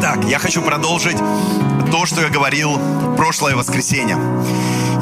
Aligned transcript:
Итак, 0.00 0.20
я 0.28 0.38
хочу 0.38 0.62
продолжить 0.62 1.16
то, 1.90 2.06
что 2.06 2.20
я 2.20 2.28
говорил 2.28 2.80
прошлое 3.16 3.56
воскресенье. 3.56 4.16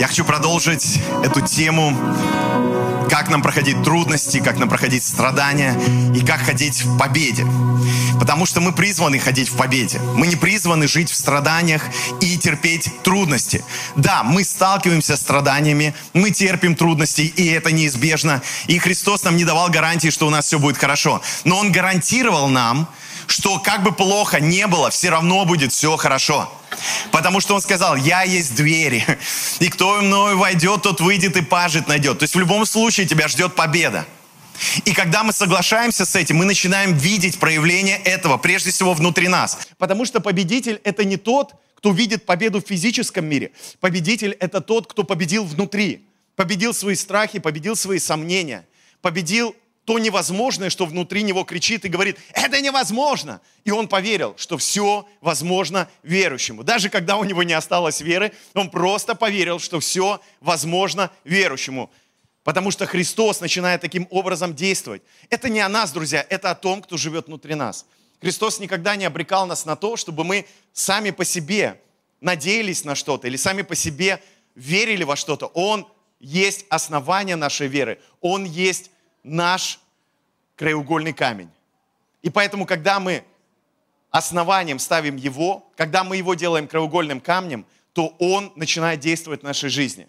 Я 0.01 0.07
хочу 0.07 0.25
продолжить 0.25 1.03
эту 1.23 1.43
тему, 1.43 1.95
как 3.11 3.29
нам 3.29 3.43
проходить 3.43 3.83
трудности, 3.83 4.41
как 4.41 4.57
нам 4.57 4.71
проходить 4.71 5.05
страдания 5.05 5.79
и 6.15 6.25
как 6.25 6.41
ходить 6.41 6.83
в 6.83 6.97
победе. 6.97 7.47
Потому 8.19 8.47
что 8.47 8.63
мы 8.63 8.73
призваны 8.73 9.19
ходить 9.19 9.51
в 9.51 9.57
победе. 9.57 10.01
Мы 10.15 10.29
не 10.29 10.37
призваны 10.37 10.89
жить 10.89 11.11
в 11.11 11.15
страданиях 11.15 11.83
и 12.23 12.39
терпеть 12.39 12.91
трудности. 13.03 13.63
Да, 13.97 14.23
мы 14.23 14.45
сталкиваемся 14.45 15.19
с 15.19 15.21
страданиями, 15.21 15.95
мы 16.15 16.31
терпим 16.31 16.75
трудности, 16.75 17.21
и 17.21 17.47
это 17.49 17.71
неизбежно. 17.71 18.41
И 18.67 18.79
Христос 18.79 19.25
нам 19.25 19.37
не 19.37 19.45
давал 19.45 19.69
гарантии, 19.69 20.09
что 20.09 20.27
у 20.27 20.31
нас 20.31 20.47
все 20.47 20.59
будет 20.59 20.79
хорошо. 20.79 21.21
Но 21.45 21.59
Он 21.59 21.71
гарантировал 21.71 22.49
нам, 22.49 22.89
что 23.27 23.59
как 23.59 23.83
бы 23.83 23.93
плохо 23.93 24.41
не 24.41 24.67
было, 24.67 24.91
все 24.91 25.11
равно 25.11 25.45
будет 25.45 25.73
все 25.73 25.97
хорошо. 25.97 26.53
Потому 27.11 27.41
что 27.41 27.55
он 27.55 27.61
сказал, 27.61 27.97
я 27.97 28.23
есть 28.23 28.55
двери, 28.55 29.05
и 29.61 29.69
кто 29.69 30.01
мною 30.03 30.39
войдет, 30.39 30.83
тот 30.83 31.01
выйдет 31.01 31.37
и 31.37 31.43
пажит 31.43 31.89
найдет. 31.89 32.19
То 32.19 32.25
есть 32.25 32.35
в 32.35 32.39
любом 32.39 32.67
случае 32.67 33.07
тебя 33.07 33.29
ждет 33.29 33.55
победа. 33.55 34.07
И 34.85 34.93
когда 34.93 35.23
мы 35.23 35.33
соглашаемся 35.33 36.07
с 36.07 36.17
этим, 36.17 36.37
мы 36.37 36.45
начинаем 36.45 36.95
видеть 36.95 37.39
проявление 37.39 37.99
этого, 37.99 38.39
прежде 38.39 38.71
всего 38.71 38.95
внутри 38.95 39.29
нас. 39.29 39.59
Потому 39.79 40.05
что 40.05 40.21
победитель 40.21 40.81
это 40.85 41.05
не 41.05 41.17
тот, 41.17 41.55
кто 41.77 41.93
видит 41.93 42.25
победу 42.25 42.63
в 42.63 42.67
физическом 42.67 43.27
мире. 43.27 43.53
Победитель 43.81 44.33
это 44.41 44.61
тот, 44.61 44.87
кто 44.87 45.05
победил 45.05 45.45
внутри. 45.45 46.07
Победил 46.37 46.75
свои 46.75 46.95
страхи, 46.95 47.39
победил 47.39 47.77
свои 47.77 47.99
сомнения, 47.99 48.67
победил 49.01 49.55
то 49.87 50.01
невозможное, 50.01 50.69
что 50.69 50.85
внутри 50.85 51.23
него 51.23 51.45
кричит 51.45 51.85
и 51.85 51.89
говорит, 51.89 52.19
это 52.33 52.61
невозможно. 52.61 53.41
И 53.65 53.71
он 53.71 53.87
поверил, 53.87 54.35
что 54.37 54.59
все 54.59 55.09
возможно 55.21 55.89
верующему. 56.03 56.65
Даже 56.65 56.91
когда 56.91 57.17
у 57.17 57.23
него 57.23 57.45
не 57.45 57.53
осталось 57.53 58.01
веры, 58.01 58.33
он 58.55 58.69
просто 58.69 59.15
поверил, 59.15 59.61
что 59.61 59.79
все 59.79 60.21
возможно 60.41 61.13
верующему. 61.23 61.89
Потому 62.43 62.73
что 62.73 62.85
Христос 62.87 63.41
начинает 63.41 63.81
таким 63.81 64.09
образом 64.11 64.57
действовать. 64.57 65.03
Это 65.31 65.49
не 65.49 65.61
о 65.61 65.69
нас, 65.69 65.93
друзья, 65.93 66.27
это 66.29 66.51
о 66.51 66.57
том, 66.57 66.83
кто 66.83 66.97
живет 66.97 67.29
внутри 67.29 67.55
нас. 67.55 67.87
Христос 68.21 68.59
никогда 68.59 68.97
не 68.97 69.05
обрекал 69.05 69.47
нас 69.47 69.67
на 69.67 69.77
то, 69.77 69.97
чтобы 69.97 70.25
мы 70.25 70.47
сами 70.73 71.13
по 71.13 71.25
себе 71.25 71.81
надеялись 72.21 72.85
на 72.85 72.97
что-то 72.97 73.29
или 73.29 73.37
сами 73.37 73.63
по 73.63 73.77
себе 73.77 74.21
верили 74.57 75.05
во 75.05 75.15
что-то. 75.15 75.47
Он 75.47 75.87
есть 76.19 76.67
основание 76.71 77.37
нашей 77.37 77.69
веры. 77.69 78.01
Он 78.21 78.45
есть 78.45 78.91
наш 79.27 79.81
краеугольный 80.57 81.13
камень. 81.13 81.51
И 82.23 82.31
поэтому, 82.31 82.65
когда 82.65 83.01
мы 83.01 83.25
основанием 84.11 84.79
ставим 84.79 85.17
его, 85.17 85.69
когда 85.77 86.05
мы 86.05 86.17
его 86.17 86.35
делаем 86.35 86.69
краеугольным 86.69 87.21
камнем, 87.21 87.67
то 87.93 88.15
он 88.19 88.53
начинает 88.57 89.01
действовать 89.01 89.41
в 89.41 89.45
нашей 89.45 89.69
жизни. 89.69 90.09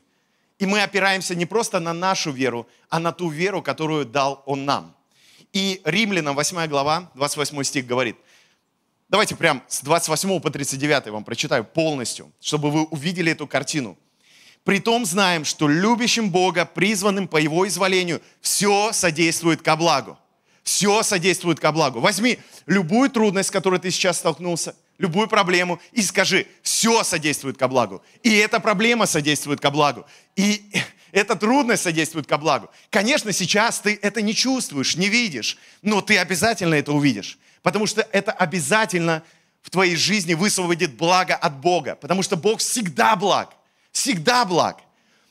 И 0.59 0.65
мы 0.65 0.81
опираемся 0.81 1.35
не 1.35 1.45
просто 1.45 1.79
на 1.79 1.93
нашу 1.93 2.31
веру, 2.31 2.67
а 2.89 2.99
на 2.99 3.11
ту 3.11 3.29
веру, 3.29 3.61
которую 3.61 4.05
дал 4.05 4.43
он 4.45 4.65
нам. 4.65 4.95
И 5.53 5.81
Римлянам 5.83 6.35
8 6.35 6.67
глава, 6.67 7.11
28 7.15 7.63
стих 7.63 7.85
говорит, 7.85 8.17
давайте 9.09 9.35
прям 9.35 9.63
с 9.67 9.81
28 9.81 10.39
по 10.39 10.49
39 10.49 11.07
вам 11.07 11.23
прочитаю 11.23 11.63
полностью, 11.63 12.31
чтобы 12.39 12.71
вы 12.71 12.85
увидели 12.85 13.31
эту 13.31 13.47
картину– 13.47 13.97
Притом 14.63 15.05
знаем, 15.05 15.45
что 15.45 15.67
любящим 15.67 16.29
Бога, 16.29 16.65
призванным 16.65 17.27
по 17.27 17.37
Его 17.37 17.67
изволению, 17.67 18.21
все 18.41 18.91
содействует 18.91 19.61
ко 19.61 19.75
благу. 19.75 20.17
Все 20.63 21.01
содействует 21.03 21.61
ко 21.61 21.71
благу. 21.71 22.01
Возьми 22.01 22.39
любую 22.65 23.09
трудность, 23.09 23.47
с 23.47 23.51
которой 23.51 23.79
ты 23.79 23.89
сейчас 23.89 24.17
столкнулся, 24.17 24.75
любую 24.97 25.29
проблему 25.29 25.79
и 25.93 26.01
скажи, 26.01 26.47
все 26.61 27.03
содействует 27.03 27.57
ко 27.57 27.69
благу. 27.69 28.03
И 28.23 28.35
эта 28.35 28.59
проблема 28.59 29.05
содействует 29.05 29.61
ко 29.61 29.71
благу. 29.71 30.05
И 30.35 30.69
эта 31.13 31.35
трудность 31.35 31.83
содействует 31.83 32.27
ко 32.27 32.37
благу. 32.37 32.69
Конечно, 32.89 33.31
сейчас 33.31 33.79
ты 33.79 33.97
это 34.01 34.21
не 34.21 34.35
чувствуешь, 34.35 34.97
не 34.97 35.07
видишь, 35.07 35.57
но 35.81 36.01
ты 36.01 36.17
обязательно 36.17 36.75
это 36.75 36.91
увидишь. 36.91 37.39
Потому 37.63 37.87
что 37.87 38.07
это 38.11 38.31
обязательно 38.33 39.23
в 39.61 39.69
твоей 39.69 39.95
жизни 39.95 40.33
высвободит 40.33 40.95
благо 40.95 41.35
от 41.35 41.59
Бога. 41.59 41.95
Потому 41.95 42.23
что 42.23 42.35
Бог 42.35 42.59
всегда 42.59 43.15
благ 43.15 43.56
всегда 43.97 44.45
благ. 44.45 44.81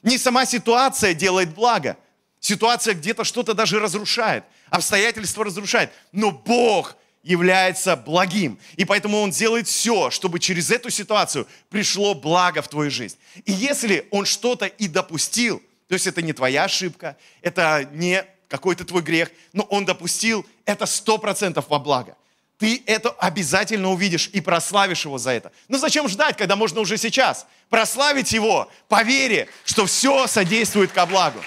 Не 0.02 0.18
сама 0.18 0.44
ситуация 0.44 1.14
делает 1.14 1.54
благо. 1.54 1.96
Ситуация 2.40 2.94
где-то 2.94 3.24
что-то 3.24 3.54
даже 3.54 3.80
разрушает, 3.80 4.44
обстоятельства 4.70 5.44
разрушает. 5.44 5.90
Но 6.12 6.30
Бог 6.30 6.96
является 7.22 7.96
благим. 7.96 8.58
И 8.76 8.84
поэтому 8.84 9.20
Он 9.20 9.30
делает 9.30 9.66
все, 9.66 10.10
чтобы 10.10 10.38
через 10.38 10.70
эту 10.70 10.90
ситуацию 10.90 11.46
пришло 11.70 12.14
благо 12.14 12.62
в 12.62 12.68
твою 12.68 12.90
жизнь. 12.90 13.16
И 13.44 13.52
если 13.52 14.06
Он 14.10 14.26
что-то 14.26 14.66
и 14.66 14.86
допустил, 14.86 15.62
то 15.88 15.94
есть 15.94 16.06
это 16.06 16.22
не 16.22 16.32
твоя 16.32 16.64
ошибка, 16.64 17.16
это 17.42 17.88
не 17.92 18.24
какой-то 18.48 18.84
твой 18.84 19.02
грех, 19.02 19.30
но 19.52 19.64
Он 19.64 19.84
допустил, 19.84 20.46
это 20.66 20.86
сто 20.86 21.18
процентов 21.18 21.66
во 21.68 21.78
благо 21.78 22.16
ты 22.58 22.82
это 22.86 23.10
обязательно 23.10 23.90
увидишь 23.90 24.30
и 24.32 24.40
прославишь 24.40 25.04
его 25.04 25.18
за 25.18 25.32
это. 25.32 25.52
Ну 25.68 25.78
зачем 25.78 26.08
ждать, 26.08 26.36
когда 26.36 26.56
можно 26.56 26.80
уже 26.80 26.96
сейчас? 26.96 27.46
Прославить 27.68 28.32
его 28.32 28.70
по 28.88 29.02
вере, 29.02 29.48
что 29.64 29.84
все 29.86 30.26
содействует 30.26 30.90
ко 30.92 31.04
благу. 31.04 31.38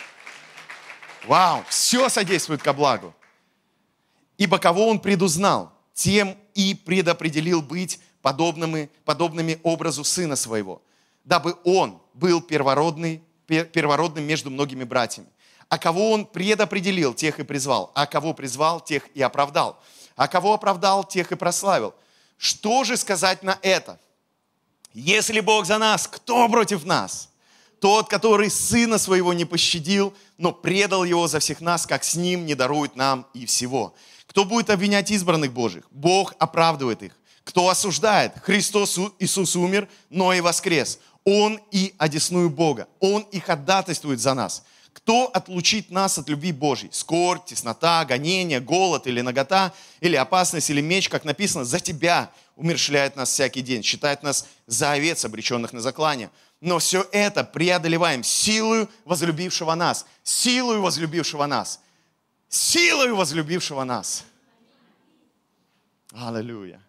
Вау, 1.25 1.64
все 1.68 2.09
содействует 2.09 2.62
ко 2.62 2.74
благу. 2.74 3.16
Ибо 4.38 4.59
кого 4.59 4.88
он 4.88 5.00
предузнал, 5.00 5.74
тем 5.94 6.38
и 6.53 6.75
предопределил 6.75 7.62
быть 7.62 8.00
подобными, 8.22 8.90
подобными 9.03 9.59
образу 9.64 10.03
сына 10.03 10.36
своего, 10.36 10.81
дабы 11.24 11.58
он 11.64 12.02
был 12.14 12.42
первородный, 12.42 13.24
первородным 13.48 14.24
между 14.24 14.52
многими 14.52 14.84
братьями. 14.84 15.28
А 15.69 15.78
кого 15.78 16.12
он 16.12 16.25
предопределил, 16.25 17.14
тех 17.14 17.40
и 17.40 17.44
призвал, 17.44 17.92
а 17.96 18.06
кого 18.06 18.34
призвал, 18.34 18.80
тех 18.80 19.08
и 19.14 19.22
оправдал 19.22 19.81
а 20.19 20.28
кого 20.28 20.53
оправдал, 20.53 21.06
тех 21.06 21.31
и 21.31 21.35
прославил. 21.35 21.96
Что 22.38 22.84
же 22.84 22.97
сказать 22.97 23.41
на 23.41 23.57
это? 23.62 23.97
Если 24.94 25.40
Бог 25.40 25.66
за 25.66 25.78
нас, 25.78 26.09
кто 26.09 26.50
против 26.50 26.84
нас? 26.84 27.30
Тот, 27.80 28.09
который 28.09 28.50
сына 28.50 28.97
своего 28.97 29.31
не 29.31 29.46
пощадил, 29.46 30.13
но 30.38 30.52
предал 30.52 31.06
его 31.06 31.30
за 31.30 31.40
всех 31.40 31.62
нас, 31.62 31.88
как 31.88 32.03
с 32.03 32.16
ним 32.16 32.46
не 32.46 32.53
дарует 32.53 32.97
нам 32.97 33.28
и 33.34 33.46
всего. 33.46 33.96
Кто 34.28 34.44
будет 34.44 34.69
обвинять 34.69 35.09
избранных 35.09 35.53
Божьих? 35.53 35.85
Бог 35.90 36.34
оправдывает 36.38 37.01
их. 37.01 37.16
Кто 37.46 37.69
осуждает? 37.69 38.34
Христос 38.44 39.00
Иисус 39.19 39.56
умер, 39.56 39.88
но 40.09 40.34
и 40.34 40.41
воскрес. 40.41 41.00
Он 41.24 41.62
и 41.72 41.96
одесную 41.97 42.50
Бога. 42.50 42.90
Он 43.00 43.22
и 43.31 43.40
ходатайствует 43.40 44.19
за 44.19 44.34
нас. 44.34 44.63
Кто 44.94 45.27
отлучит 45.27 45.91
нас 45.91 46.17
от 46.17 46.29
любви 46.29 46.51
Божьей? 46.51 46.89
Скорбь, 46.91 47.45
теснота, 47.45 48.05
гонение, 48.05 48.59
голод 48.59 49.07
или 49.07 49.22
нагота, 49.22 49.73
или 50.01 50.16
опасность, 50.16 50.69
или 50.69 50.81
меч, 50.81 51.09
как 51.09 51.25
написано, 51.25 51.63
за 51.63 51.79
тебя 51.79 52.31
умершляет 52.55 53.16
нас 53.16 53.29
всякий 53.29 53.61
день, 53.61 53.83
считает 53.83 54.23
нас 54.23 54.47
за 54.67 54.91
овец, 54.91 55.23
обреченных 55.25 55.73
на 55.73 55.79
заклание. 55.79 56.29
Но 56.59 56.79
все 56.79 57.07
это 57.11 57.44
преодолеваем 57.44 58.23
силою 58.23 58.89
возлюбившего 59.05 59.75
нас, 59.75 60.05
силою 60.23 60.81
возлюбившего 60.81 61.45
нас, 61.45 61.79
силою 62.50 63.16
возлюбившего 63.16 63.83
нас. 63.83 64.23
Аллилуйя. 66.11 66.81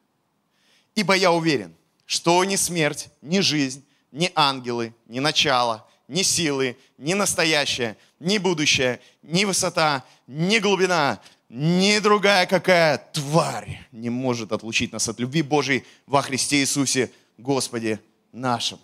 Ибо 0.94 1.14
я 1.14 1.30
уверен, 1.30 1.74
что 2.06 2.42
ни 2.44 2.56
смерть, 2.56 3.08
ни 3.20 3.40
жизнь, 3.40 3.84
ни 4.10 4.32
ангелы, 4.34 4.94
ни 5.06 5.20
начало– 5.20 5.86
ни 6.10 6.22
силы, 6.22 6.76
ни 6.98 7.14
настоящее, 7.14 7.96
ни 8.18 8.38
будущее, 8.38 9.00
ни 9.22 9.44
высота, 9.44 10.04
ни 10.26 10.58
глубина, 10.58 11.20
ни 11.48 11.98
другая 12.00 12.46
какая 12.46 12.98
тварь 12.98 13.86
не 13.92 14.10
может 14.10 14.50
отлучить 14.50 14.92
нас 14.92 15.08
от 15.08 15.20
любви 15.20 15.42
Божией 15.42 15.84
во 16.06 16.20
Христе 16.20 16.56
Иисусе, 16.60 17.12
Господе 17.38 18.00
нашим. 18.32 18.80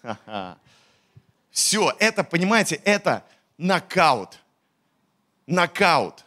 Ха-ха. 0.00 0.56
Все, 1.50 1.94
это, 1.98 2.24
понимаете, 2.24 2.76
это 2.84 3.22
нокаут. 3.58 4.38
Нокаут 5.46 6.24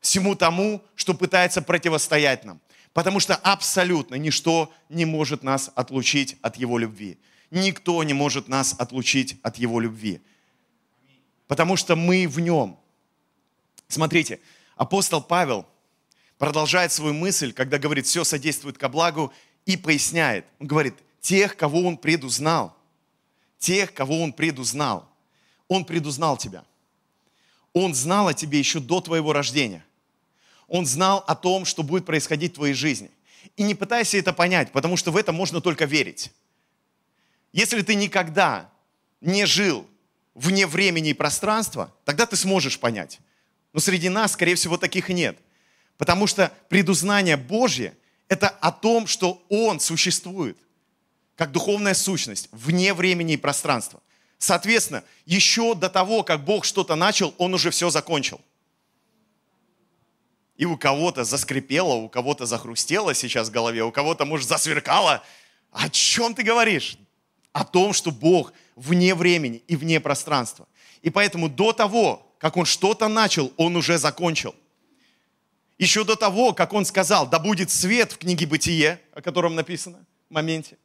всему 0.00 0.34
тому, 0.34 0.82
что 0.94 1.12
пытается 1.12 1.60
противостоять 1.60 2.44
нам. 2.44 2.60
Потому 2.94 3.20
что 3.20 3.36
абсолютно 3.36 4.14
ничто 4.14 4.72
не 4.88 5.04
может 5.04 5.42
нас 5.42 5.70
отлучить 5.74 6.36
от 6.40 6.56
Его 6.56 6.78
любви 6.78 7.18
никто 7.52 8.02
не 8.02 8.14
может 8.14 8.48
нас 8.48 8.74
отлучить 8.78 9.38
от 9.42 9.58
Его 9.58 9.78
любви. 9.78 10.20
Потому 11.46 11.76
что 11.76 11.96
мы 11.96 12.26
в 12.26 12.40
Нем. 12.40 12.78
Смотрите, 13.88 14.40
апостол 14.74 15.22
Павел 15.22 15.66
продолжает 16.38 16.92
свою 16.92 17.14
мысль, 17.14 17.52
когда 17.52 17.78
говорит, 17.78 18.06
все 18.06 18.24
содействует 18.24 18.78
ко 18.78 18.88
благу, 18.88 19.32
и 19.66 19.76
поясняет. 19.76 20.46
Он 20.58 20.66
говорит, 20.66 20.94
тех, 21.20 21.56
кого 21.56 21.82
он 21.82 21.98
предузнал, 21.98 22.76
тех, 23.58 23.92
кого 23.92 24.22
он 24.22 24.32
предузнал, 24.32 25.08
он 25.68 25.84
предузнал 25.84 26.36
тебя. 26.36 26.64
Он 27.74 27.94
знал 27.94 28.28
о 28.28 28.34
тебе 28.34 28.58
еще 28.58 28.80
до 28.80 29.00
твоего 29.00 29.32
рождения. 29.32 29.84
Он 30.68 30.84
знал 30.86 31.22
о 31.26 31.34
том, 31.34 31.64
что 31.64 31.82
будет 31.82 32.06
происходить 32.06 32.52
в 32.52 32.54
твоей 32.56 32.74
жизни. 32.74 33.10
И 33.56 33.62
не 33.62 33.74
пытайся 33.74 34.16
это 34.16 34.32
понять, 34.32 34.72
потому 34.72 34.96
что 34.96 35.10
в 35.10 35.16
это 35.16 35.32
можно 35.32 35.60
только 35.60 35.84
верить. 35.84 36.32
Если 37.52 37.82
ты 37.82 37.94
никогда 37.94 38.70
не 39.20 39.44
жил 39.46 39.86
вне 40.34 40.66
времени 40.66 41.10
и 41.10 41.14
пространства, 41.14 41.94
тогда 42.04 42.26
ты 42.26 42.36
сможешь 42.36 42.78
понять. 42.78 43.20
Но 43.72 43.80
среди 43.80 44.08
нас, 44.08 44.32
скорее 44.32 44.54
всего, 44.54 44.76
таких 44.76 45.08
нет. 45.08 45.38
Потому 45.98 46.26
что 46.26 46.52
предузнание 46.68 47.36
Божье– 47.36 47.96
это 48.28 48.48
о 48.48 48.72
том, 48.72 49.06
что 49.06 49.44
Он 49.48 49.80
существует 49.80 50.58
как 51.36 51.50
духовная 51.52 51.94
сущность 51.94 52.48
вне 52.52 52.94
времени 52.94 53.34
и 53.34 53.36
пространства. 53.36 54.02
Соответственно, 54.38 55.04
еще 55.24 55.74
до 55.74 55.88
того, 55.88 56.22
как 56.22 56.44
Бог 56.44 56.64
что-то 56.64 56.94
начал, 56.94 57.34
Он 57.38 57.54
уже 57.54 57.70
все 57.70 57.90
закончил. 57.90 58.40
И 60.56 60.64
у 60.64 60.76
кого-то 60.76 61.24
заскрипело, 61.24 61.94
у 61.94 62.08
кого-то 62.08 62.46
захрустело 62.46 63.14
сейчас 63.14 63.48
в 63.48 63.52
голове, 63.52 63.82
у 63.82 63.90
кого-то, 63.90 64.24
может, 64.24 64.48
засверкало. 64.48 65.22
О 65.70 65.88
чем 65.88 66.34
ты 66.34 66.42
говоришь? 66.42 66.98
О 67.52 67.64
том, 67.64 67.92
что 67.92 68.10
Бог 68.10 68.52
вне 68.76 69.14
времени 69.14 69.62
и 69.68 69.76
вне 69.76 70.00
пространства. 70.00 70.66
И 71.02 71.10
поэтому 71.10 71.48
до 71.48 71.72
того, 71.72 72.34
как 72.38 72.56
Он 72.56 72.64
что-то 72.64 73.08
начал, 73.08 73.52
Он 73.56 73.76
уже 73.76 73.98
закончил. 73.98 74.54
Еще 75.78 76.04
до 76.04 76.16
того, 76.16 76.52
как 76.52 76.72
Он 76.72 76.84
сказал, 76.84 77.28
да 77.28 77.38
будет 77.38 77.70
свет 77.70 78.12
в 78.12 78.18
книге 78.18 78.46
Бытие, 78.46 79.00
о 79.12 79.20
котором 79.20 79.54
написано 79.54 80.04
в 80.30 80.34
моменте, 80.34 80.78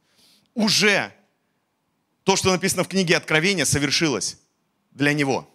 уже 0.54 1.12
то, 2.24 2.36
что 2.36 2.50
написано 2.50 2.84
в 2.84 2.88
книге 2.88 3.16
Откровения, 3.16 3.64
совершилось 3.64 4.38
для 4.90 5.14
него. 5.14 5.48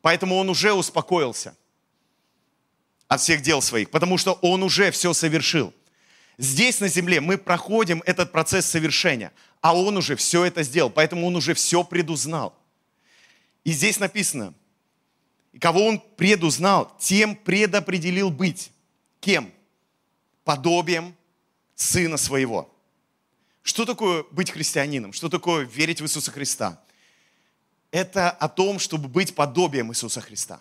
Поэтому 0.00 0.36
он 0.36 0.48
уже 0.48 0.72
успокоился 0.72 1.56
от 3.08 3.20
всех 3.20 3.42
дел 3.42 3.60
своих, 3.60 3.90
потому 3.90 4.18
что 4.18 4.34
он 4.34 4.62
уже 4.62 4.90
все 4.90 5.12
совершил. 5.12 5.74
Здесь 6.38 6.80
на 6.80 6.88
земле 6.88 7.20
мы 7.20 7.38
проходим 7.38 8.02
этот 8.04 8.30
процесс 8.30 8.66
совершения, 8.66 9.32
а 9.60 9.74
он 9.74 9.96
уже 9.96 10.16
все 10.16 10.44
это 10.44 10.62
сделал, 10.62 10.90
поэтому 10.90 11.26
он 11.26 11.36
уже 11.36 11.54
все 11.54 11.82
предузнал. 11.82 12.54
И 13.64 13.72
здесь 13.72 13.98
написано, 13.98 14.54
и 15.52 15.58
кого 15.58 15.86
он 15.86 15.98
предузнал, 16.16 16.94
тем 16.98 17.34
предопределил 17.34 18.30
быть. 18.30 18.70
Кем? 19.20 19.50
Подобием 20.44 21.16
Сына 21.74 22.18
Своего. 22.18 22.72
Что 23.62 23.84
такое 23.84 24.24
быть 24.30 24.50
христианином? 24.50 25.12
Что 25.12 25.28
такое 25.28 25.64
верить 25.64 26.00
в 26.00 26.04
Иисуса 26.04 26.30
Христа? 26.30 26.80
Это 27.90 28.30
о 28.30 28.48
том, 28.48 28.78
чтобы 28.78 29.08
быть 29.08 29.34
подобием 29.34 29.90
Иисуса 29.90 30.20
Христа. 30.20 30.60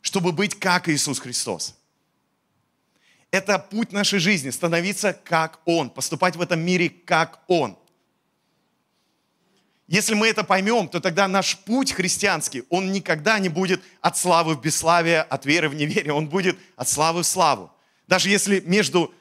Чтобы 0.00 0.32
быть 0.32 0.58
как 0.58 0.88
Иисус 0.88 1.20
Христос. 1.20 1.76
Это 3.30 3.58
путь 3.58 3.92
нашей 3.92 4.18
жизни, 4.18 4.50
становиться 4.50 5.12
как 5.12 5.60
Он, 5.64 5.90
поступать 5.90 6.36
в 6.36 6.40
этом 6.40 6.60
мире 6.60 6.90
как 6.90 7.40
Он. 7.46 7.76
Если 9.86 10.14
мы 10.14 10.28
это 10.28 10.44
поймем, 10.44 10.88
то 10.88 11.00
тогда 11.00 11.26
наш 11.26 11.56
путь 11.58 11.92
христианский, 11.92 12.62
он 12.68 12.92
никогда 12.92 13.40
не 13.40 13.48
будет 13.48 13.82
от 14.00 14.16
славы 14.16 14.54
в 14.54 14.60
бесславие, 14.60 15.20
от 15.22 15.44
веры 15.46 15.68
в 15.68 15.74
неверие, 15.74 16.12
он 16.12 16.28
будет 16.28 16.56
от 16.76 16.88
славы 16.88 17.22
в 17.22 17.26
славу. 17.26 17.72
Даже 18.06 18.28
если 18.28 18.60
между 18.60 19.12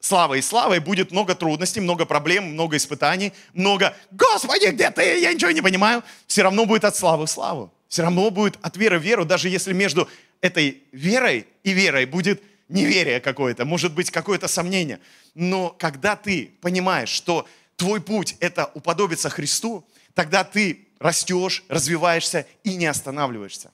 славой 0.00 0.38
и 0.38 0.42
славой 0.42 0.78
будет 0.78 1.10
много 1.10 1.34
трудностей, 1.34 1.80
много 1.80 2.06
проблем, 2.06 2.52
много 2.52 2.78
испытаний, 2.78 3.34
много 3.52 3.94
«Господи, 4.10 4.70
где 4.70 4.90
ты? 4.90 5.20
Я 5.20 5.34
ничего 5.34 5.50
не 5.50 5.60
понимаю». 5.60 6.02
Все 6.26 6.42
равно 6.42 6.64
будет 6.64 6.84
от 6.84 6.96
славы 6.96 7.26
в 7.26 7.30
славу. 7.30 7.70
Все 7.88 8.02
равно 8.02 8.30
будет 8.30 8.58
от 8.62 8.76
веры 8.78 8.98
в 8.98 9.02
веру, 9.02 9.26
даже 9.26 9.50
если 9.50 9.74
между 9.74 10.08
этой 10.40 10.82
верой 10.92 11.46
и 11.62 11.72
верой 11.72 12.06
будет 12.06 12.42
неверие 12.68 13.20
какое-то, 13.20 13.64
может 13.64 13.94
быть 13.94 14.10
какое-то 14.10 14.48
сомнение. 14.48 15.00
Но 15.34 15.70
когда 15.70 16.16
ты 16.16 16.52
понимаешь, 16.60 17.10
что 17.10 17.46
твой 17.76 18.00
путь– 18.00 18.36
это 18.40 18.70
уподобиться 18.74 19.30
Христу, 19.30 19.86
тогда 20.14 20.44
ты 20.44 20.88
растешь, 20.98 21.64
развиваешься 21.68 22.46
и 22.64 22.74
не 22.74 22.86
останавливаешься. 22.86 23.70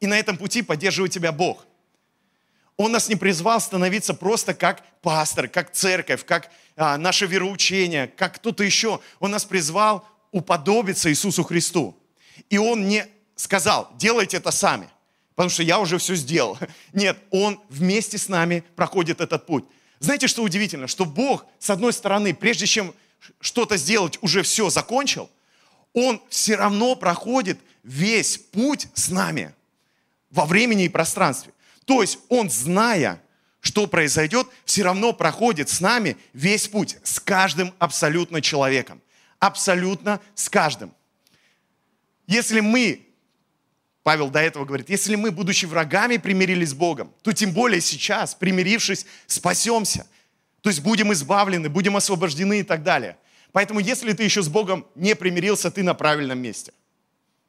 И 0.00 0.06
на 0.06 0.18
этом 0.18 0.36
пути 0.36 0.62
поддерживает 0.62 1.12
тебя 1.12 1.32
Бог– 1.32 1.66
он 2.76 2.90
нас 2.92 3.08
не 3.08 3.16
призвал 3.16 3.60
становиться 3.60 4.14
просто 4.14 4.52
как 4.52 4.82
пастор, 5.00 5.48
как 5.48 5.70
церковь, 5.70 6.24
как 6.24 6.50
а, 6.76 6.98
наше 6.98 7.26
вероучение, 7.26 8.08
как 8.08 8.36
кто-то 8.36 8.64
еще. 8.64 9.00
Он 9.20 9.30
нас 9.30 9.44
призвал 9.44 10.06
уподобиться 10.32 11.10
Иисусу 11.10 11.44
Христу. 11.44 11.96
И 12.50 12.58
Он 12.58 12.88
не 12.88 13.06
сказал, 13.36 13.90
делайте 13.96 14.38
это 14.38 14.50
сами, 14.50 14.88
потому 15.34 15.50
что 15.50 15.62
я 15.62 15.78
уже 15.80 15.98
все 15.98 16.14
сделал. 16.14 16.58
Нет, 16.92 17.18
Он 17.30 17.60
вместе 17.68 18.18
с 18.18 18.28
нами 18.28 18.64
проходит 18.76 19.20
этот 19.20 19.46
путь. 19.46 19.64
Знаете, 20.00 20.26
что 20.26 20.42
удивительно? 20.42 20.86
Что 20.86 21.04
Бог, 21.04 21.46
с 21.58 21.70
одной 21.70 21.92
стороны, 21.92 22.34
прежде 22.34 22.66
чем 22.66 22.94
что-то 23.40 23.76
сделать, 23.76 24.18
уже 24.20 24.42
все 24.42 24.70
закончил, 24.70 25.30
Он 25.92 26.20
все 26.28 26.56
равно 26.56 26.94
проходит 26.94 27.58
весь 27.82 28.38
путь 28.38 28.88
с 28.94 29.08
нами 29.10 29.54
во 30.30 30.46
времени 30.46 30.84
и 30.84 30.88
пространстве. 30.88 31.52
То 31.84 32.02
есть 32.02 32.18
он, 32.28 32.50
зная, 32.50 33.22
что 33.60 33.86
произойдет, 33.86 34.48
все 34.64 34.82
равно 34.82 35.12
проходит 35.12 35.68
с 35.68 35.80
нами 35.80 36.16
весь 36.32 36.66
путь, 36.66 36.96
с 37.02 37.20
каждым 37.20 37.72
абсолютно 37.78 38.40
человеком. 38.40 39.00
Абсолютно 39.38 40.20
с 40.34 40.48
каждым. 40.48 40.92
Если 42.26 42.60
мы, 42.60 43.06
Павел 44.04 44.28
до 44.28 44.38
этого 44.38 44.66
говорит, 44.66 44.90
если 44.90 45.16
мы, 45.16 45.30
будучи 45.30 45.64
врагами, 45.64 46.18
примирились 46.18 46.68
с 46.68 46.74
Богом, 46.74 47.10
то 47.22 47.32
тем 47.32 47.52
более 47.52 47.80
сейчас, 47.80 48.34
примирившись, 48.34 49.06
спасемся. 49.26 50.06
То 50.60 50.68
есть 50.68 50.82
будем 50.82 51.10
избавлены, 51.14 51.70
будем 51.70 51.96
освобождены 51.96 52.60
и 52.60 52.62
так 52.62 52.82
далее. 52.82 53.16
Поэтому 53.52 53.80
если 53.80 54.12
ты 54.12 54.22
еще 54.22 54.42
с 54.42 54.48
Богом 54.48 54.86
не 54.94 55.16
примирился, 55.16 55.70
ты 55.70 55.82
на 55.82 55.94
правильном 55.94 56.38
месте. 56.38 56.74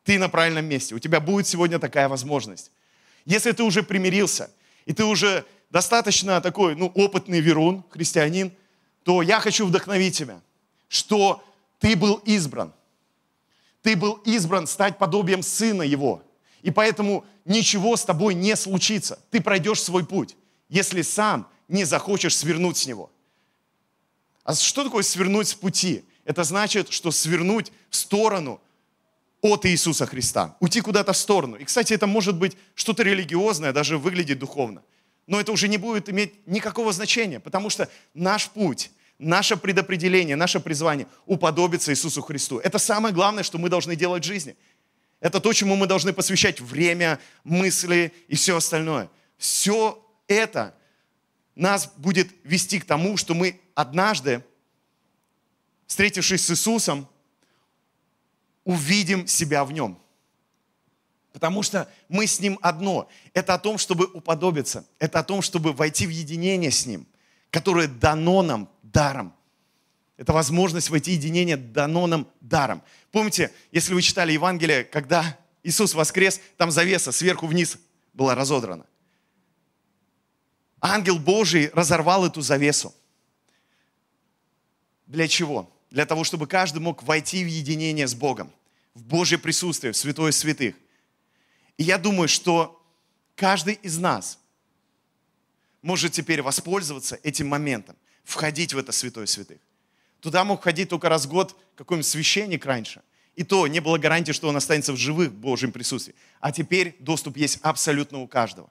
Ты 0.05 0.17
на 0.17 0.29
правильном 0.29 0.65
месте. 0.65 0.95
У 0.95 0.99
тебя 0.99 1.19
будет 1.19 1.45
сегодня 1.45 1.77
такая 1.77 2.07
возможность. 2.07 2.71
Если 3.25 3.51
ты 3.51 3.63
уже 3.63 3.83
примирился, 3.83 4.49
и 4.85 4.93
ты 4.93 5.03
уже 5.03 5.43
достаточно 5.71 6.39
такой, 6.39 6.75
ну, 6.75 6.87
опытный 6.95 7.41
верун, 7.41 7.83
христианин, 7.89 8.53
то 9.03 9.21
я 9.21 9.41
хочу 9.41 9.65
вдохновить 9.65 10.17
тебя, 10.17 10.39
что 10.87 11.43
ты 11.79 11.97
был 11.97 12.21
избран. 12.23 12.71
Ты 13.81 13.97
был 13.97 14.13
избран 14.23 14.67
стать 14.67 14.97
подобием 14.97 15.43
Сына 15.43 15.81
Его. 15.81 16.23
И 16.65 16.71
поэтому 16.71 17.25
ничего 17.45 17.95
с 17.95 18.03
тобой 18.05 18.33
не 18.33 18.55
случится. 18.55 19.19
Ты 19.29 19.39
пройдешь 19.39 19.83
свой 19.83 20.03
путь, 20.03 20.35
если 20.67 21.03
сам 21.03 21.47
не 21.67 21.83
захочешь 21.83 22.35
свернуть 22.35 22.77
с 22.77 22.87
него. 22.87 23.11
А 24.43 24.55
что 24.55 24.83
такое 24.83 25.03
свернуть 25.03 25.47
с 25.47 25.53
пути? 25.53 26.03
Это 26.23 26.43
значит, 26.43 26.91
что 26.91 27.11
свернуть 27.11 27.71
в 27.91 27.95
сторону 27.95 28.59
от 29.41 29.67
Иисуса 29.67 30.07
Христа, 30.07 30.57
уйти 30.59 30.81
куда-то 30.81 31.13
в 31.13 31.17
сторону. 31.17 31.55
И, 31.55 31.65
кстати, 31.65 31.93
это 31.93 32.07
может 32.07 32.35
быть 32.35 32.57
что-то 32.73 33.03
религиозное, 33.03 33.71
даже 33.71 33.99
выглядит 33.99 34.39
духовно. 34.39 34.81
Но 35.27 35.39
это 35.39 35.51
уже 35.51 35.67
не 35.67 35.77
будет 35.77 36.09
иметь 36.09 36.33
никакого 36.47 36.91
значения, 36.93 37.39
потому 37.39 37.69
что 37.69 37.89
наш 38.15 38.49
путь, 38.49 38.89
наше 39.19 39.55
предопределение, 39.55 40.35
наше 40.35 40.59
призвание 40.59 41.05
уподобиться 41.27 41.91
Иисусу 41.91 42.23
Христу. 42.23 42.57
Это 42.57 42.79
самое 42.79 43.13
главное, 43.13 43.43
что 43.43 43.59
мы 43.59 43.69
должны 43.69 43.95
делать 43.95 44.23
в 44.23 44.27
жизни. 44.27 44.55
Это 45.19 45.39
то, 45.39 45.53
чему 45.53 45.75
мы 45.75 45.87
должны 45.87 46.13
посвящать 46.13 46.61
время, 46.61 47.19
мысли 47.43 48.13
и 48.27 48.35
все 48.35 48.57
остальное. 48.57 49.09
Все 49.37 50.03
это 50.27 50.75
нас 51.55 51.91
будет 51.97 52.29
вести 52.43 52.79
к 52.79 52.85
тому, 52.85 53.17
что 53.17 53.33
мы 53.33 53.59
однажды, 53.73 54.43
встретившись 55.87 56.45
с 56.45 56.51
Иисусом, 56.51 57.07
увидим 58.63 59.27
себя 59.27 59.63
в 59.63 59.71
нем. 59.71 59.99
Потому 61.31 61.63
что 61.63 61.91
мы 62.07 62.27
с 62.27 62.39
Ним 62.39 62.57
одно. 62.61 63.09
Это 63.33 63.55
о 63.55 63.59
том, 63.59 63.77
чтобы 63.77 64.05
уподобиться. 64.05 64.85
Это 64.99 65.19
о 65.19 65.23
том, 65.23 65.41
чтобы 65.41 65.73
войти 65.73 66.07
в 66.07 66.09
единение 66.09 66.71
с 66.71 66.85
Ним, 66.85 67.05
которое 67.51 67.87
дано 67.87 68.41
нам 68.41 68.69
даром. 68.83 69.33
Это 70.17 70.33
возможность 70.33 70.89
войти 70.89 71.11
в 71.11 71.13
единение 71.15 71.57
дано 71.57 72.07
нам 72.07 72.27
даром. 72.41 72.81
Помните, 73.11 73.51
если 73.71 73.93
вы 73.93 74.01
читали 74.01 74.31
Евангелие, 74.31 74.83
когда 74.83 75.37
Иисус 75.63 75.93
воскрес, 75.93 76.39
там 76.57 76.71
завеса 76.71 77.11
сверху 77.11 77.47
вниз 77.47 77.77
была 78.13 78.35
разодрана. 78.35 78.85
Ангел 80.79 81.19
Божий 81.19 81.69
разорвал 81.73 82.25
эту 82.25 82.41
завесу. 82.41 82.93
Для 85.07 85.27
чего? 85.27 85.71
для 85.95 86.05
того, 86.05 86.25
чтобы 86.25 86.45
каждый 86.45 86.79
мог 86.79 87.03
войти 87.03 87.41
в 87.41 87.47
единение 87.47 88.05
с 88.05 88.13
Богом, 88.13 88.51
в 88.95 89.05
Божье 89.05 89.37
присутствие, 89.37 89.93
в 89.93 89.97
святое 89.97 90.33
святых. 90.33 90.75
И 91.77 91.83
я 91.83 91.97
думаю, 91.97 92.27
что 92.27 92.85
каждый 93.33 93.75
из 93.75 93.97
нас 93.97 94.37
может 95.81 96.11
теперь 96.11 96.41
воспользоваться 96.41 97.17
этим 97.23 97.47
моментом, 97.47 97.95
входить 98.25 98.73
в 98.73 98.77
это 98.77 98.91
святое 98.91 99.25
святых. 99.25 99.59
Туда 100.19 100.43
мог 100.43 100.63
ходить 100.63 100.89
только 100.89 101.09
раз 101.09 101.25
в 101.25 101.29
год 101.29 101.55
какой-нибудь 101.75 102.07
священник 102.07 102.65
раньше. 102.65 103.01
И 103.35 103.43
то 103.43 103.67
не 103.67 103.79
было 103.79 103.97
гарантии, 103.97 104.31
что 104.31 104.47
он 104.47 104.55
останется 104.55 104.93
в 104.93 104.97
живых 104.97 105.29
в 105.29 105.35
Божьем 105.35 105.71
присутствии. 105.71 106.15
А 106.39 106.51
теперь 106.51 106.95
доступ 106.99 107.37
есть 107.37 107.59
абсолютно 107.61 108.19
у 108.19 108.27
каждого. 108.27 108.69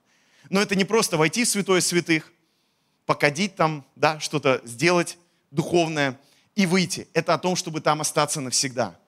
Но 0.51 0.61
это 0.61 0.75
не 0.75 0.85
просто 0.85 1.17
войти 1.17 1.45
в 1.45 1.49
святое 1.49 1.81
святых, 1.81 2.33
покадить 3.07 3.57
там, 3.57 3.85
да, 3.97 4.21
что-то 4.21 4.61
сделать 4.65 5.19
духовное 5.51 6.19
и 6.55 6.67
выйти. 6.67 7.09
Это 7.13 7.35
о 7.35 7.39
том, 7.39 7.57
чтобы 7.57 7.81
там 7.81 8.01
остаться 8.01 8.41
навсегда. 8.41 8.99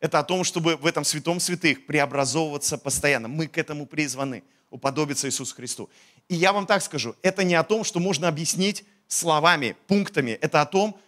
Это 0.00 0.18
о 0.18 0.24
том, 0.24 0.44
чтобы 0.44 0.76
в 0.76 0.86
этом 0.86 1.04
святом 1.04 1.40
святых 1.40 1.86
преобразовываться 1.86 2.78
постоянно. 2.78 3.28
Мы 3.28 3.46
к 3.46 3.58
этому 3.58 3.86
призваны, 3.86 4.42
уподобиться 4.70 5.28
Иисусу 5.28 5.54
Христу. 5.54 5.90
И 6.28 6.34
я 6.34 6.52
вам 6.52 6.66
так 6.66 6.82
скажу, 6.82 7.14
это 7.22 7.44
не 7.44 7.54
о 7.54 7.62
том, 7.62 7.84
что 7.84 8.00
можно 8.00 8.26
объяснить 8.26 8.84
словами, 9.06 9.76
пунктами. 9.86 10.32
Это 10.32 10.62
о 10.62 10.66
том, 10.66 10.98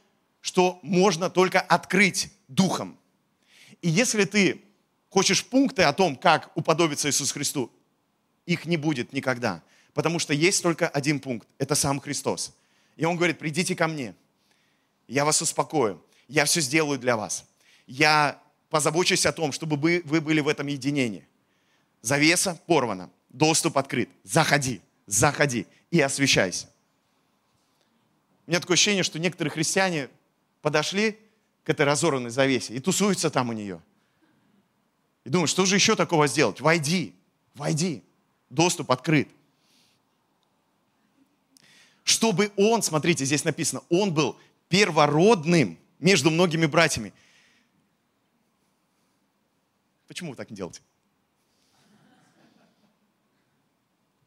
что 0.44 0.78
можно 0.82 1.30
только 1.30 1.58
открыть 1.58 2.30
духом. 2.48 2.98
И 3.80 3.88
если 3.88 4.26
ты 4.26 4.60
хочешь 5.08 5.42
пункты 5.42 5.84
о 5.84 5.94
том, 5.94 6.16
как 6.16 6.54
уподобиться 6.54 7.08
Иисусу 7.08 7.32
Христу, 7.32 7.72
их 8.44 8.66
не 8.66 8.76
будет 8.76 9.14
никогда. 9.14 9.62
Потому 9.94 10.18
что 10.18 10.34
есть 10.34 10.62
только 10.62 10.86
один 10.86 11.18
пункт. 11.18 11.48
Это 11.56 11.74
сам 11.74 11.98
Христос. 11.98 12.52
И 12.98 13.06
Он 13.06 13.16
говорит, 13.16 13.38
придите 13.38 13.74
ко 13.74 13.88
мне. 13.88 14.14
Я 15.08 15.24
вас 15.24 15.40
успокою. 15.40 16.04
Я 16.28 16.44
все 16.44 16.60
сделаю 16.60 16.98
для 16.98 17.16
вас. 17.16 17.46
Я 17.86 18.38
позабочусь 18.68 19.24
о 19.24 19.32
том, 19.32 19.50
чтобы 19.50 19.78
вы, 19.78 20.02
вы 20.04 20.20
были 20.20 20.40
в 20.40 20.48
этом 20.48 20.66
единении. 20.66 21.26
Завеса 22.02 22.60
порвана. 22.66 23.10
Доступ 23.30 23.78
открыт. 23.78 24.10
Заходи. 24.24 24.82
Заходи. 25.06 25.66
И 25.90 26.02
освещайся. 26.02 26.68
У 28.46 28.50
меня 28.50 28.60
такое 28.60 28.74
ощущение, 28.74 29.04
что 29.04 29.18
некоторые 29.18 29.50
христиане 29.50 30.10
подошли 30.64 31.18
к 31.62 31.68
этой 31.68 31.84
разорванной 31.84 32.30
завесе 32.30 32.72
и 32.74 32.80
тусуются 32.80 33.28
там 33.28 33.50
у 33.50 33.52
нее. 33.52 33.82
И 35.24 35.28
думают, 35.28 35.50
что 35.50 35.66
же 35.66 35.74
еще 35.74 35.94
такого 35.94 36.26
сделать? 36.26 36.62
Войди, 36.62 37.14
войди. 37.54 38.02
Доступ 38.48 38.90
открыт. 38.90 39.28
Чтобы 42.02 42.50
он, 42.56 42.82
смотрите, 42.82 43.26
здесь 43.26 43.44
написано, 43.44 43.82
он 43.90 44.14
был 44.14 44.38
первородным 44.70 45.78
между 45.98 46.30
многими 46.30 46.64
братьями. 46.64 47.12
Почему 50.08 50.30
вы 50.30 50.36
так 50.36 50.48
не 50.48 50.56
делаете? 50.56 50.80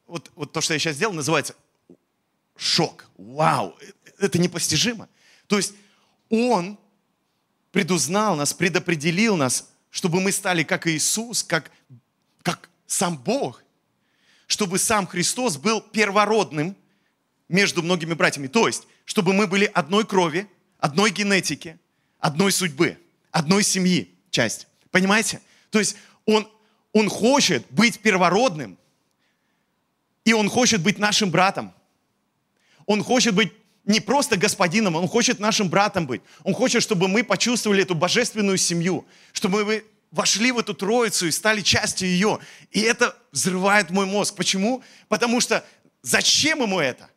Вот, 0.06 0.32
вот 0.36 0.52
то, 0.52 0.62
что 0.62 0.74
я 0.74 0.80
сейчас 0.80 0.98
сделал, 0.98 1.16
называется 1.16 1.56
шок. 2.56 3.08
Вау, 3.18 3.76
это 4.20 4.38
непостижимо. 4.38 5.10
То 5.48 5.58
есть 5.58 5.74
он 6.30 6.78
предузнал 7.72 8.36
нас, 8.36 8.54
предопределил 8.54 9.36
нас, 9.36 9.70
чтобы 9.90 10.22
мы 10.22 10.32
стали 10.32 10.64
как 10.64 10.88
Иисус, 10.88 11.44
как, 11.44 11.72
как 12.42 12.70
сам 12.86 13.18
Бог, 13.18 13.64
чтобы 14.48 14.80
сам 14.80 15.06
Христос 15.06 15.58
был 15.58 15.82
первородным 15.82 16.76
между 17.50 17.84
многими 17.84 18.14
братьями. 18.14 18.48
То 18.48 18.68
есть, 18.68 18.88
чтобы 19.06 19.34
мы 19.34 19.48
были 19.48 19.66
одной 19.66 20.06
крови, 20.06 20.48
одной 20.80 21.12
генетики, 21.12 21.78
одной 22.20 22.52
судьбы, 22.52 22.98
одной 23.32 23.64
семьи 23.64 24.16
часть. 24.30 24.68
Понимаете? 24.92 25.42
То 25.70 25.80
есть 25.80 25.98
он, 26.26 26.50
он 26.94 27.10
хочет 27.10 27.66
быть 27.70 28.00
первородным, 28.00 28.78
и 30.26 30.34
он 30.34 30.50
хочет 30.50 30.82
быть 30.82 30.98
нашим 31.00 31.32
братом. 31.32 31.74
Он 32.86 33.04
хочет 33.04 33.34
быть 33.34 33.54
не 33.88 34.02
просто 34.02 34.38
господином, 34.38 34.96
он 34.96 35.08
хочет 35.08 35.40
нашим 35.40 35.70
братом 35.70 36.06
быть. 36.06 36.22
Он 36.44 36.54
хочет, 36.54 36.84
чтобы 36.84 37.08
мы 37.08 37.24
почувствовали 37.24 37.84
эту 37.84 37.96
божественную 37.96 38.58
семью, 38.58 39.06
чтобы 39.32 39.64
мы 39.64 39.84
вошли 40.12 40.52
в 40.52 40.60
эту 40.60 40.74
троицу 40.74 41.28
и 41.28 41.32
стали 41.32 41.62
частью 41.62 42.10
ее. 42.10 42.40
И 42.72 42.82
это 42.82 43.18
взрывает 43.32 43.90
мой 43.90 44.06
мозг. 44.06 44.36
Почему? 44.36 44.84
Потому 45.08 45.40
что 45.40 45.66
зачем 46.02 46.62
ему 46.62 46.80
это? 46.80 47.10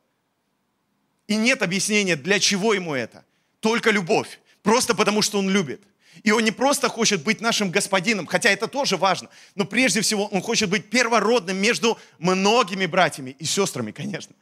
И 1.26 1.34
нет 1.36 1.62
объяснения, 1.62 2.16
для 2.16 2.38
чего 2.38 2.72
ему 2.72 2.94
это. 2.94 3.24
Только 3.58 3.90
любовь. 3.90 4.40
Просто 4.62 4.94
потому, 4.94 5.22
что 5.22 5.38
он 5.38 5.50
любит. 5.50 5.82
И 6.22 6.30
он 6.30 6.44
не 6.44 6.52
просто 6.52 6.88
хочет 6.88 7.24
быть 7.24 7.40
нашим 7.40 7.70
господином, 7.70 8.26
хотя 8.26 8.50
это 8.50 8.68
тоже 8.68 8.96
важно, 8.96 9.28
но 9.54 9.64
прежде 9.64 10.02
всего 10.02 10.26
он 10.26 10.42
хочет 10.42 10.68
быть 10.68 10.90
первородным 10.90 11.56
между 11.56 11.98
многими 12.18 12.86
братьями 12.86 13.36
и 13.38 13.44
сестрами, 13.44 13.90
конечно. 13.90 14.34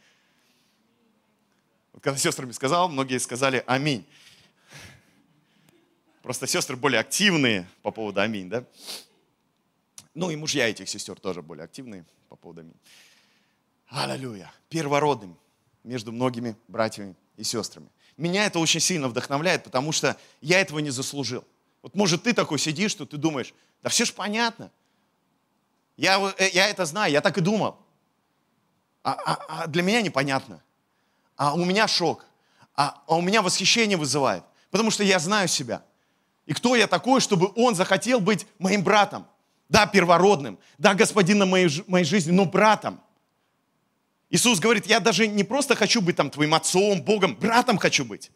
Когда 2.08 2.20
сестрами 2.20 2.52
сказал, 2.52 2.88
многие 2.88 3.18
сказали 3.18 3.62
«Аминь». 3.66 4.02
Просто 6.22 6.46
сестры 6.46 6.74
более 6.74 7.00
активные 7.00 7.68
по 7.82 7.90
поводу 7.90 8.22
«Аминь», 8.22 8.48
да? 8.48 8.64
Ну 10.14 10.30
и 10.30 10.36
мужья 10.36 10.70
этих 10.70 10.88
сестер 10.88 11.20
тоже 11.20 11.42
более 11.42 11.64
активные 11.64 12.06
по 12.30 12.36
поводу 12.36 12.62
«Аминь». 12.62 12.80
Аллилуйя. 13.88 14.50
Первородным 14.70 15.36
между 15.84 16.10
многими 16.10 16.56
братьями 16.66 17.14
и 17.36 17.44
сестрами. 17.44 17.90
Меня 18.16 18.46
это 18.46 18.58
очень 18.58 18.80
сильно 18.80 19.08
вдохновляет, 19.08 19.64
потому 19.64 19.92
что 19.92 20.16
я 20.40 20.62
этого 20.62 20.78
не 20.78 20.88
заслужил. 20.88 21.44
Вот 21.82 21.94
может 21.94 22.22
ты 22.22 22.32
такой 22.32 22.58
сидишь, 22.58 22.92
что 22.92 23.04
ты 23.04 23.18
думаешь, 23.18 23.52
да 23.82 23.90
все 23.90 24.06
ж 24.06 24.14
понятно. 24.14 24.70
Я, 25.98 26.34
э, 26.38 26.48
я 26.54 26.70
это 26.70 26.86
знаю, 26.86 27.12
я 27.12 27.20
так 27.20 27.36
и 27.36 27.42
думал. 27.42 27.78
А, 29.02 29.12
а, 29.12 29.62
а 29.64 29.66
для 29.66 29.82
меня 29.82 30.00
непонятно 30.00 30.62
а 31.38 31.54
у 31.54 31.64
меня 31.64 31.88
шок, 31.88 32.26
а, 32.74 33.00
а 33.06 33.16
у 33.16 33.22
меня 33.22 33.40
восхищение 33.40 33.96
вызывает, 33.96 34.42
потому 34.70 34.90
что 34.90 35.04
я 35.04 35.18
знаю 35.18 35.48
себя. 35.48 35.82
И 36.44 36.52
кто 36.52 36.76
я 36.76 36.86
такой, 36.86 37.20
чтобы 37.20 37.52
он 37.54 37.74
захотел 37.74 38.20
быть 38.20 38.46
моим 38.58 38.82
братом? 38.82 39.26
Да, 39.68 39.86
первородным, 39.86 40.58
да, 40.78 40.94
господином 40.94 41.50
моей, 41.50 41.70
моей 41.86 42.04
жизни, 42.04 42.32
но 42.32 42.44
братом. 42.44 43.00
Иисус 44.30 44.58
говорит, 44.58 44.86
я 44.86 44.98
даже 44.98 45.26
не 45.26 45.44
просто 45.44 45.76
хочу 45.76 46.00
быть 46.00 46.16
там 46.16 46.30
твоим 46.30 46.54
отцом, 46.54 47.02
Богом, 47.02 47.36
братом 47.36 47.78
хочу 47.78 48.04
быть. 48.04 48.30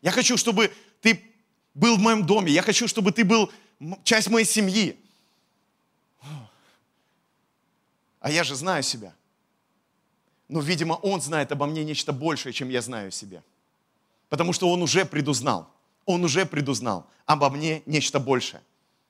Я 0.00 0.10
хочу, 0.10 0.36
чтобы 0.36 0.72
ты 1.00 1.22
был 1.74 1.96
в 1.96 2.00
моем 2.00 2.24
доме, 2.24 2.52
я 2.52 2.62
хочу, 2.62 2.86
чтобы 2.86 3.12
ты 3.12 3.24
был 3.24 3.50
часть 4.04 4.28
моей 4.28 4.46
семьи. 4.46 4.96
А 8.20 8.30
я 8.30 8.44
же 8.44 8.54
знаю 8.54 8.82
себя. 8.82 9.14
Но, 10.48 10.60
видимо, 10.60 10.94
Он 10.94 11.20
знает 11.20 11.52
обо 11.52 11.66
мне 11.66 11.84
нечто 11.84 12.12
большее, 12.12 12.52
чем 12.52 12.68
я 12.68 12.82
знаю 12.82 13.08
о 13.08 13.10
себе. 13.10 13.42
Потому 14.28 14.52
что 14.52 14.70
Он 14.70 14.82
уже 14.82 15.04
предузнал. 15.04 15.68
Он 16.04 16.24
уже 16.24 16.44
предузнал 16.44 17.06
обо 17.26 17.48
мне 17.50 17.82
нечто 17.86 18.20
большее, 18.20 18.62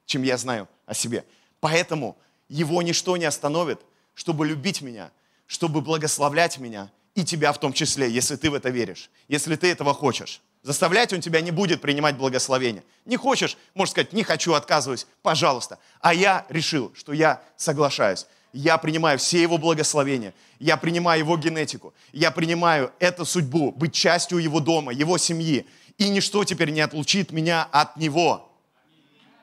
чем 0.06 0.22
я 0.22 0.36
знаю 0.36 0.68
о 0.86 0.94
себе. 0.94 1.24
Поэтому 1.60 2.16
Его 2.48 2.82
ничто 2.82 3.16
не 3.16 3.24
остановит, 3.24 3.80
чтобы 4.14 4.46
любить 4.46 4.80
меня, 4.80 5.10
чтобы 5.46 5.80
благословлять 5.80 6.58
меня 6.58 6.90
и 7.14 7.24
тебя 7.24 7.52
в 7.52 7.58
том 7.58 7.72
числе, 7.72 8.10
если 8.10 8.36
ты 8.36 8.50
в 8.50 8.54
это 8.54 8.70
веришь, 8.70 9.10
если 9.28 9.56
ты 9.56 9.70
этого 9.70 9.94
хочешь. 9.94 10.40
Заставлять 10.62 11.12
он 11.12 11.20
тебя 11.20 11.42
не 11.42 11.50
будет 11.50 11.82
принимать 11.82 12.16
благословение. 12.16 12.84
Не 13.04 13.16
хочешь, 13.16 13.58
можешь 13.74 13.92
сказать, 13.92 14.14
не 14.14 14.22
хочу, 14.22 14.54
отказываюсь, 14.54 15.06
пожалуйста. 15.22 15.78
А 16.00 16.14
я 16.14 16.46
решил, 16.48 16.90
что 16.96 17.12
я 17.12 17.42
соглашаюсь 17.56 18.26
я 18.54 18.78
принимаю 18.78 19.18
все 19.18 19.42
его 19.42 19.58
благословения, 19.58 20.32
я 20.60 20.76
принимаю 20.76 21.18
его 21.18 21.36
генетику, 21.36 21.92
я 22.12 22.30
принимаю 22.30 22.92
эту 23.00 23.24
судьбу, 23.24 23.72
быть 23.72 23.92
частью 23.92 24.38
его 24.38 24.60
дома, 24.60 24.92
его 24.92 25.18
семьи. 25.18 25.66
И 25.98 26.08
ничто 26.08 26.44
теперь 26.44 26.70
не 26.70 26.80
отлучит 26.80 27.32
меня 27.32 27.68
от 27.70 27.96
него. 27.96 28.50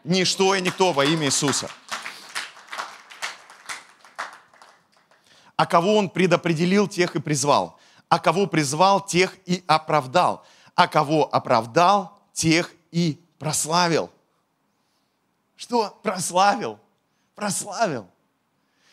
Ничто 0.03 0.55
и 0.55 0.61
никто 0.61 0.93
во 0.93 1.05
имя 1.05 1.27
Иисуса. 1.27 1.69
А 5.55 5.65
кого 5.65 5.97
он 5.97 6.09
предопределил, 6.09 6.87
тех 6.87 7.15
и 7.15 7.19
призвал. 7.19 7.79
А 8.09 8.17
кого 8.17 8.47
призвал, 8.47 9.05
тех 9.05 9.35
и 9.45 9.63
оправдал. 9.67 10.45
А 10.75 10.87
кого 10.87 11.29
оправдал, 11.31 12.19
тех 12.33 12.71
и 12.91 13.21
прославил. 13.37 14.09
Что? 15.55 15.99
Прославил. 16.01 16.79
Прославил. 17.35 18.07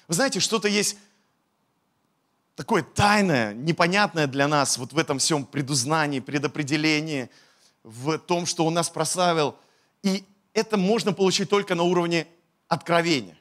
Вы 0.08 0.14
знаете, 0.14 0.40
что-то 0.40 0.68
есть 0.68 0.96
такое 2.56 2.82
тайное, 2.82 3.52
непонятное 3.52 4.26
для 4.26 4.48
нас 4.48 4.78
вот 4.78 4.94
в 4.94 4.98
этом 4.98 5.18
всем 5.18 5.44
предузнании, 5.44 6.20
предопределении, 6.20 7.28
в 7.84 8.18
том, 8.18 8.46
что 8.46 8.64
Он 8.64 8.74
нас 8.74 8.88
прославил. 8.88 9.56
И 10.02 10.24
это 10.54 10.78
можно 10.78 11.12
получить 11.12 11.50
только 11.50 11.74
на 11.74 11.82
уровне 11.82 12.26
откровения. 12.68 13.38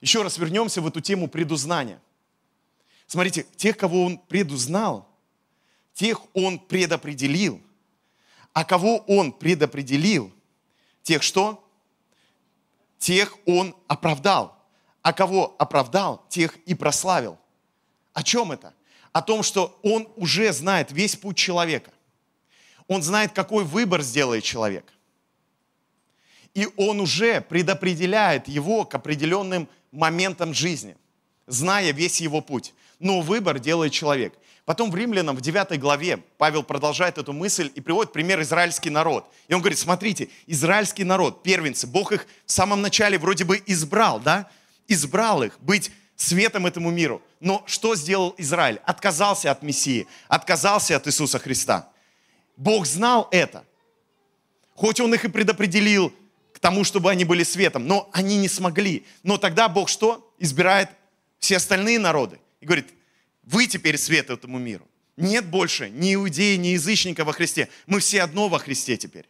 Еще 0.00 0.22
раз 0.22 0.38
вернемся 0.38 0.80
в 0.80 0.86
эту 0.88 1.00
тему 1.00 1.28
предузнания. 1.28 2.00
Смотрите, 3.06 3.46
тех, 3.56 3.76
кого 3.76 4.04
Он 4.04 4.18
предузнал, 4.18 5.08
тех 5.94 6.20
Он 6.34 6.58
предопределил. 6.58 7.60
А 8.52 8.64
кого 8.64 8.98
Он 9.06 9.32
предопределил, 9.32 10.32
тех 11.02 11.22
что? 11.22 11.64
Тех 12.98 13.36
Он 13.46 13.74
оправдал 13.86 14.61
а 15.02 15.12
кого 15.12 15.54
оправдал, 15.58 16.24
тех 16.28 16.56
и 16.64 16.74
прославил. 16.74 17.38
О 18.12 18.22
чем 18.22 18.52
это? 18.52 18.72
О 19.12 19.20
том, 19.20 19.42
что 19.42 19.78
он 19.82 20.08
уже 20.16 20.52
знает 20.52 20.92
весь 20.92 21.16
путь 21.16 21.36
человека. 21.36 21.90
Он 22.86 23.02
знает, 23.02 23.32
какой 23.32 23.64
выбор 23.64 24.02
сделает 24.02 24.44
человек. 24.44 24.92
И 26.54 26.68
он 26.76 27.00
уже 27.00 27.40
предопределяет 27.40 28.48
его 28.48 28.84
к 28.84 28.94
определенным 28.94 29.68
моментам 29.90 30.54
жизни, 30.54 30.96
зная 31.46 31.92
весь 31.92 32.20
его 32.20 32.40
путь. 32.40 32.74
но 32.98 33.20
выбор 33.20 33.58
делает 33.58 33.92
человек. 33.92 34.32
Потом 34.64 34.92
в 34.92 34.94
Римлянам, 34.94 35.34
в 35.34 35.40
9 35.40 35.80
главе, 35.80 36.18
Павел 36.38 36.62
продолжает 36.62 37.18
эту 37.18 37.32
мысль 37.32 37.70
и 37.74 37.80
приводит 37.80 38.12
пример 38.12 38.40
израильский 38.42 38.90
народ. 38.90 39.28
И 39.48 39.54
он 39.54 39.60
говорит, 39.60 39.78
смотрите, 39.80 40.28
израильский 40.46 41.02
народ, 41.02 41.42
первенцы, 41.42 41.88
Бог 41.88 42.12
их 42.12 42.28
в 42.46 42.52
самом 42.52 42.80
начале 42.80 43.18
вроде 43.18 43.44
бы 43.44 43.60
избрал, 43.66 44.20
да? 44.20 44.48
Избрал 44.88 45.42
их 45.42 45.58
быть 45.60 45.90
светом 46.16 46.66
этому 46.66 46.90
миру. 46.90 47.22
Но 47.40 47.64
что 47.66 47.94
сделал 47.96 48.34
Израиль? 48.38 48.80
Отказался 48.84 49.50
от 49.50 49.62
Мессии, 49.62 50.06
отказался 50.28 50.96
от 50.96 51.06
Иисуса 51.06 51.38
Христа. 51.38 51.90
Бог 52.56 52.86
знал 52.86 53.28
это. 53.30 53.64
Хоть 54.74 55.00
Он 55.00 55.14
их 55.14 55.24
и 55.24 55.28
предопределил 55.28 56.12
к 56.52 56.58
тому, 56.58 56.84
чтобы 56.84 57.10
они 57.10 57.24
были 57.24 57.42
светом, 57.42 57.86
но 57.86 58.08
они 58.12 58.36
не 58.36 58.48
смогли. 58.48 59.04
Но 59.22 59.38
тогда 59.38 59.68
Бог 59.68 59.88
что? 59.88 60.32
Избирает 60.38 60.90
все 61.38 61.56
остальные 61.56 61.98
народы. 61.98 62.38
И 62.60 62.66
говорит, 62.66 62.92
вы 63.42 63.66
теперь 63.66 63.98
свет 63.98 64.30
этому 64.30 64.58
миру. 64.58 64.86
Нет 65.16 65.46
больше 65.46 65.90
ни 65.90 66.14
иудеи, 66.14 66.56
ни 66.56 66.68
язычника 66.68 67.24
во 67.24 67.32
Христе. 67.32 67.68
Мы 67.86 68.00
все 68.00 68.22
одно 68.22 68.48
во 68.48 68.58
Христе 68.58 68.96
теперь. 68.96 69.26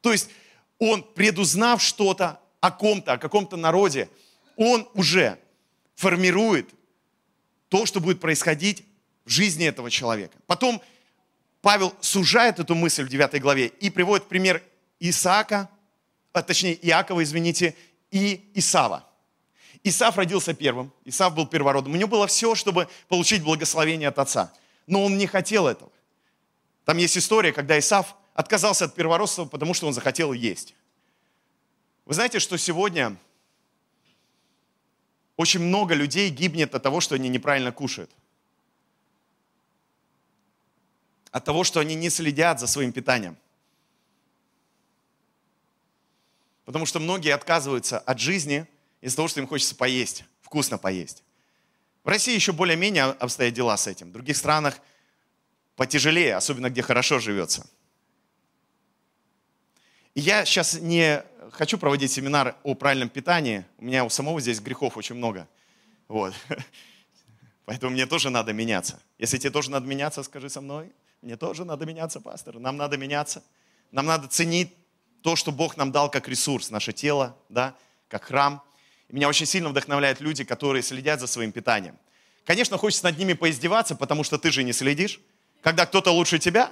То 0.00 0.12
есть 0.12 0.30
он, 0.78 1.02
предузнав 1.02 1.82
что-то 1.82 2.40
о 2.60 2.70
ком-то, 2.70 3.14
о 3.14 3.18
каком-то 3.18 3.56
народе, 3.56 4.08
он 4.56 4.88
уже 4.94 5.38
формирует 5.94 6.68
то, 7.68 7.86
что 7.86 8.00
будет 8.00 8.20
происходить 8.20 8.84
в 9.24 9.30
жизни 9.30 9.66
этого 9.66 9.90
человека. 9.90 10.36
Потом 10.46 10.82
Павел 11.60 11.94
сужает 12.00 12.58
эту 12.58 12.74
мысль 12.74 13.04
в 13.04 13.08
9 13.08 13.40
главе 13.40 13.66
и 13.66 13.90
приводит 13.90 14.28
пример 14.28 14.62
Исаака, 15.00 15.68
а 16.32 16.42
точнее 16.42 16.74
Иакова, 16.86 17.22
извините, 17.22 17.74
и 18.10 18.50
Исава. 18.54 19.04
Исав 19.82 20.16
родился 20.16 20.52
первым, 20.54 20.92
Исав 21.04 21.34
был 21.34 21.46
первородным. 21.46 21.94
У 21.94 21.96
него 21.96 22.08
было 22.08 22.26
все, 22.26 22.54
чтобы 22.54 22.88
получить 23.08 23.42
благословение 23.42 24.08
от 24.08 24.18
отца. 24.18 24.52
Но 24.86 25.04
он 25.04 25.16
не 25.16 25.26
хотел 25.26 25.66
этого. 25.66 25.90
Там 26.84 26.98
есть 26.98 27.16
история, 27.16 27.52
когда 27.52 27.78
Исав 27.78 28.16
отказался 28.34 28.86
от 28.86 28.94
первородства, 28.94 29.44
потому 29.44 29.74
что 29.74 29.86
он 29.86 29.92
захотел 29.92 30.32
есть. 30.32 30.74
Вы 32.04 32.14
знаете, 32.14 32.38
что 32.38 32.56
сегодня 32.56 33.16
очень 35.36 35.60
много 35.60 35.94
людей 35.94 36.30
гибнет 36.30 36.74
от 36.74 36.82
того, 36.82 37.00
что 37.00 37.14
они 37.14 37.28
неправильно 37.28 37.72
кушают. 37.72 38.10
От 41.30 41.44
того, 41.44 41.64
что 41.64 41.80
они 41.80 41.94
не 41.94 42.08
следят 42.08 42.58
за 42.58 42.66
своим 42.66 42.92
питанием. 42.92 43.36
Потому 46.64 46.86
что 46.86 46.98
многие 46.98 47.34
отказываются 47.34 47.98
от 47.98 48.18
жизни 48.18 48.66
из-за 49.00 49.16
того, 49.16 49.28
что 49.28 49.40
им 49.40 49.46
хочется 49.46 49.74
поесть, 49.74 50.24
вкусно 50.40 50.78
поесть. 50.78 51.22
В 52.02 52.08
России 52.08 52.34
еще 52.34 52.52
более-менее 52.52 53.04
обстоят 53.04 53.54
дела 53.54 53.76
с 53.76 53.86
этим. 53.86 54.08
В 54.08 54.12
других 54.12 54.36
странах 54.36 54.80
потяжелее, 55.76 56.34
особенно 56.34 56.70
где 56.70 56.80
хорошо 56.80 57.18
живется. 57.18 57.66
И 60.14 60.20
я 60.20 60.44
сейчас 60.46 60.74
не 60.80 61.22
хочу 61.56 61.78
проводить 61.78 62.12
семинар 62.12 62.56
о 62.62 62.74
правильном 62.74 63.08
питании. 63.08 63.64
У 63.78 63.84
меня 63.84 64.04
у 64.04 64.10
самого 64.10 64.40
здесь 64.40 64.60
грехов 64.60 64.96
очень 64.96 65.14
много. 65.14 65.48
Вот. 66.06 66.34
Поэтому 67.64 67.92
мне 67.92 68.06
тоже 68.06 68.30
надо 68.30 68.52
меняться. 68.52 69.00
Если 69.18 69.38
тебе 69.38 69.50
тоже 69.50 69.70
надо 69.70 69.86
меняться, 69.86 70.22
скажи 70.22 70.50
со 70.50 70.60
мной. 70.60 70.92
Мне 71.22 71.36
тоже 71.36 71.64
надо 71.64 71.86
меняться, 71.86 72.20
пастор. 72.20 72.58
Нам 72.58 72.76
надо 72.76 72.96
меняться. 72.98 73.42
Нам 73.90 74.06
надо 74.06 74.28
ценить 74.28 74.74
то, 75.22 75.34
что 75.34 75.50
Бог 75.50 75.76
нам 75.76 75.90
дал 75.90 76.10
как 76.10 76.28
ресурс, 76.28 76.70
наше 76.70 76.92
тело, 76.92 77.36
да, 77.48 77.74
как 78.08 78.24
храм. 78.24 78.62
И 79.08 79.14
меня 79.14 79.28
очень 79.28 79.46
сильно 79.46 79.70
вдохновляют 79.70 80.20
люди, 80.20 80.44
которые 80.44 80.82
следят 80.82 81.20
за 81.20 81.26
своим 81.26 81.52
питанием. 81.52 81.98
Конечно, 82.44 82.76
хочется 82.76 83.04
над 83.04 83.18
ними 83.18 83.32
поиздеваться, 83.32 83.96
потому 83.96 84.22
что 84.22 84.38
ты 84.38 84.52
же 84.52 84.62
не 84.62 84.72
следишь. 84.72 85.20
Когда 85.62 85.86
кто-то 85.86 86.12
лучше 86.12 86.38
тебя, 86.38 86.70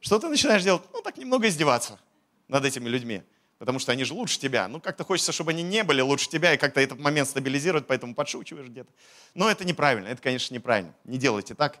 что 0.00 0.18
ты 0.18 0.28
начинаешь 0.28 0.62
делать? 0.62 0.82
Ну, 0.92 1.02
так 1.02 1.18
немного 1.18 1.46
издеваться 1.48 2.00
над 2.48 2.64
этими 2.64 2.88
людьми 2.88 3.22
потому 3.62 3.78
что 3.78 3.92
они 3.92 4.02
же 4.02 4.12
лучше 4.12 4.40
тебя. 4.40 4.66
Ну, 4.66 4.80
как-то 4.80 5.04
хочется, 5.04 5.30
чтобы 5.30 5.52
они 5.52 5.62
не 5.62 5.84
были 5.84 6.00
лучше 6.00 6.28
тебя, 6.28 6.52
и 6.52 6.56
как-то 6.56 6.80
этот 6.80 6.98
момент 6.98 7.28
стабилизировать, 7.28 7.86
поэтому 7.86 8.12
подшучиваешь 8.12 8.66
где-то. 8.66 8.90
Но 9.34 9.48
это 9.48 9.64
неправильно, 9.64 10.08
это, 10.08 10.20
конечно, 10.20 10.52
неправильно. 10.52 10.92
Не 11.04 11.16
делайте 11.16 11.54
так. 11.54 11.78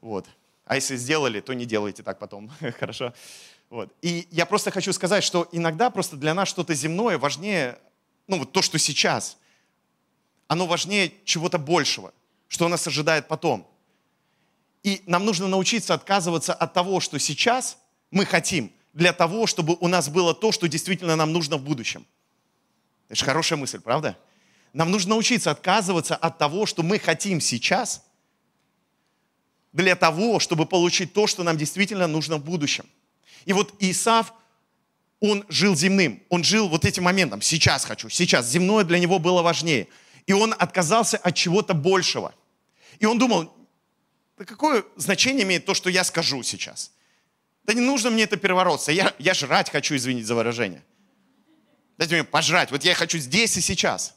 Вот. 0.00 0.24
А 0.66 0.76
если 0.76 0.94
сделали, 0.94 1.40
то 1.40 1.52
не 1.52 1.66
делайте 1.66 2.04
так 2.04 2.20
потом. 2.20 2.48
Хорошо? 2.78 3.12
Вот. 3.70 3.92
И 4.02 4.28
я 4.30 4.46
просто 4.46 4.70
хочу 4.70 4.92
сказать, 4.92 5.24
что 5.24 5.48
иногда 5.50 5.90
просто 5.90 6.14
для 6.14 6.32
нас 6.32 6.46
что-то 6.46 6.74
земное 6.74 7.18
важнее, 7.18 7.80
ну, 8.28 8.38
вот 8.38 8.52
то, 8.52 8.62
что 8.62 8.78
сейчас, 8.78 9.36
оно 10.46 10.68
важнее 10.68 11.12
чего-то 11.24 11.58
большего, 11.58 12.14
что 12.46 12.68
нас 12.68 12.86
ожидает 12.86 13.26
потом. 13.26 13.68
И 14.84 15.02
нам 15.06 15.24
нужно 15.24 15.48
научиться 15.48 15.92
отказываться 15.92 16.54
от 16.54 16.72
того, 16.72 17.00
что 17.00 17.18
сейчас 17.18 17.78
мы 18.12 18.24
хотим, 18.26 18.70
для 18.96 19.12
того, 19.12 19.46
чтобы 19.46 19.76
у 19.80 19.88
нас 19.88 20.08
было 20.08 20.34
то, 20.34 20.52
что 20.52 20.68
действительно 20.68 21.16
нам 21.16 21.30
нужно 21.30 21.58
в 21.58 21.62
будущем. 21.62 22.06
Это 23.08 23.16
же 23.16 23.26
хорошая 23.26 23.58
мысль, 23.58 23.78
правда? 23.78 24.16
Нам 24.72 24.90
нужно 24.90 25.10
научиться 25.10 25.50
отказываться 25.50 26.16
от 26.16 26.38
того, 26.38 26.64
что 26.64 26.82
мы 26.82 26.98
хотим 26.98 27.42
сейчас, 27.42 28.02
для 29.74 29.96
того, 29.96 30.40
чтобы 30.40 30.64
получить 30.64 31.12
то, 31.12 31.26
что 31.26 31.42
нам 31.42 31.58
действительно 31.58 32.06
нужно 32.06 32.38
в 32.38 32.44
будущем. 32.44 32.86
И 33.44 33.52
вот 33.52 33.74
Исав, 33.80 34.32
он 35.20 35.44
жил 35.50 35.76
земным, 35.76 36.22
он 36.30 36.42
жил 36.42 36.66
вот 36.66 36.86
этим 36.86 37.04
моментом, 37.04 37.42
сейчас 37.42 37.84
хочу, 37.84 38.08
сейчас. 38.08 38.48
Земное 38.48 38.82
для 38.82 38.98
него 38.98 39.18
было 39.18 39.42
важнее. 39.42 39.88
И 40.24 40.32
он 40.32 40.54
отказался 40.58 41.18
от 41.18 41.34
чего-то 41.34 41.74
большего. 41.74 42.34
И 42.98 43.04
он 43.04 43.18
думал, 43.18 43.54
да 44.38 44.46
какое 44.46 44.86
значение 44.96 45.42
имеет 45.42 45.66
то, 45.66 45.74
что 45.74 45.90
я 45.90 46.02
скажу 46.02 46.42
сейчас? 46.42 46.92
Да 47.66 47.74
не 47.74 47.80
нужно 47.80 48.10
мне 48.10 48.22
это 48.22 48.36
первородство. 48.36 48.92
Я, 48.92 49.12
я 49.18 49.34
жрать 49.34 49.70
хочу, 49.70 49.96
извините 49.96 50.26
за 50.26 50.36
выражение. 50.36 50.84
Дайте 51.98 52.14
мне 52.14 52.24
пожрать. 52.24 52.70
Вот 52.70 52.84
я 52.84 52.94
хочу 52.94 53.18
здесь 53.18 53.56
и 53.56 53.60
сейчас. 53.60 54.14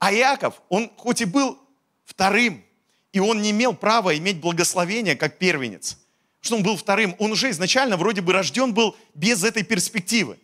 А 0.00 0.12
Иаков, 0.12 0.60
он 0.68 0.90
хоть 0.96 1.20
и 1.20 1.24
был 1.24 1.56
вторым, 2.04 2.64
и 3.12 3.20
он 3.20 3.40
не 3.42 3.52
имел 3.52 3.74
права 3.74 4.16
иметь 4.16 4.40
благословение 4.40 5.14
как 5.14 5.38
первенец. 5.38 5.98
Что 6.40 6.56
он 6.56 6.64
был 6.64 6.76
вторым. 6.76 7.14
Он 7.18 7.30
уже 7.30 7.50
изначально 7.50 7.96
вроде 7.96 8.22
бы 8.22 8.32
рожден 8.32 8.74
был 8.74 8.96
без 9.14 9.44
этой 9.44 9.62
перспективы. 9.62 10.38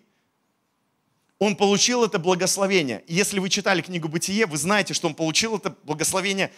Он 1.38 1.56
получил 1.56 2.04
это 2.04 2.20
благословение. 2.20 3.02
И 3.08 3.14
если 3.14 3.40
вы 3.40 3.50
читали 3.50 3.82
книгу 3.82 4.06
«Бытие», 4.06 4.46
вы 4.46 4.56
знаете, 4.56 4.94
что 4.94 5.08
он 5.08 5.14
получил 5.16 5.56
это 5.56 5.76
благословение 5.82 6.52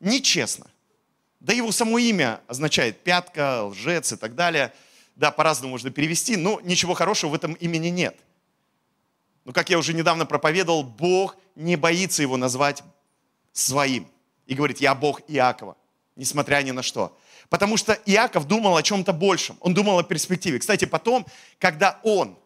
нечестно. 0.00 0.66
Да 1.42 1.52
его 1.52 1.72
само 1.72 1.98
имя 1.98 2.40
означает 2.46 3.02
пятка, 3.02 3.64
лжец 3.64 4.12
и 4.12 4.16
так 4.16 4.36
далее. 4.36 4.72
Да, 5.16 5.32
по-разному 5.32 5.72
можно 5.72 5.90
перевести, 5.90 6.36
но 6.36 6.60
ничего 6.62 6.94
хорошего 6.94 7.30
в 7.30 7.34
этом 7.34 7.54
имени 7.54 7.88
нет. 7.88 8.16
Но, 9.44 9.52
как 9.52 9.68
я 9.68 9.76
уже 9.76 9.92
недавно 9.92 10.24
проповедовал, 10.24 10.84
Бог 10.84 11.36
не 11.56 11.74
боится 11.74 12.22
его 12.22 12.36
назвать 12.36 12.84
своим. 13.52 14.06
И 14.46 14.54
говорит, 14.54 14.80
я 14.80 14.94
Бог 14.94 15.20
Иакова, 15.26 15.76
несмотря 16.14 16.62
ни 16.62 16.70
на 16.70 16.84
что. 16.84 17.18
Потому 17.48 17.76
что 17.76 17.94
Иаков 18.06 18.46
думал 18.46 18.76
о 18.76 18.82
чем-то 18.84 19.12
большем. 19.12 19.56
Он 19.60 19.74
думал 19.74 19.98
о 19.98 20.04
перспективе. 20.04 20.60
Кстати, 20.60 20.84
потом, 20.84 21.26
когда 21.58 21.98
он 22.04 22.38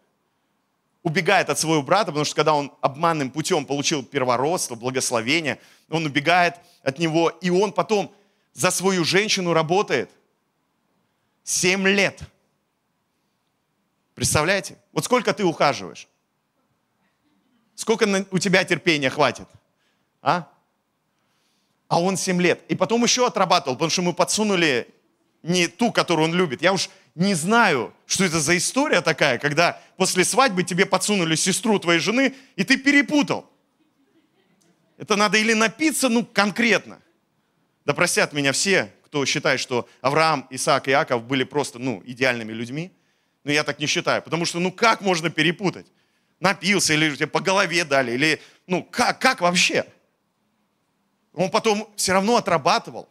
убегает 1.02 1.50
от 1.50 1.58
своего 1.58 1.82
брата, 1.82 2.06
потому 2.06 2.24
что 2.24 2.34
когда 2.34 2.54
он 2.54 2.72
обманным 2.80 3.30
путем 3.30 3.66
получил 3.66 4.02
первородство, 4.02 4.74
благословение, 4.74 5.60
он 5.90 6.06
убегает 6.06 6.54
от 6.82 6.98
него, 6.98 7.28
и 7.28 7.50
он 7.50 7.72
потом 7.72 8.10
за 8.56 8.70
свою 8.70 9.04
женщину 9.04 9.52
работает 9.52 10.10
7 11.44 11.86
лет. 11.88 12.22
Представляете? 14.14 14.78
Вот 14.92 15.04
сколько 15.04 15.34
ты 15.34 15.44
ухаживаешь? 15.44 16.08
Сколько 17.74 18.26
у 18.30 18.38
тебя 18.38 18.64
терпения 18.64 19.10
хватит? 19.10 19.46
А? 20.22 20.50
А 21.88 22.00
он 22.00 22.16
7 22.16 22.40
лет. 22.40 22.62
И 22.68 22.74
потом 22.74 23.04
еще 23.04 23.26
отрабатывал, 23.26 23.76
потому 23.76 23.90
что 23.90 24.00
мы 24.00 24.14
подсунули 24.14 24.88
не 25.42 25.68
ту, 25.68 25.92
которую 25.92 26.28
он 26.28 26.34
любит. 26.34 26.62
Я 26.62 26.72
уж 26.72 26.88
не 27.14 27.34
знаю, 27.34 27.92
что 28.06 28.24
это 28.24 28.40
за 28.40 28.56
история 28.56 29.02
такая, 29.02 29.38
когда 29.38 29.82
после 29.98 30.24
свадьбы 30.24 30.64
тебе 30.64 30.86
подсунули 30.86 31.36
сестру 31.36 31.78
твоей 31.78 32.00
жены, 32.00 32.34
и 32.56 32.64
ты 32.64 32.78
перепутал. 32.78 33.50
Это 34.96 35.14
надо 35.16 35.36
или 35.36 35.52
напиться, 35.52 36.08
ну, 36.08 36.24
конкретно, 36.24 37.02
да 37.86 37.94
простят 37.94 38.32
меня 38.32 38.50
все, 38.52 38.92
кто 39.04 39.24
считает, 39.24 39.60
что 39.60 39.88
Авраам, 40.00 40.48
Исаак 40.50 40.88
и 40.88 40.90
Иаков 40.90 41.22
были 41.22 41.44
просто, 41.44 41.78
ну, 41.78 42.02
идеальными 42.04 42.52
людьми. 42.52 42.90
Но 43.44 43.52
я 43.52 43.62
так 43.62 43.78
не 43.78 43.86
считаю. 43.86 44.22
Потому 44.22 44.44
что, 44.44 44.58
ну, 44.58 44.72
как 44.72 45.00
можно 45.00 45.30
перепутать? 45.30 45.86
Напился 46.40 46.94
или 46.94 47.14
тебе 47.14 47.28
по 47.28 47.38
голове 47.38 47.84
дали, 47.84 48.10
или, 48.10 48.42
ну, 48.66 48.82
как, 48.82 49.20
как 49.20 49.40
вообще? 49.40 49.86
Он 51.32 51.48
потом 51.48 51.88
все 51.94 52.12
равно 52.12 52.36
отрабатывал. 52.36 53.08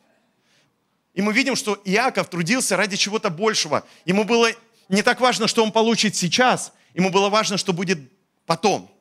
И 1.14 1.22
мы 1.22 1.32
видим, 1.32 1.56
что 1.56 1.82
Иаков 1.86 2.30
трудился 2.30 2.76
ради 2.76 2.98
чего-то 2.98 3.30
большего. 3.30 3.88
Ему 4.04 4.26
было 4.26 4.50
не 4.90 5.04
так 5.04 5.22
важно, 5.22 5.48
что 5.48 5.64
он 5.64 5.72
получит 5.72 6.18
сейчас, 6.18 6.74
ему 6.94 7.12
было 7.12 7.30
важно, 7.30 7.58
что 7.58 7.72
будет 7.72 8.00
потом. 8.46 8.92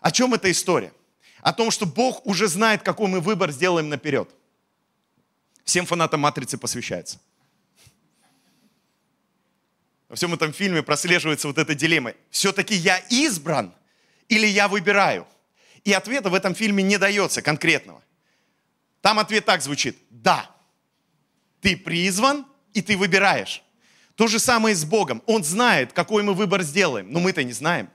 О 0.00 0.10
чем 0.10 0.32
эта 0.32 0.50
история? 0.50 0.94
О 1.42 1.52
том, 1.52 1.70
что 1.70 1.84
Бог 1.84 2.24
уже 2.24 2.48
знает, 2.48 2.82
какой 2.82 3.08
мы 3.08 3.20
выбор 3.20 3.50
сделаем 3.50 3.90
наперед. 3.90 4.34
Всем 5.68 5.84
фанатам 5.84 6.20
«Матрицы» 6.20 6.56
посвящается. 6.56 7.20
Во 10.08 10.16
всем 10.16 10.32
этом 10.32 10.50
фильме 10.54 10.82
прослеживается 10.82 11.46
вот 11.46 11.58
эта 11.58 11.74
дилемма. 11.74 12.14
Все-таки 12.30 12.74
я 12.74 12.96
избран 13.10 13.74
или 14.30 14.46
я 14.46 14.66
выбираю? 14.66 15.26
И 15.84 15.92
ответа 15.92 16.30
в 16.30 16.34
этом 16.34 16.54
фильме 16.54 16.82
не 16.82 16.96
дается 16.96 17.42
конкретного. 17.42 18.02
Там 19.02 19.18
ответ 19.18 19.44
так 19.44 19.60
звучит. 19.60 19.98
Да, 20.08 20.50
ты 21.60 21.76
призван 21.76 22.46
и 22.72 22.80
ты 22.80 22.96
выбираешь. 22.96 23.62
То 24.14 24.26
же 24.26 24.38
самое 24.38 24.74
с 24.74 24.86
Богом. 24.86 25.22
Он 25.26 25.44
знает, 25.44 25.92
какой 25.92 26.22
мы 26.22 26.32
выбор 26.32 26.62
сделаем, 26.62 27.12
но 27.12 27.20
мы-то 27.20 27.44
не 27.44 27.52
знаем. 27.52 27.90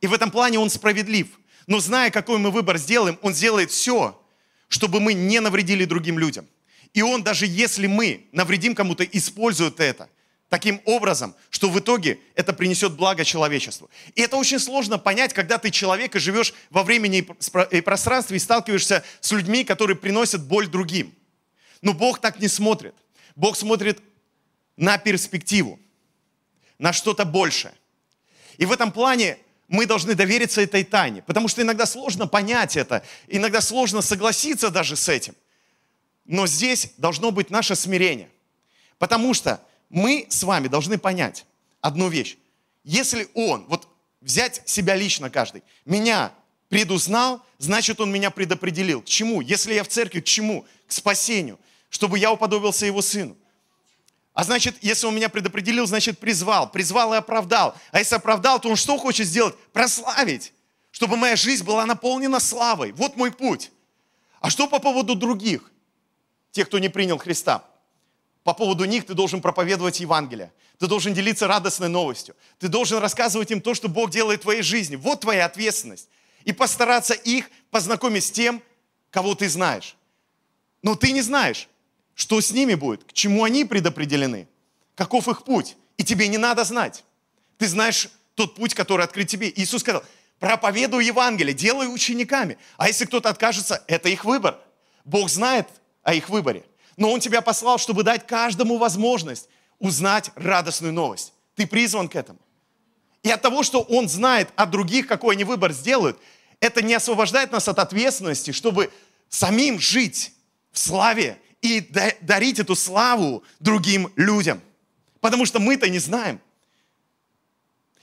И 0.00 0.08
в 0.08 0.12
этом 0.12 0.32
плане 0.32 0.58
Он 0.58 0.68
справедлив. 0.68 1.28
Но 1.68 1.78
зная, 1.78 2.10
какой 2.10 2.38
мы 2.38 2.50
выбор 2.50 2.78
сделаем, 2.78 3.16
Он 3.22 3.32
сделает 3.32 3.70
все, 3.70 4.20
чтобы 4.66 4.98
мы 4.98 5.14
не 5.14 5.38
навредили 5.38 5.84
другим 5.84 6.18
людям. 6.18 6.48
И 6.94 7.02
Он, 7.02 7.22
даже 7.22 7.46
если 7.46 7.86
мы 7.86 8.26
навредим 8.32 8.74
кому-то, 8.74 9.04
использует 9.04 9.80
это– 9.80 10.08
таким 10.50 10.82
образом, 10.84 11.34
что 11.48 11.70
в 11.70 11.78
итоге 11.78 12.18
это 12.34 12.52
принесет 12.52 12.92
благо 12.92 13.24
человечеству. 13.24 13.88
И 14.16 14.20
это 14.20 14.36
очень 14.36 14.58
сложно 14.58 14.98
понять, 14.98 15.32
когда 15.32 15.56
ты 15.56 15.70
человек 15.70 16.16
и 16.16 16.18
живешь 16.18 16.52
во 16.68 16.82
времени 16.82 17.26
и 17.70 17.80
пространстве 17.80 18.36
и 18.36 18.40
сталкиваешься 18.40 19.02
с 19.20 19.32
людьми, 19.32 19.64
которые 19.64 19.96
приносят 19.96 20.44
боль 20.44 20.66
другим. 20.66 21.14
Но 21.80 21.94
Бог 21.94 22.20
так 22.20 22.40
не 22.40 22.48
смотрит. 22.48 22.94
Бог 23.36 23.56
смотрит 23.56 24.02
на 24.76 24.98
перспективу, 24.98 25.78
на 26.78 26.92
что-то 26.92 27.24
большее. 27.24 27.72
И 28.58 28.66
в 28.66 28.72
этом 28.72 28.90
плане 28.90 29.38
мы 29.68 29.86
должны 29.86 30.14
довериться 30.14 30.60
этой 30.60 30.82
тайне, 30.82 31.22
потому 31.22 31.46
что 31.46 31.62
иногда 31.62 31.86
сложно 31.86 32.26
понять 32.26 32.76
это, 32.76 33.04
иногда 33.28 33.60
сложно 33.60 34.02
согласиться 34.02 34.70
даже 34.70 34.96
с 34.96 35.08
этим. 35.08 35.36
Но 36.30 36.46
здесь 36.46 36.92
должно 36.96 37.32
быть 37.32 37.50
наше 37.50 37.74
смирение. 37.74 38.30
Потому 38.98 39.34
что 39.34 39.60
мы 39.88 40.26
с 40.28 40.44
вами 40.44 40.68
должны 40.68 40.96
понять 40.96 41.44
одну 41.80 42.08
вещь. 42.08 42.36
Если 42.84 43.28
он, 43.34 43.66
вот 43.66 43.88
взять 44.20 44.62
себя 44.64 44.94
лично 44.94 45.28
каждый, 45.28 45.64
меня 45.84 46.32
предузнал, 46.68 47.44
значит, 47.58 48.00
он 48.00 48.12
меня 48.12 48.30
предопределил. 48.30 49.02
К 49.02 49.06
чему? 49.06 49.40
Если 49.40 49.74
я 49.74 49.82
в 49.82 49.88
церкви, 49.88 50.20
к 50.20 50.24
чему? 50.24 50.64
К 50.86 50.92
спасению, 50.92 51.58
чтобы 51.88 52.16
я 52.16 52.30
уподобился 52.30 52.86
его 52.86 53.02
сыну. 53.02 53.36
А 54.32 54.44
значит, 54.44 54.76
если 54.82 55.08
он 55.08 55.16
меня 55.16 55.30
предопределил, 55.30 55.88
значит, 55.88 56.20
призвал. 56.20 56.70
Призвал 56.70 57.12
и 57.12 57.16
оправдал. 57.16 57.74
А 57.90 57.98
если 57.98 58.14
оправдал, 58.14 58.60
то 58.60 58.68
он 58.68 58.76
что 58.76 58.96
хочет 58.98 59.26
сделать? 59.26 59.56
Прославить. 59.72 60.52
Чтобы 60.92 61.16
моя 61.16 61.34
жизнь 61.34 61.64
была 61.64 61.86
наполнена 61.86 62.38
славой. 62.38 62.92
Вот 62.92 63.16
мой 63.16 63.32
путь. 63.32 63.72
А 64.40 64.48
что 64.48 64.68
по 64.68 64.78
поводу 64.78 65.16
других? 65.16 65.72
Тех, 66.52 66.66
кто 66.66 66.78
не 66.78 66.88
принял 66.88 67.18
Христа 67.18 67.64
по 68.44 68.54
поводу 68.54 68.84
них 68.84 69.06
ты 69.06 69.14
должен 69.14 69.40
проповедовать 69.40 70.00
Евангелие. 70.00 70.52
Ты 70.78 70.86
должен 70.86 71.12
делиться 71.12 71.46
радостной 71.46 71.88
новостью. 71.88 72.34
Ты 72.58 72.68
должен 72.68 72.98
рассказывать 72.98 73.50
им 73.50 73.60
то, 73.60 73.74
что 73.74 73.88
Бог 73.88 74.10
делает 74.10 74.40
в 74.40 74.42
твоей 74.42 74.62
жизни. 74.62 74.96
Вот 74.96 75.20
твоя 75.20 75.44
ответственность. 75.44 76.08
И 76.44 76.52
постараться 76.52 77.12
их 77.12 77.50
познакомить 77.70 78.24
с 78.24 78.30
тем, 78.30 78.62
кого 79.10 79.34
ты 79.34 79.48
знаешь. 79.48 79.94
Но 80.82 80.94
ты 80.94 81.12
не 81.12 81.20
знаешь, 81.20 81.68
что 82.14 82.40
с 82.40 82.50
ними 82.50 82.74
будет, 82.74 83.04
к 83.04 83.12
чему 83.12 83.44
они 83.44 83.64
предопределены, 83.66 84.48
каков 84.94 85.28
их 85.28 85.44
путь. 85.44 85.76
И 85.98 86.02
тебе 86.02 86.28
не 86.28 86.38
надо 86.38 86.64
знать. 86.64 87.04
Ты 87.58 87.68
знаешь 87.68 88.08
тот 88.34 88.54
путь, 88.54 88.72
который 88.72 89.04
открыт 89.04 89.28
тебе. 89.28 89.52
Иисус 89.54 89.82
сказал, 89.82 90.02
проповедуй 90.38 91.04
Евангелие, 91.04 91.52
делай 91.52 91.92
учениками. 91.92 92.56
А 92.78 92.88
если 92.88 93.04
кто-то 93.04 93.28
откажется, 93.28 93.84
это 93.86 94.08
их 94.08 94.24
выбор. 94.24 94.58
Бог 95.04 95.28
знает 95.28 95.68
о 96.02 96.14
их 96.14 96.28
выборе 96.28 96.64
но 97.00 97.10
Он 97.10 97.18
тебя 97.18 97.40
послал, 97.40 97.78
чтобы 97.78 98.02
дать 98.02 98.26
каждому 98.26 98.76
возможность 98.76 99.48
узнать 99.78 100.30
радостную 100.34 100.92
новость. 100.92 101.32
Ты 101.54 101.66
призван 101.66 102.10
к 102.10 102.14
этому. 102.14 102.38
И 103.22 103.30
от 103.30 103.40
того, 103.40 103.62
что 103.62 103.80
Он 103.80 104.06
знает 104.06 104.50
о 104.54 104.66
других, 104.66 105.06
какой 105.06 105.34
они 105.34 105.44
выбор 105.44 105.72
сделают, 105.72 106.18
это 106.60 106.82
не 106.82 106.92
освобождает 106.92 107.52
нас 107.52 107.68
от 107.68 107.78
ответственности, 107.78 108.50
чтобы 108.50 108.92
самим 109.30 109.80
жить 109.80 110.34
в 110.72 110.78
славе 110.78 111.40
и 111.62 111.80
дарить 112.20 112.58
эту 112.58 112.76
славу 112.76 113.44
другим 113.60 114.12
людям. 114.16 114.60
Потому 115.20 115.46
что 115.46 115.58
мы-то 115.58 115.88
не 115.88 115.98
знаем. 115.98 116.38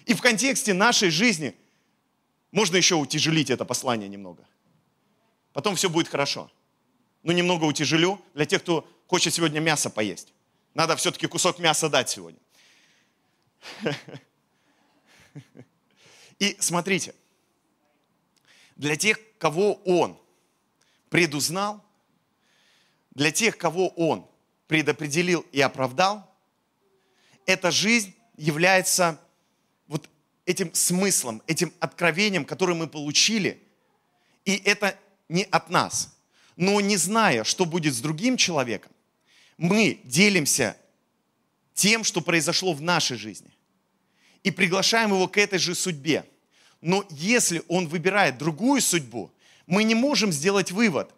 И 0.08 0.16
в 0.16 0.22
контексте 0.22 0.74
нашей 0.74 1.12
жизни 1.12 1.56
можно 2.52 2.78
еще 2.78 2.96
утяжелить 2.96 3.52
это 3.52 3.64
послание 3.64 4.10
немного. 4.10 4.44
Потом 5.54 5.76
все 5.76 5.88
будет 5.88 6.08
хорошо 6.08 6.50
ну, 7.28 7.34
немного 7.34 7.66
утяжелю 7.66 8.22
для 8.36 8.46
тех, 8.46 8.62
кто 8.62 8.88
хочет 9.06 9.34
сегодня 9.34 9.60
мясо 9.60 9.90
поесть. 9.90 10.32
Надо 10.74 10.96
все-таки 10.96 11.28
кусок 11.28 11.60
мяса 11.60 11.90
дать 11.90 12.10
сегодня. 12.10 12.40
И 16.40 16.56
смотрите, 16.62 17.14
для 18.78 18.96
тех, 18.96 19.20
кого 19.40 19.74
Он 19.84 20.18
предузнал, 21.10 21.84
для 23.12 23.32
тех, 23.32 23.58
кого 23.58 23.90
Он 23.90 24.26
предопределил 24.68 25.46
и 25.52 25.60
оправдал, 25.60 26.34
эта 27.46 27.72
жизнь 27.72 28.16
является 28.38 29.20
вот 29.88 30.10
этим 30.46 30.74
смыслом, 30.74 31.44
этим 31.46 31.74
откровением, 31.82 32.46
которое 32.46 32.76
мы 32.76 32.88
получили, 32.88 33.62
и 34.46 34.56
это 34.56 34.98
не 35.28 35.44
от 35.44 35.70
нас– 35.70 36.14
но 36.58 36.82
не 36.82 36.98
зная, 36.98 37.44
что 37.44 37.66
будет 37.66 37.94
с 37.94 38.02
другим 38.02 38.36
человеком, 38.36 38.92
мы 39.58 40.02
делимся 40.04 40.76
тем, 41.74 42.04
что 42.04 42.20
произошло 42.22 42.74
в 42.74 42.82
нашей 42.82 43.18
жизни. 43.18 43.56
И 44.44 44.52
приглашаем 44.52 45.12
его 45.12 45.28
к 45.28 45.38
этой 45.38 45.60
же 45.60 45.76
судьбе. 45.76 46.26
Но 46.82 47.06
если 47.10 47.64
он 47.68 47.88
выбирает 47.88 48.38
другую 48.38 48.82
судьбу, 48.82 49.32
мы 49.68 49.84
не 49.84 49.96
можем 49.96 50.32
сделать 50.32 50.72
вывод, 50.72 51.14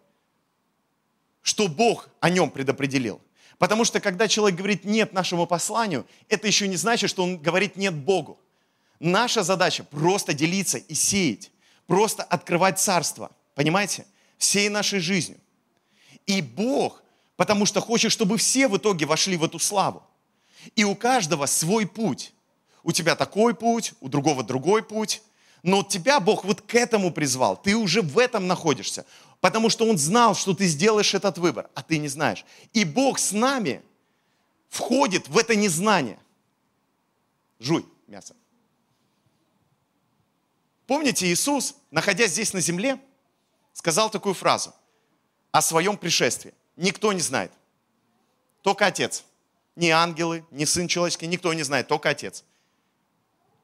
что 1.42 1.68
Бог 1.68 2.08
о 2.20 2.28
нем 2.28 2.50
предопределил. 2.50 3.20
Потому 3.58 3.84
что 3.84 4.00
когда 4.00 4.28
человек 4.28 4.58
говорит 4.58 4.84
«нет» 4.84 5.12
нашему 5.12 5.46
посланию, 5.46 6.06
это 6.28 6.46
еще 6.46 6.68
не 6.68 6.76
значит, 6.76 7.10
что 7.10 7.22
он 7.22 7.38
говорит 7.38 7.76
«нет» 7.76 7.94
Богу. 7.94 8.38
Наша 8.98 9.42
задача 9.42 9.84
просто 9.84 10.34
делиться 10.34 10.78
и 10.78 10.94
сеять, 10.94 11.50
просто 11.86 12.22
открывать 12.22 12.78
царство. 12.78 13.30
Понимаете? 13.54 14.06
Всей 14.40 14.70
нашей 14.70 15.00
жизнью. 15.00 15.38
И 16.26 16.40
Бог, 16.40 17.02
потому 17.36 17.66
что 17.66 17.80
хочет, 17.80 18.10
чтобы 18.10 18.38
все 18.38 18.68
в 18.68 18.76
итоге 18.76 19.04
вошли 19.04 19.36
в 19.36 19.44
эту 19.44 19.58
славу. 19.58 20.02
И 20.74 20.82
у 20.82 20.96
каждого 20.96 21.46
свой 21.46 21.86
путь. 21.86 22.32
У 22.82 22.90
тебя 22.90 23.14
такой 23.16 23.54
путь, 23.54 23.92
у 24.00 24.08
другого 24.08 24.42
другой 24.42 24.82
путь. 24.82 25.22
Но 25.62 25.82
тебя 25.82 26.20
Бог 26.20 26.44
вот 26.44 26.62
к 26.62 26.74
этому 26.74 27.12
призвал. 27.12 27.60
Ты 27.60 27.76
уже 27.76 28.00
в 28.00 28.18
этом 28.18 28.46
находишься. 28.46 29.04
Потому 29.40 29.68
что 29.68 29.86
Он 29.86 29.98
знал, 29.98 30.34
что 30.34 30.54
ты 30.54 30.66
сделаешь 30.66 31.12
этот 31.12 31.36
выбор, 31.36 31.68
а 31.74 31.82
ты 31.82 31.98
не 31.98 32.08
знаешь. 32.08 32.46
И 32.72 32.84
Бог 32.84 33.18
с 33.18 33.32
нами 33.32 33.82
входит 34.70 35.28
в 35.28 35.36
это 35.36 35.54
незнание. 35.54 36.18
Жуй 37.58 37.84
мясо. 38.06 38.34
Помните, 40.86 41.26
Иисус, 41.26 41.76
находясь 41.90 42.32
здесь 42.32 42.54
на 42.54 42.60
земле, 42.60 42.98
сказал 43.80 44.10
такую 44.10 44.34
фразу 44.34 44.74
о 45.52 45.62
своем 45.62 45.96
пришествии. 45.96 46.52
Никто 46.76 47.14
не 47.14 47.20
знает. 47.20 47.50
Только 48.60 48.84
Отец. 48.84 49.24
Ни 49.74 49.88
ангелы, 49.88 50.44
ни 50.50 50.66
Сын 50.66 50.86
Человеческий, 50.86 51.26
никто 51.26 51.54
не 51.54 51.62
знает, 51.62 51.88
только 51.88 52.10
Отец. 52.10 52.44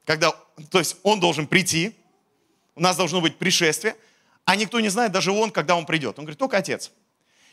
Когда, 0.05 0.31
то 0.71 0.79
есть 0.79 0.97
Он 1.03 1.19
должен 1.19 1.45
прийти, 1.45 1.95
у 2.73 2.81
нас 2.81 2.97
должно 2.97 3.21
быть 3.21 3.37
пришествие, 3.37 3.95
а 4.43 4.55
никто 4.55 4.79
не 4.79 4.89
знает, 4.89 5.11
даже 5.11 5.31
Он, 5.31 5.51
когда 5.51 5.75
Он 5.75 5.85
придет. 5.85 6.17
Он 6.17 6.25
говорит, 6.25 6.39
только 6.39 6.57
Отец. 6.57 6.91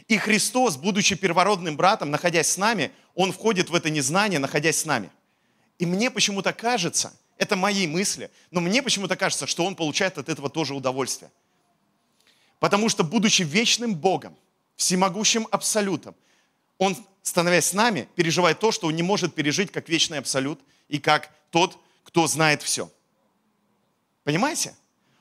И 0.08 0.16
Христос, 0.16 0.78
будучи 0.78 1.16
первородным 1.16 1.76
братом, 1.76 2.10
находясь 2.10 2.48
с 2.48 2.56
нами, 2.56 2.92
Он 3.14 3.30
входит 3.32 3.68
в 3.68 3.74
это 3.74 3.90
незнание, 3.90 4.38
находясь 4.38 4.78
с 4.78 4.86
нами. 4.86 5.10
И 5.78 5.84
мне 5.84 6.10
почему-то 6.10 6.54
кажется, 6.54 7.12
это 7.36 7.56
мои 7.56 7.86
мысли, 7.86 8.30
но 8.50 8.60
мне 8.60 8.82
почему-то 8.82 9.16
кажется, 9.16 9.46
что 9.46 9.66
Он 9.66 9.76
получает 9.76 10.16
от 10.16 10.30
этого 10.30 10.48
тоже 10.48 10.74
удовольствие– 10.74 11.30
Потому 12.58 12.88
что, 12.88 13.04
будучи 13.04 13.42
вечным 13.42 13.94
Богом, 13.94 14.36
всемогущим 14.76 15.46
Абсолютом, 15.50 16.14
Он, 16.78 16.96
становясь 17.22 17.66
с 17.66 17.72
нами, 17.72 18.08
переживает 18.14 18.58
то, 18.58 18.72
что 18.72 18.88
Он 18.88 18.96
не 18.96 19.02
может 19.02 19.34
пережить 19.34 19.70
как 19.70 19.88
вечный 19.88 20.18
Абсолют 20.18 20.60
и 20.88 20.98
как 20.98 21.30
тот, 21.50 21.78
кто 22.04 22.26
знает 22.26 22.62
все. 22.62 22.90
Понимаете? 24.24 24.74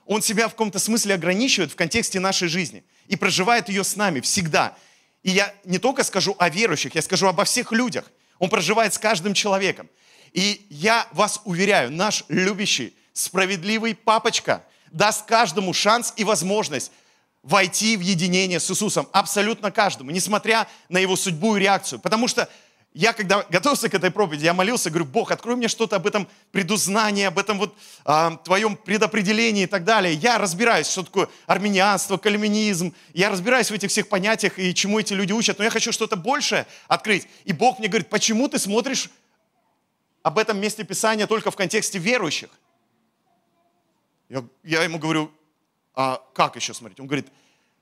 Он 0.05 0.21
себя 0.21 0.47
в 0.47 0.51
каком-то 0.51 0.79
смысле 0.79 1.15
ограничивает 1.15 1.71
в 1.71 1.75
контексте 1.75 2.19
нашей 2.19 2.47
жизни 2.47 2.83
и 3.07 3.15
проживает 3.15 3.69
ее 3.69 3.83
с 3.83 3.95
нами 3.95 4.19
всегда. 4.19 4.75
И 5.23 5.31
я 5.31 5.53
не 5.63 5.77
только 5.77 6.03
скажу 6.03 6.35
о 6.39 6.49
верующих, 6.49 6.95
я 6.95 7.01
скажу 7.01 7.27
обо 7.27 7.45
всех 7.45 7.71
людях. 7.71 8.11
Он 8.39 8.49
проживает 8.49 8.93
с 8.93 8.97
каждым 8.97 9.33
человеком. 9.33 9.89
И 10.33 10.65
я 10.69 11.07
вас 11.11 11.41
уверяю, 11.45 11.91
наш 11.91 12.25
любящий, 12.27 12.95
справедливый 13.13 13.95
папочка 13.95 14.65
даст 14.91 15.25
каждому 15.25 15.73
шанс 15.73 16.13
и 16.17 16.23
возможность 16.23 16.91
войти 17.43 17.97
в 17.97 18.01
единение 18.01 18.60
с 18.60 18.71
Иисусом. 18.71 19.08
Абсолютно 19.12 19.69
каждому, 19.69 20.12
несмотря 20.12 20.67
на 20.89 20.97
его 20.97 21.15
судьбу 21.15 21.58
и 21.58 21.60
реакцию. 21.60 21.99
Потому 21.99 22.27
что 22.27 22.49
я, 22.93 23.12
когда 23.12 23.43
готовился 23.49 23.89
к 23.89 23.93
этой 23.93 24.12
проповеди, 24.12 24.45
я 24.45 24.53
молился, 24.53 24.89
говорю, 24.89 25.06
Бог, 25.06 25.32
открой 25.32 25.58
мне 25.58 25.67
что-то 25.67 25.97
об 25.97 26.08
этом 26.08 26.27
предузнании, 26.51 27.25
об 27.25 27.38
этом 27.38 27.58
вот 27.60 27.75
а, 28.06 28.38
твоем 28.38 28.77
предопределении 28.77 29.63
и 29.63 29.67
так 29.67 29.84
далее. 29.84 30.13
Я 30.13 30.38
разбираюсь, 30.38 30.88
что 30.88 31.03
такое 31.03 31.27
армянианство, 31.45 32.17
кальвинизм. 32.17 32.93
Я 33.13 33.29
разбираюсь 33.29 33.69
в 33.69 33.73
этих 33.73 33.89
всех 33.89 34.08
понятиях 34.08 34.58
и 34.58 34.73
чему 34.73 34.99
эти 34.99 35.13
люди 35.13 35.34
учат. 35.34 35.58
Но 35.58 35.65
я 35.65 35.69
хочу 35.69 35.91
что-то 35.91 36.15
большее 36.15 36.65
открыть. 36.88 37.27
И 37.43 37.51
Бог 37.51 37.79
мне 37.79 37.89
говорит, 37.89 38.10
почему 38.10 38.47
ты 38.47 38.58
смотришь 38.58 39.10
об 40.21 40.38
этом 40.38 40.60
месте 40.62 40.86
Писания 40.86 41.27
только 41.27 41.51
в 41.51 41.56
контексте 41.58 41.99
верующих? 41.99 42.49
Я, 44.29 44.43
я 44.63 44.84
ему 44.84 44.97
говорю, 44.97 45.32
а 45.95 46.23
как 46.34 46.56
еще 46.56 46.73
смотреть? 46.73 46.99
Он 46.99 47.08
говорит, 47.08 47.27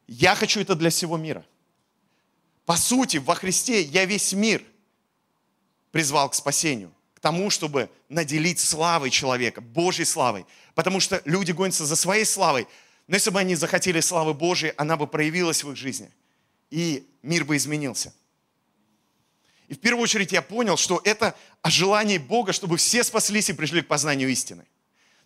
я 0.08 0.36
хочу 0.36 0.60
это 0.60 0.76
для 0.76 0.90
всего 0.90 1.18
мира. 1.18 1.46
По 2.66 2.76
сути, 2.76 3.18
во 3.18 3.36
Христе 3.36 3.82
я 3.82 4.06
весь 4.06 4.34
мир 4.34 4.64
призвал 5.92 6.30
к 6.30 6.36
спасению, 6.36 6.94
к 7.14 7.20
тому, 7.20 7.50
чтобы 7.50 7.90
наделить 8.10 8.60
славой 8.60 9.10
человека, 9.10 9.62
Божьей 9.62 10.06
славой. 10.06 10.46
Потому 10.76 11.00
что 11.00 11.22
люди 11.26 11.52
гонятся 11.52 11.86
за 11.86 11.96
своей 11.96 12.26
славой. 12.26 12.68
Но 13.08 13.16
если 13.16 13.30
бы 13.30 13.40
они 13.40 13.56
захотели 13.56 14.00
славы 14.00 14.34
Божьей, 14.34 14.74
она 14.78 14.96
бы 14.98 15.08
проявилась 15.08 15.64
в 15.64 15.72
их 15.72 15.78
жизни. 15.78 16.12
И 16.70 17.08
мир 17.22 17.46
бы 17.46 17.58
изменился. 17.58 18.14
И 19.68 19.74
в 19.74 19.80
первую 19.80 20.04
очередь 20.04 20.34
я 20.34 20.42
понял, 20.42 20.76
что 20.76 21.02
это 21.06 21.36
о 21.62 21.70
желании 21.70 22.18
Бога, 22.18 22.52
чтобы 22.52 22.76
все 22.78 23.04
спаслись 23.04 23.50
и 23.50 23.54
пришли 23.54 23.82
к 23.82 23.88
познанию 23.88 24.30
истины. 24.30 24.66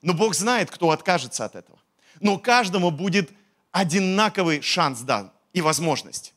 Но 0.03 0.13
Бог 0.13 0.35
знает, 0.35 0.69
кто 0.69 0.91
откажется 0.91 1.45
от 1.45 1.55
этого. 1.55 1.79
Но 2.19 2.37
каждому 2.37 2.91
будет 2.91 3.31
одинаковый 3.71 4.61
шанс 4.61 5.01
дан 5.01 5.31
и 5.53 5.61
возможность 5.61 6.35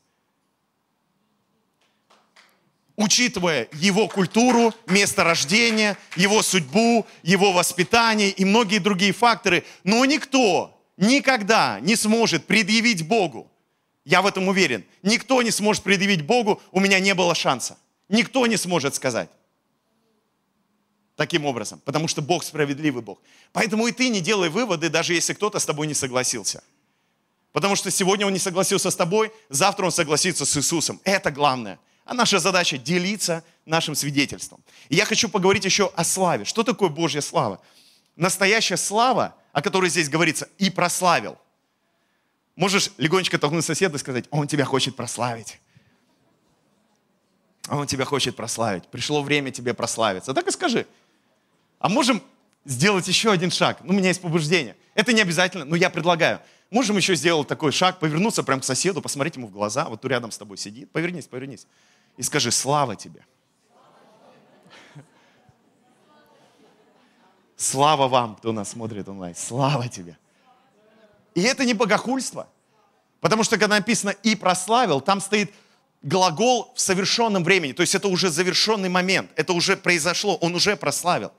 учитывая 2.99 3.69
его 3.71 4.09
культуру, 4.09 4.73
место 4.85 5.23
рождения, 5.23 5.97
его 6.17 6.43
судьбу, 6.43 7.05
его 7.23 7.53
воспитание 7.53 8.29
и 8.29 8.43
многие 8.43 8.79
другие 8.79 9.13
факторы. 9.13 9.63
Но 9.85 10.03
никто 10.03 10.77
никогда 10.97 11.79
не 11.79 11.95
сможет 11.95 12.45
предъявить 12.45 13.07
Богу, 13.07 13.49
я 14.03 14.21
в 14.21 14.27
этом 14.27 14.49
уверен, 14.49 14.83
никто 15.01 15.41
не 15.41 15.51
сможет 15.51 15.83
предъявить 15.83 16.23
Богу, 16.23 16.61
у 16.71 16.81
меня 16.81 16.99
не 16.99 17.13
было 17.13 17.33
шанса. 17.35 17.77
Никто 18.09 18.45
не 18.47 18.57
сможет 18.57 18.95
сказать. 18.95 19.29
Таким 21.19 21.45
образом, 21.45 21.81
потому 21.83 22.07
что 22.07 22.21
Бог 22.21 22.45
справедливый 22.45 23.01
Бог. 23.01 23.19
Поэтому 23.51 23.87
и 23.87 23.91
ты 23.91 24.07
не 24.07 24.21
делай 24.21 24.47
выводы, 24.47 24.87
даже 24.87 25.13
если 25.13 25.33
кто-то 25.33 25.59
с 25.59 25.65
тобой 25.65 25.85
не 25.85 25.93
согласился. 25.93 26.63
Потому 27.51 27.75
что 27.75 27.91
сегодня 27.91 28.25
он 28.25 28.31
не 28.31 28.39
согласился 28.39 28.89
с 28.89 28.95
тобой, 28.95 29.29
завтра 29.49 29.83
он 29.83 29.91
согласится 29.91 30.45
с 30.45 30.55
Иисусом. 30.55 31.01
Это 31.03 31.29
главное. 31.29 31.77
А 32.05 32.13
наша 32.13 32.39
задача 32.39 32.77
делиться 32.77 33.43
нашим 33.65 33.95
свидетельством. 33.95 34.63
И 34.87 34.95
я 34.95 35.03
хочу 35.03 35.27
поговорить 35.27 35.65
еще 35.65 35.91
о 35.93 36.05
славе. 36.05 36.45
Что 36.45 36.63
такое 36.63 36.87
Божья 36.87 37.19
слава? 37.19 37.59
Настоящая 38.15 38.77
слава, 38.77 39.35
о 39.51 39.61
которой 39.61 39.89
здесь 39.89 40.07
говорится, 40.07 40.47
и 40.57 40.69
прославил. 40.69 41.37
Можешь 42.55 42.91
легонечко 42.97 43.37
толкнуть 43.37 43.65
соседа 43.65 43.97
и 43.97 43.99
сказать, 43.99 44.23
он 44.31 44.47
тебя 44.47 44.63
хочет 44.63 44.95
прославить. 44.95 45.59
Он 47.69 47.85
тебя 47.85 48.05
хочет 48.05 48.37
прославить. 48.37 48.87
Пришло 48.87 49.21
время 49.21 49.51
тебе 49.51 49.73
прославиться. 49.73 50.33
Так 50.33 50.47
и 50.47 50.51
скажи. 50.51 50.87
А 51.79 51.89
можем 51.89 52.21
сделать 52.65 53.07
еще 53.07 53.31
один 53.31 53.51
шаг? 53.51 53.79
Ну, 53.83 53.93
у 53.93 53.97
меня 53.97 54.09
есть 54.09 54.21
побуждение. 54.21 54.75
Это 54.93 55.13
не 55.13 55.21
обязательно, 55.21 55.65
но 55.65 55.75
я 55.75 55.89
предлагаю. 55.89 56.41
Можем 56.69 56.97
еще 56.97 57.15
сделать 57.15 57.47
такой 57.47 57.71
шаг, 57.71 57.99
повернуться 57.99 58.43
прямо 58.43 58.61
к 58.61 58.65
соседу, 58.65 59.01
посмотреть 59.01 59.37
ему 59.37 59.47
в 59.47 59.51
глаза. 59.51 59.85
Вот 59.85 60.01
тут 60.01 60.11
рядом 60.11 60.31
с 60.31 60.37
тобой 60.37 60.57
сидит. 60.57 60.91
Повернись, 60.91 61.27
повернись 61.27 61.65
и 62.19 62.21
скажи, 62.21 62.51
слава 62.51 62.97
тебе. 62.97 63.25
Слава 67.55 68.09
вам, 68.09 68.35
кто 68.35 68.51
нас 68.51 68.71
смотрит 68.71 69.07
онлайн. 69.07 69.35
Слава 69.35 69.87
тебе. 69.87 70.17
И 71.33 71.41
это 71.41 71.63
не 71.63 71.73
богохульство. 71.73 72.49
Потому 73.21 73.43
что 73.43 73.57
когда 73.57 73.75
написано 73.75 74.09
«и 74.09 74.35
прославил», 74.35 74.99
там 74.99 75.21
стоит 75.21 75.53
глагол 76.01 76.73
в 76.75 76.81
совершенном 76.81 77.45
времени. 77.45 77.71
То 77.71 77.81
есть 77.81 77.95
это 77.95 78.09
уже 78.09 78.29
завершенный 78.29 78.89
момент. 78.89 79.31
Это 79.37 79.53
уже 79.53 79.77
произошло, 79.77 80.35
он 80.35 80.55
уже 80.55 80.75
прославил. 80.75 81.31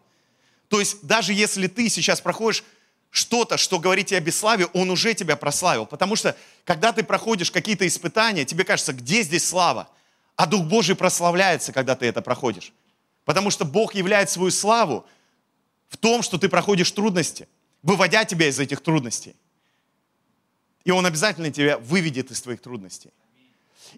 То 0.70 0.78
есть 0.78 1.02
даже 1.02 1.34
если 1.34 1.66
ты 1.66 1.88
сейчас 1.88 2.20
проходишь 2.20 2.62
что-то, 3.10 3.56
что 3.56 3.80
говорит 3.80 4.06
тебе 4.06 4.18
о 4.18 4.20
бесславии, 4.20 4.68
он 4.72 4.88
уже 4.90 5.14
тебя 5.14 5.34
прославил. 5.34 5.84
Потому 5.84 6.14
что 6.14 6.36
когда 6.64 6.92
ты 6.92 7.02
проходишь 7.02 7.50
какие-то 7.50 7.84
испытания, 7.88 8.44
тебе 8.44 8.62
кажется, 8.62 8.92
где 8.92 9.22
здесь 9.22 9.46
слава? 9.46 9.88
А 10.36 10.46
Дух 10.46 10.64
Божий 10.66 10.94
прославляется, 10.94 11.72
когда 11.72 11.96
ты 11.96 12.06
это 12.06 12.22
проходишь. 12.22 12.72
Потому 13.24 13.50
что 13.50 13.64
Бог 13.64 13.96
являет 13.96 14.30
свою 14.30 14.52
славу 14.52 15.04
в 15.88 15.96
том, 15.96 16.22
что 16.22 16.38
ты 16.38 16.48
проходишь 16.48 16.92
трудности, 16.92 17.48
выводя 17.82 18.24
тебя 18.24 18.46
из 18.46 18.60
этих 18.60 18.80
трудностей. 18.80 19.34
И 20.84 20.92
Он 20.92 21.04
обязательно 21.04 21.50
тебя 21.50 21.78
выведет 21.78 22.30
из 22.30 22.40
твоих 22.40 22.62
трудностей. 22.62 23.10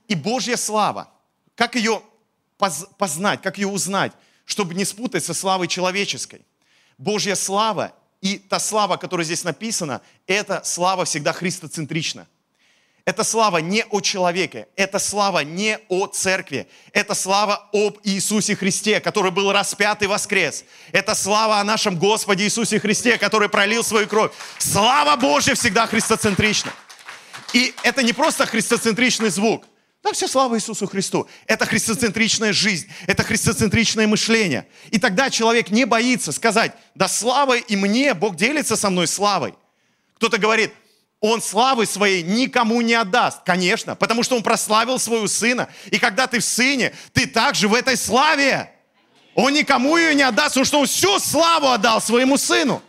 И 0.09 0.15
Божья 0.15 0.57
слава, 0.57 1.11
как 1.55 1.75
ее 1.75 2.03
познать, 2.57 3.43
как 3.43 3.59
ее 3.59 3.69
узнать, 3.69 4.13
чтобы 4.47 4.73
не 4.73 4.87
спутать 4.87 5.23
со 5.23 5.35
славой 5.35 5.69
человеческой. 5.69 6.41
Божья 7.03 7.35
слава 7.35 7.93
и 8.21 8.39
та 8.39 8.61
слава, 8.61 8.97
которая 8.97 9.25
здесь 9.25 9.43
написана, 9.43 10.03
это 10.29 10.63
слава 10.65 11.05
всегда 11.05 11.33
христоцентрична. 11.33 12.29
Это 13.05 13.25
слава 13.25 13.59
не 13.59 13.85
о 13.91 14.01
человеке, 14.01 14.69
это 14.77 15.01
слава 15.01 15.41
не 15.41 15.81
о 15.89 16.07
церкви, 16.07 16.69
это 16.93 17.15
слава 17.15 17.69
об 17.73 17.99
Иисусе 18.05 18.55
Христе, 18.55 19.01
который 19.01 19.33
был 19.33 19.51
распят 19.51 20.05
и 20.05 20.07
воскрес. 20.07 20.65
Это 20.93 21.17
слава 21.17 21.59
о 21.59 21.65
нашем 21.65 21.99
Господе 21.99 22.45
Иисусе 22.45 22.79
Христе, 22.79 23.19
который 23.19 23.49
пролил 23.49 23.83
свою 23.83 24.07
кровь. 24.07 24.31
Слава 24.59 25.17
Божья 25.17 25.57
всегда 25.57 25.89
христоцентрична. 25.89 26.73
И 27.53 27.75
это 27.83 28.05
не 28.05 28.13
просто 28.13 28.47
христоцентричный 28.47 29.31
звук. 29.31 29.65
Да, 30.03 30.13
все 30.13 30.27
слава 30.27 30.57
Иисусу 30.57 30.89
Христу. 30.89 31.29
Это 31.47 31.65
христоцентричная 31.65 32.53
жизнь, 32.53 32.89
это 33.07 33.23
христоцентричное 33.23 34.09
мышление. 34.09 34.67
И 34.91 34.99
тогда 34.99 35.31
человек 35.31 35.71
не 35.71 35.85
боится 35.85 36.33
сказать, 36.33 36.73
да 36.97 37.07
слава 37.07 37.57
и 37.57 37.77
мне, 37.77 38.13
Бог 38.15 38.35
делится 38.35 38.77
со 38.77 38.91
мной 38.91 39.07
славой. 39.07 39.55
Кто-то 40.17 40.39
говорит, 40.39 40.73
он 41.21 41.41
славы 41.41 41.87
своей 41.87 42.25
никому 42.25 42.81
не 42.81 42.95
отдаст. 42.95 43.45
Конечно, 43.45 43.95
потому 43.95 44.25
что 44.25 44.35
он 44.35 44.43
прославил 44.43 44.99
своего 44.99 45.29
сына. 45.29 45.69
И 45.93 46.01
когда 46.01 46.27
ты 46.27 46.41
в 46.41 46.45
сыне, 46.45 46.93
ты 47.13 47.29
также 47.29 47.69
в 47.69 47.75
этой 47.75 47.97
славе. 47.97 48.73
Он 49.37 49.55
никому 49.55 49.97
ее 49.97 50.17
не 50.17 50.25
отдаст, 50.25 50.51
потому 50.51 50.67
что 50.67 50.81
он 50.81 50.87
всю 50.87 51.21
славу 51.21 51.69
отдал 51.69 52.03
своему 52.03 52.37
сыну. 52.37 52.83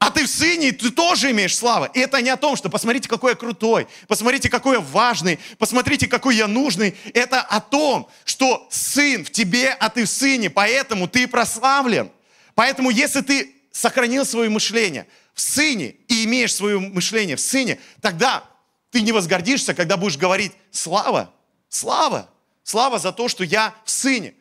А 0.00 0.10
ты 0.10 0.24
в 0.24 0.28
сыне, 0.28 0.72
ты 0.72 0.90
тоже 0.90 1.30
имеешь 1.30 1.54
славу. 1.54 1.84
И 1.92 2.00
это 2.00 2.22
не 2.22 2.30
о 2.30 2.38
том, 2.38 2.56
что 2.56 2.70
посмотрите, 2.70 3.06
какой 3.06 3.32
я 3.32 3.36
крутой, 3.36 3.86
посмотрите, 4.08 4.48
какой 4.48 4.76
я 4.76 4.80
важный, 4.80 5.38
посмотрите, 5.58 6.06
какой 6.06 6.36
я 6.36 6.48
нужный. 6.48 6.96
Это 7.12 7.42
о 7.42 7.60
том, 7.60 8.08
что 8.24 8.66
сын 8.70 9.26
в 9.26 9.30
тебе, 9.30 9.68
а 9.78 9.90
ты 9.90 10.06
в 10.06 10.08
сыне, 10.08 10.48
поэтому 10.48 11.06
ты 11.06 11.28
прославлен. 11.28 12.10
Поэтому 12.54 12.88
если 12.88 13.20
ты 13.20 13.54
сохранил 13.72 14.24
свое 14.24 14.48
мышление, 14.48 15.06
в 15.34 15.40
Сыне 15.40 15.96
и 16.08 16.24
имеешь 16.24 16.54
свое 16.54 16.78
мышление 16.78 17.36
в 17.36 17.40
Сыне, 17.40 17.78
тогда 18.00 18.44
ты 18.90 19.02
не 19.02 19.12
возгордишься, 19.12 19.74
когда 19.74 19.98
будешь 19.98 20.16
говорить 20.16 20.52
«Слава! 20.70 21.32
Слава! 21.68 22.28
Слава 22.62 22.98
за 22.98 23.12
то, 23.12 23.28
что 23.28 23.44
я 23.44 23.74
в 23.84 23.90
Сыне!» 23.90 24.34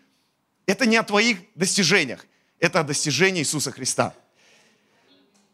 Это 0.66 0.86
не 0.86 0.96
о 0.96 1.04
твоих 1.04 1.40
достижениях, 1.56 2.26
это 2.60 2.80
о 2.80 2.84
достижении 2.84 3.42
Иисуса 3.42 3.72
Христа. 3.72 4.14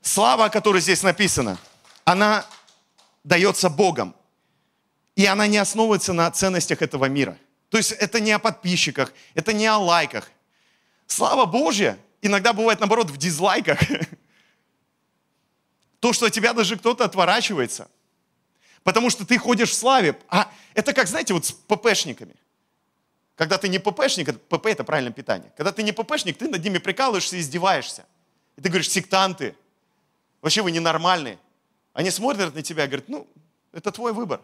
Слава, 0.06 0.46
о 0.46 0.50
которой 0.52 0.82
здесь 0.82 1.02
написана, 1.02 1.58
она 2.04 2.46
дается 3.24 3.72
Богом. 3.72 4.16
И 5.16 5.26
она 5.26 5.48
не 5.48 5.58
основывается 5.58 6.14
на 6.14 6.30
ценностях 6.30 6.84
этого 6.84 7.06
мира. 7.06 7.40
То 7.70 7.78
есть 7.78 7.92
это 7.92 8.20
не 8.20 8.32
о 8.32 8.38
подписчиках, 8.38 9.12
это 9.34 9.52
не 9.52 9.66
о 9.66 9.80
лайках. 9.80 10.30
Слава 11.08 11.46
Божья 11.46 11.98
иногда 12.22 12.54
бывает, 12.54 12.80
наоборот, 12.80 13.10
в 13.10 13.18
дизлайках. 13.18 13.80
То, 16.00 16.14
что 16.14 16.28
от 16.28 16.34
тебя 16.34 16.54
даже 16.54 16.78
кто-то 16.78 17.04
отворачивается. 17.04 17.90
Потому 18.84 19.10
что 19.10 19.26
ты 19.26 19.40
ходишь 19.40 19.72
в 19.72 19.74
славе. 19.74 20.20
А 20.30 20.52
это 20.76 20.94
как, 20.94 21.08
знаете, 21.08 21.34
вот 21.34 21.46
с 21.48 21.52
ППшниками. 21.52 22.36
Когда 23.36 23.58
ты 23.58 23.70
не 23.70 23.80
ППшник, 23.80 24.40
ПП 24.50 24.68
это 24.68 24.84
правильное 24.84 25.12
питание. 25.12 25.52
Когда 25.58 25.72
ты 25.72 25.82
не 25.82 25.94
ППшник, 25.94 26.38
ты 26.38 26.48
над 26.48 26.64
ними 26.64 26.78
прикалываешься 26.78 27.38
и 27.38 27.40
издеваешься. 27.40 28.06
И 28.56 28.62
ты 28.62 28.70
говоришь, 28.70 28.92
сектанты, 28.92 29.56
вообще 30.46 30.62
вы 30.62 30.70
ненормальные. 30.70 31.40
Они 31.94 32.12
смотрят 32.12 32.54
на 32.54 32.62
тебя 32.62 32.84
и 32.84 32.88
говорят, 32.88 33.10
ну, 33.10 33.28
это 33.72 33.92
твой 33.92 34.14
выбор. 34.14 34.42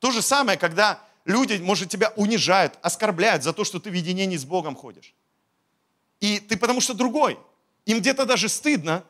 То 0.00 0.10
же 0.10 0.22
самое, 0.22 0.58
когда 0.58 1.00
люди, 1.24 1.54
может, 1.62 1.88
тебя 1.88 2.12
унижают, 2.16 2.76
оскорбляют 2.82 3.44
за 3.44 3.52
то, 3.52 3.62
что 3.62 3.78
ты 3.78 3.90
в 3.90 3.92
единении 3.92 4.36
с 4.36 4.44
Богом 4.44 4.74
ходишь. 4.74 5.14
И 6.18 6.40
ты 6.40 6.56
потому 6.56 6.80
что 6.80 6.94
другой. 6.94 7.38
Им 7.86 8.00
где-то 8.00 8.26
даже 8.26 8.48
стыдно, 8.48 9.04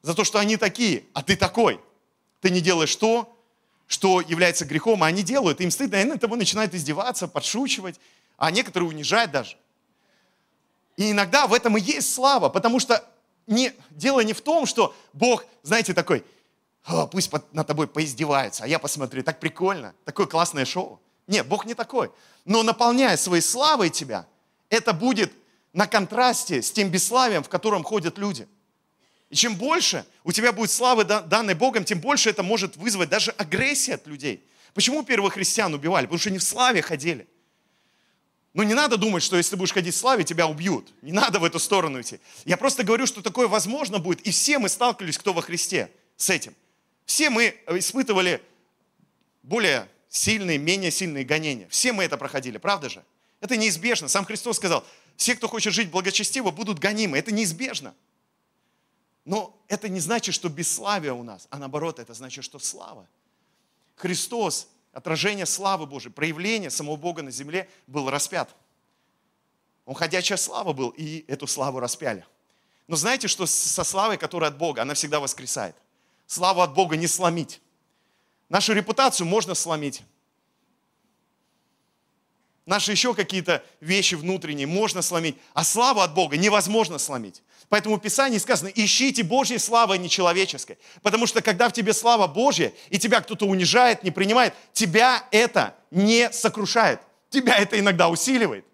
за 0.00 0.14
то, 0.14 0.24
что 0.24 0.38
они 0.38 0.56
такие, 0.56 1.04
а 1.12 1.22
ты 1.22 1.36
такой. 1.36 1.82
ты 2.40 2.48
не 2.48 2.62
делаешь 2.62 2.96
то, 2.96 3.30
что 3.88 4.22
является 4.22 4.64
грехом, 4.64 5.02
а 5.02 5.08
они 5.08 5.22
делают, 5.22 5.60
им 5.60 5.70
стыдно, 5.70 5.96
и 5.96 5.98
они 5.98 6.12
на 6.12 6.18
того 6.18 6.34
начинают 6.34 6.72
издеваться, 6.72 7.28
подшучивать, 7.28 8.00
а 8.38 8.50
некоторые 8.50 8.88
унижать 8.88 9.30
даже. 9.30 9.58
И 10.96 11.10
иногда 11.10 11.46
в 11.46 11.52
этом 11.52 11.76
и 11.76 11.80
есть 11.82 12.10
слава, 12.14 12.48
потому 12.48 12.80
что 12.80 13.06
не, 13.46 13.72
дело 13.90 14.20
не 14.20 14.32
в 14.32 14.40
том, 14.40 14.66
что 14.66 14.94
Бог, 15.12 15.44
знаете, 15.62 15.94
такой, 15.94 16.24
О, 16.84 17.06
пусть 17.06 17.30
под, 17.30 17.52
над 17.52 17.66
тобой 17.66 17.86
поиздеваются, 17.86 18.64
а 18.64 18.66
я 18.66 18.78
посмотрю, 18.78 19.22
так 19.22 19.40
прикольно, 19.40 19.94
такое 20.04 20.26
классное 20.26 20.64
шоу. 20.64 21.00
Нет, 21.26 21.46
Бог 21.46 21.66
не 21.66 21.74
такой. 21.74 22.10
Но 22.44 22.62
наполняя 22.62 23.16
своей 23.16 23.42
славой 23.42 23.90
тебя, 23.90 24.26
это 24.68 24.92
будет 24.92 25.32
на 25.72 25.86
контрасте 25.86 26.62
с 26.62 26.72
тем 26.72 26.90
бесславием, 26.90 27.42
в 27.42 27.48
котором 27.48 27.84
ходят 27.84 28.18
люди. 28.18 28.48
И 29.28 29.36
чем 29.36 29.54
больше 29.54 30.04
у 30.24 30.32
тебя 30.32 30.52
будет 30.52 30.70
славы, 30.70 31.04
данной 31.04 31.54
Богом, 31.54 31.84
тем 31.84 32.00
больше 32.00 32.30
это 32.30 32.42
может 32.42 32.76
вызвать 32.76 33.08
даже 33.08 33.30
агрессию 33.32 33.94
от 33.94 34.06
людей. 34.06 34.44
Почему 34.74 35.04
первых 35.04 35.34
христиан 35.34 35.72
убивали? 35.72 36.06
Потому 36.06 36.18
что 36.18 36.30
они 36.30 36.38
в 36.38 36.42
славе 36.42 36.82
ходили. 36.82 37.28
Ну 38.52 38.64
не 38.64 38.74
надо 38.74 38.96
думать, 38.96 39.22
что 39.22 39.36
если 39.36 39.50
ты 39.50 39.56
будешь 39.56 39.72
ходить 39.72 39.94
в 39.94 39.98
славе, 39.98 40.24
тебя 40.24 40.46
убьют. 40.48 40.92
Не 41.02 41.12
надо 41.12 41.38
в 41.38 41.44
эту 41.44 41.58
сторону 41.60 42.00
идти. 42.00 42.18
Я 42.44 42.56
просто 42.56 42.82
говорю, 42.82 43.06
что 43.06 43.22
такое 43.22 43.46
возможно 43.46 43.98
будет. 43.98 44.20
И 44.22 44.32
все 44.32 44.58
мы 44.58 44.68
сталкивались, 44.68 45.18
кто 45.18 45.32
во 45.32 45.40
Христе, 45.40 45.90
с 46.16 46.30
этим. 46.30 46.54
Все 47.04 47.30
мы 47.30 47.56
испытывали 47.68 48.42
более 49.42 49.88
сильные, 50.08 50.58
менее 50.58 50.90
сильные 50.90 51.24
гонения. 51.24 51.68
Все 51.70 51.92
мы 51.92 52.04
это 52.04 52.16
проходили, 52.16 52.58
правда 52.58 52.88
же? 52.88 53.04
Это 53.40 53.56
неизбежно. 53.56 54.08
Сам 54.08 54.24
Христос 54.24 54.56
сказал, 54.56 54.84
все, 55.16 55.36
кто 55.36 55.48
хочет 55.48 55.72
жить 55.72 55.90
благочестиво, 55.90 56.50
будут 56.50 56.80
гонимы. 56.80 57.18
Это 57.18 57.32
неизбежно. 57.32 57.94
Но 59.24 59.56
это 59.68 59.88
не 59.88 60.00
значит, 60.00 60.34
что 60.34 60.48
бесславие 60.48 61.12
у 61.12 61.22
нас, 61.22 61.46
а 61.50 61.58
наоборот, 61.58 62.00
это 62.00 62.14
значит, 62.14 62.44
что 62.44 62.58
слава. 62.58 63.06
Христос, 63.94 64.66
отражение 64.92 65.46
славы 65.46 65.86
Божией, 65.86 66.12
проявление 66.12 66.70
самого 66.70 66.96
Бога 66.96 67.22
на 67.22 67.30
земле, 67.30 67.68
был 67.86 68.10
распят. 68.10 68.54
Он 69.84 69.94
ходячая 69.94 70.38
слава 70.38 70.72
был, 70.72 70.90
и 70.90 71.24
эту 71.28 71.46
славу 71.46 71.80
распяли. 71.80 72.24
Но 72.86 72.96
знаете, 72.96 73.28
что 73.28 73.46
со 73.46 73.84
славой, 73.84 74.18
которая 74.18 74.50
от 74.50 74.58
Бога, 74.58 74.82
она 74.82 74.94
всегда 74.94 75.20
воскресает. 75.20 75.76
Славу 76.26 76.60
от 76.60 76.74
Бога 76.74 76.96
не 76.96 77.06
сломить. 77.06 77.60
Нашу 78.48 78.72
репутацию 78.72 79.26
можно 79.26 79.54
сломить. 79.54 80.02
Наши 82.70 82.92
еще 82.92 83.14
какие-то 83.14 83.64
вещи 83.80 84.14
внутренние 84.14 84.68
можно 84.68 85.02
сломить, 85.02 85.36
а 85.54 85.64
славу 85.64 86.02
от 86.02 86.14
Бога 86.14 86.36
невозможно 86.36 86.98
сломить. 86.98 87.42
Поэтому 87.68 87.96
в 87.96 88.00
Писании 88.00 88.38
сказано, 88.38 88.70
ищите 88.72 89.24
Божьей 89.24 89.58
славы, 89.58 89.94
а 89.94 89.96
не 89.96 90.08
человеческой. 90.08 90.78
Потому 91.02 91.26
что 91.26 91.42
когда 91.42 91.68
в 91.68 91.72
тебе 91.72 91.92
слава 91.92 92.28
Божья, 92.28 92.72
и 92.88 92.96
тебя 92.96 93.22
кто-то 93.22 93.44
унижает, 93.46 94.04
не 94.04 94.12
принимает, 94.12 94.54
тебя 94.72 95.26
это 95.32 95.74
не 95.90 96.30
сокрушает. 96.30 97.00
Тебя 97.28 97.56
это 97.56 97.76
иногда 97.76 98.08
усиливает. 98.08 98.64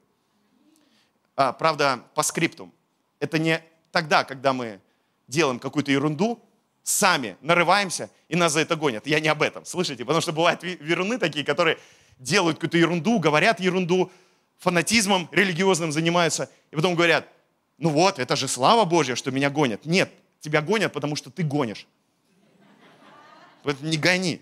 А, 1.35 1.55
правда, 1.55 2.05
по 2.15 2.23
скриптум. 2.23 2.75
Это 3.19 3.39
не 3.39 3.63
тогда, 3.93 4.25
когда 4.25 4.53
мы 4.53 4.79
делаем 5.27 5.59
какую-то 5.59 5.91
ерунду, 5.91 6.39
сами 6.83 7.37
нарываемся 7.41 8.11
и 8.29 8.37
нас 8.37 8.53
за 8.53 8.61
это 8.61 8.77
гонят. 8.77 9.07
Я 9.07 9.21
не 9.21 9.29
об 9.29 9.41
этом, 9.41 9.65
слышите? 9.65 10.05
Потому 10.05 10.21
что 10.21 10.33
бывают 10.33 10.63
веруны 10.63 11.19
такие, 11.19 11.47
которые 11.47 11.79
делают 12.19 12.57
какую-то 12.57 12.79
ерунду, 12.79 13.19
говорят 13.19 13.61
ерунду, 13.61 14.11
фанатизмом 14.59 15.29
религиозным 15.33 15.93
занимаются, 15.93 16.51
и 16.71 16.77
потом 16.77 16.95
говорят, 16.95 17.29
ну 17.79 17.91
вот, 17.91 18.19
это 18.19 18.37
же 18.37 18.49
слава 18.49 18.85
Божья, 18.85 19.15
что 19.15 19.31
меня 19.31 19.51
гонят. 19.51 19.85
Нет, 19.85 20.13
тебя 20.41 20.63
гонят, 20.63 20.93
потому 20.93 21.17
что 21.17 21.31
ты 21.31 21.43
гонишь. 21.43 21.87
Поэтому 23.63 23.91
не 23.91 23.97
гони. 23.97 24.41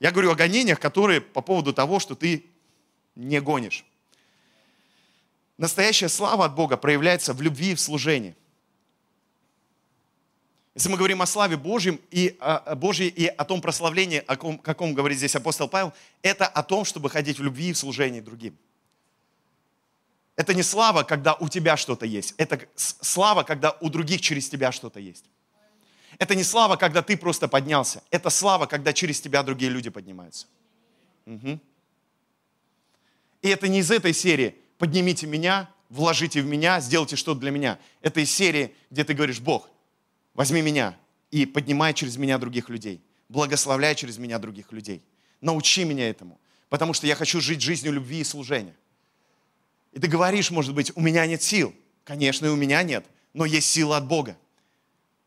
Я 0.00 0.10
говорю 0.10 0.32
о 0.32 0.34
гонениях, 0.34 0.80
которые 0.80 1.20
по 1.20 1.40
поводу 1.40 1.72
того, 1.72 2.00
что 2.00 2.14
ты 2.14 2.44
не 3.14 3.40
гонишь. 3.40 3.84
Настоящая 5.58 6.08
слава 6.08 6.46
от 6.46 6.54
Бога 6.54 6.76
проявляется 6.76 7.32
в 7.32 7.40
любви 7.40 7.72
и 7.72 7.74
в 7.74 7.80
служении. 7.80 8.34
Если 10.74 10.88
мы 10.88 10.96
говорим 10.96 11.20
о 11.20 11.26
славе 11.26 11.56
Божьем 11.56 12.00
и 12.10 12.36
о, 12.40 12.74
Божьей 12.74 13.08
и 13.08 13.26
о 13.26 13.44
том 13.44 13.60
прославлении, 13.60 14.22
о 14.26 14.36
ком, 14.36 14.58
каком 14.58 14.94
говорит 14.94 15.18
здесь 15.18 15.36
апостол 15.36 15.68
Павел, 15.68 15.92
это 16.22 16.46
о 16.46 16.62
том, 16.62 16.84
чтобы 16.84 17.10
ходить 17.10 17.38
в 17.38 17.42
любви 17.42 17.70
и 17.70 17.72
в 17.72 17.78
служении 17.78 18.20
другим. 18.20 18.56
Это 20.34 20.54
не 20.54 20.62
слава, 20.62 21.02
когда 21.02 21.34
у 21.34 21.48
тебя 21.48 21.76
что-то 21.76 22.06
есть. 22.06 22.34
Это 22.38 22.66
слава, 22.74 23.42
когда 23.42 23.72
у 23.80 23.90
других 23.90 24.22
через 24.22 24.48
тебя 24.48 24.72
что-то 24.72 24.98
есть. 24.98 25.24
Это 26.18 26.34
не 26.34 26.42
слава, 26.42 26.76
когда 26.76 27.02
ты 27.02 27.18
просто 27.18 27.48
поднялся. 27.48 28.02
Это 28.10 28.30
слава, 28.30 28.66
когда 28.66 28.94
через 28.94 29.20
тебя 29.20 29.42
другие 29.42 29.70
люди 29.70 29.90
поднимаются. 29.90 30.46
Угу. 31.26 31.60
И 33.42 33.48
это 33.48 33.68
не 33.68 33.80
из 33.80 33.90
этой 33.90 34.14
серии 34.14 34.56
«поднимите 34.78 35.26
меня, 35.26 35.70
вложите 35.90 36.40
в 36.40 36.46
меня, 36.46 36.80
сделайте 36.80 37.16
что-то 37.16 37.40
для 37.40 37.50
меня». 37.50 37.78
Это 38.00 38.20
из 38.20 38.32
серии, 38.32 38.74
где 38.90 39.04
ты 39.04 39.14
говоришь 39.14 39.40
«Бог, 39.40 39.68
Возьми 40.34 40.62
меня 40.62 40.96
и 41.30 41.46
поднимай 41.46 41.94
через 41.94 42.16
меня 42.16 42.38
других 42.38 42.68
людей. 42.68 43.02
Благословляй 43.28 43.94
через 43.94 44.18
меня 44.18 44.38
других 44.38 44.72
людей. 44.72 45.02
Научи 45.40 45.84
меня 45.84 46.08
этому, 46.08 46.40
потому 46.68 46.94
что 46.94 47.06
я 47.06 47.14
хочу 47.14 47.40
жить 47.40 47.60
жизнью 47.60 47.92
любви 47.92 48.20
и 48.20 48.24
служения. 48.24 48.76
И 49.92 50.00
ты 50.00 50.06
говоришь, 50.06 50.50
может 50.50 50.74
быть, 50.74 50.92
у 50.94 51.00
меня 51.00 51.26
нет 51.26 51.42
сил. 51.42 51.74
Конечно, 52.04 52.46
и 52.46 52.48
у 52.48 52.56
меня 52.56 52.82
нет, 52.82 53.04
но 53.32 53.44
есть 53.44 53.70
сила 53.70 53.96
от 53.98 54.06
Бога. 54.06 54.36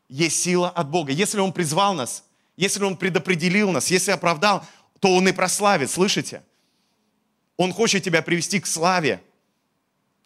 Есть 0.08 0.42
сила 0.42 0.70
от 0.70 0.88
Бога. 0.88 1.12
Если 1.12 1.38
Он 1.38 1.52
призвал 1.52 1.94
нас, 1.94 2.24
если 2.56 2.82
Он 2.84 2.96
предопределил 2.96 3.70
нас, 3.70 3.90
если 3.90 4.10
оправдал, 4.10 4.64
то 5.00 5.14
Он 5.14 5.28
и 5.28 5.32
прославит, 5.32 5.90
слышите? 5.90 6.42
Он 7.56 7.72
хочет 7.72 8.02
тебя 8.02 8.22
привести 8.22 8.60
к 8.60 8.66
славе. 8.66 9.22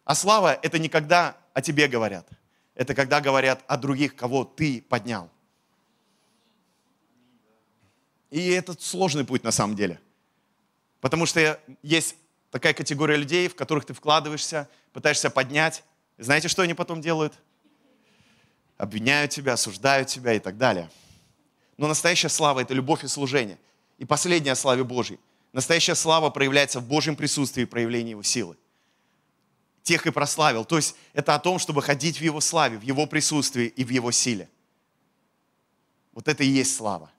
А 0.03 0.15
слава– 0.15 0.57
это 0.63 0.79
не 0.79 0.89
когда 0.89 1.37
о 1.53 1.61
тебе 1.61 1.87
говорят– 1.87 2.27
это 2.75 2.95
когда 2.95 3.21
говорят 3.21 3.63
о 3.67 3.77
других, 3.77 4.15
кого 4.15 4.43
ты 4.43 4.81
поднял. 4.81 5.29
И 8.29 8.49
это 8.49 8.75
сложный 8.79 9.25
путь 9.25 9.43
на 9.43 9.51
самом 9.51 9.75
деле. 9.75 9.99
Потому 11.01 11.25
что 11.25 11.59
есть 11.83 12.15
такая 12.49 12.73
категория 12.73 13.17
людей, 13.17 13.49
в 13.49 13.55
которых 13.55 13.85
ты 13.85 13.93
вкладываешься, 13.93 14.69
пытаешься 14.93 15.29
поднять. 15.29 15.83
знаете, 16.17 16.47
что 16.47 16.61
они 16.61 16.73
потом 16.73 17.01
делают? 17.01 17.33
Обвиняют 18.77 19.31
тебя, 19.31 19.53
осуждают 19.53 20.07
тебя 20.07 20.33
и 20.33 20.39
так 20.39 20.57
далее. 20.57 20.89
Но 21.77 21.87
настоящая 21.87 22.29
слава– 22.29 22.59
это 22.61 22.73
любовь 22.73 23.03
и 23.03 23.07
служение. 23.07 23.57
И 23.97 24.05
последняя 24.05 24.55
славе 24.55 24.83
Божьей. 24.83 25.19
Настоящая 25.51 25.95
слава 25.95 26.29
проявляется 26.29 26.79
в 26.79 26.87
Божьем 26.87 27.15
присутствии 27.15 27.63
и 27.63 27.65
проявлении 27.65 28.11
Его 28.11 28.23
силы 28.23 28.55
тех 29.83 30.05
и 30.07 30.11
прославил. 30.11 30.65
То 30.65 30.77
есть 30.77 30.95
это 31.13 31.35
о 31.35 31.39
том, 31.39 31.59
чтобы 31.59 31.81
ходить 31.81 32.17
в 32.17 32.21
Его 32.21 32.41
славе, 32.41 32.77
в 32.77 32.83
Его 32.83 33.07
присутствии 33.07 33.67
и 33.67 33.83
в 33.83 33.89
Его 33.89 34.11
силе. 34.11 34.49
Вот 36.13 36.27
это 36.27 36.43
и 36.43 36.47
есть 36.47 36.75
слава. 36.75 37.09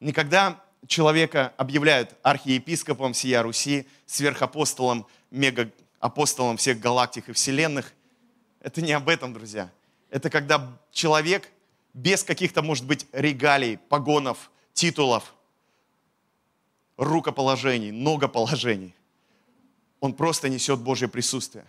Никогда 0.00 0.62
человека 0.86 1.52
объявляют 1.56 2.14
архиепископом 2.22 3.14
сия 3.14 3.42
Руси, 3.42 3.86
сверхапостолом, 4.06 5.06
мегаапостолом 5.30 6.56
всех 6.56 6.80
галактик 6.80 7.28
и 7.28 7.32
вселенных. 7.32 7.92
Это 8.60 8.80
не 8.82 8.92
об 8.92 9.08
этом, 9.08 9.32
друзья. 9.32 9.70
Это 10.10 10.30
когда 10.30 10.78
человек 10.92 11.50
без 11.94 12.24
каких-то, 12.24 12.62
может 12.62 12.86
быть, 12.86 13.06
регалий, 13.12 13.78
погонов, 13.78 14.50
титулов, 14.72 15.34
рукоположений, 16.96 17.92
многоположений, 17.92 18.94
он 20.00 20.14
просто 20.14 20.48
несет 20.48 20.80
Божье 20.80 21.08
присутствие 21.08 21.64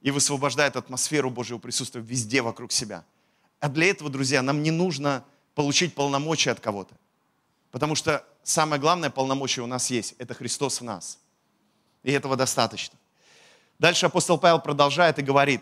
и 0.00 0.10
высвобождает 0.10 0.76
атмосферу 0.76 1.30
Божьего 1.30 1.58
присутствия 1.58 2.00
везде 2.00 2.42
вокруг 2.42 2.72
себя. 2.72 3.04
А 3.60 3.68
для 3.68 3.86
этого, 3.90 4.10
друзья, 4.10 4.42
нам 4.42 4.62
не 4.62 4.70
нужно 4.70 5.24
получить 5.54 5.94
полномочия 5.94 6.52
от 6.52 6.60
кого-то. 6.60 6.94
Потому 7.70 7.94
что 7.94 8.24
самое 8.42 8.80
главное 8.80 9.10
полномочие 9.10 9.62
у 9.62 9.66
нас 9.66 9.90
есть– 9.90 10.14
это 10.18 10.34
Христос 10.34 10.80
в 10.80 10.84
нас. 10.84 11.18
И 12.02 12.12
этого 12.12 12.36
достаточно. 12.36 12.98
Дальше 13.78 14.06
апостол 14.06 14.38
Павел 14.38 14.60
продолжает 14.60 15.18
и 15.18 15.22
говорит, 15.22 15.60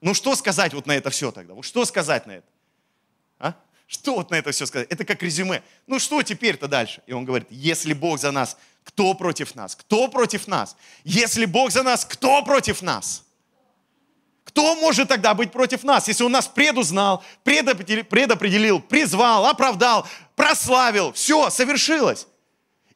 ну 0.00 0.14
что 0.14 0.36
сказать 0.36 0.74
вот 0.74 0.86
на 0.86 0.92
это 0.92 1.10
все 1.10 1.32
тогда? 1.32 1.54
Вот 1.54 1.64
что 1.64 1.84
сказать 1.84 2.26
на 2.26 2.32
это? 2.32 2.46
А? 3.38 3.54
Что 3.86 4.14
вот 4.16 4.30
на 4.30 4.36
это 4.36 4.52
все 4.52 4.66
сказать? 4.66 4.88
Это 4.90 5.04
как 5.04 5.22
резюме. 5.22 5.62
Ну 5.86 5.98
что 5.98 6.22
теперь-то 6.22 6.68
дальше? 6.68 7.02
И 7.06 7.12
он 7.12 7.24
говорит, 7.24 7.48
если 7.50 7.94
Бог 7.94 8.20
за 8.20 8.30
нас, 8.30 8.56
кто 8.84 9.14
против 9.14 9.54
нас? 9.54 9.74
Кто 9.74 10.08
против 10.08 10.46
нас? 10.46 10.76
Если 11.02 11.46
Бог 11.46 11.72
за 11.72 11.82
нас, 11.82 12.04
кто 12.04 12.42
против 12.44 12.82
нас? 12.82 13.24
Кто 14.44 14.76
может 14.76 15.08
тогда 15.08 15.34
быть 15.34 15.50
против 15.50 15.82
нас, 15.82 16.06
если 16.06 16.22
Он 16.22 16.32
нас 16.32 16.46
предузнал, 16.46 17.24
предопределил, 17.42 18.80
призвал, 18.80 19.46
оправдал, 19.46 20.06
прославил, 20.36 21.12
все, 21.12 21.50
совершилось. 21.50 22.28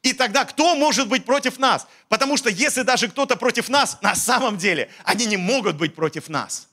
И 0.02 0.12
тогда 0.12 0.44
кто 0.44 0.76
может 0.76 1.08
быть 1.08 1.24
против 1.24 1.58
нас? 1.58 1.88
Потому 2.08 2.36
что 2.36 2.48
если 2.48 2.82
даже 2.82 3.08
кто-то 3.08 3.36
против 3.36 3.68
нас, 3.68 3.98
на 4.02 4.14
самом 4.14 4.56
деле 4.56 4.90
они 5.04 5.26
не 5.26 5.36
могут 5.36 5.76
быть 5.76 5.96
против 5.96 6.28
нас. 6.28 6.68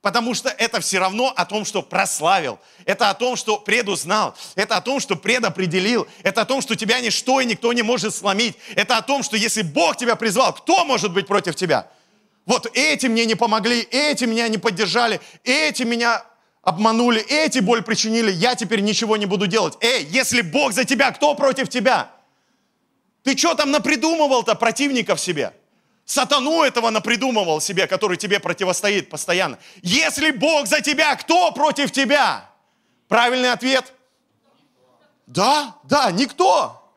Потому 0.00 0.34
что 0.34 0.48
это 0.48 0.80
все 0.80 1.00
равно 1.00 1.32
о 1.34 1.44
том, 1.44 1.64
что 1.64 1.82
прославил. 1.82 2.60
Это 2.84 3.10
о 3.10 3.14
том, 3.14 3.34
что 3.34 3.58
предузнал. 3.58 4.36
Это 4.54 4.76
о 4.76 4.80
том, 4.80 5.00
что 5.00 5.16
предопределил. 5.16 6.06
Это 6.22 6.42
о 6.42 6.44
том, 6.44 6.62
что 6.62 6.76
тебя 6.76 7.00
ничто 7.00 7.40
и 7.40 7.44
никто 7.44 7.72
не 7.72 7.82
может 7.82 8.14
сломить. 8.14 8.56
Это 8.76 8.96
о 8.96 9.02
том, 9.02 9.24
что 9.24 9.36
если 9.36 9.62
Бог 9.62 9.96
тебя 9.96 10.14
призвал, 10.14 10.54
кто 10.54 10.84
может 10.84 11.12
быть 11.12 11.26
против 11.26 11.56
тебя? 11.56 11.88
Вот 12.46 12.70
эти 12.74 13.06
мне 13.06 13.26
не 13.26 13.34
помогли, 13.34 13.80
эти 13.90 14.24
меня 14.24 14.48
не 14.48 14.56
поддержали, 14.56 15.20
эти 15.44 15.82
меня 15.82 16.24
обманули, 16.62 17.20
эти 17.20 17.58
боль 17.58 17.82
причинили, 17.82 18.30
я 18.30 18.54
теперь 18.54 18.80
ничего 18.80 19.16
не 19.16 19.26
буду 19.26 19.46
делать. 19.46 19.76
Эй, 19.80 20.04
если 20.04 20.40
Бог 20.40 20.72
за 20.72 20.84
тебя, 20.84 21.10
кто 21.10 21.34
против 21.34 21.68
тебя? 21.68 22.10
Ты 23.22 23.36
что 23.36 23.54
там 23.54 23.70
напридумывал-то 23.70 24.54
противников 24.54 25.20
себе? 25.20 25.52
Сатану 26.08 26.62
этого 26.62 26.88
напридумывал 26.88 27.60
себе, 27.60 27.86
который 27.86 28.16
тебе 28.16 28.40
противостоит 28.40 29.10
постоянно. 29.10 29.58
Если 29.82 30.30
Бог 30.30 30.66
за 30.66 30.80
тебя, 30.80 31.14
кто 31.16 31.52
против 31.52 31.92
тебя? 31.92 32.48
Правильный 33.08 33.52
ответ? 33.52 33.92
Да, 35.26 35.76
да, 35.84 36.10
никто. 36.10 36.90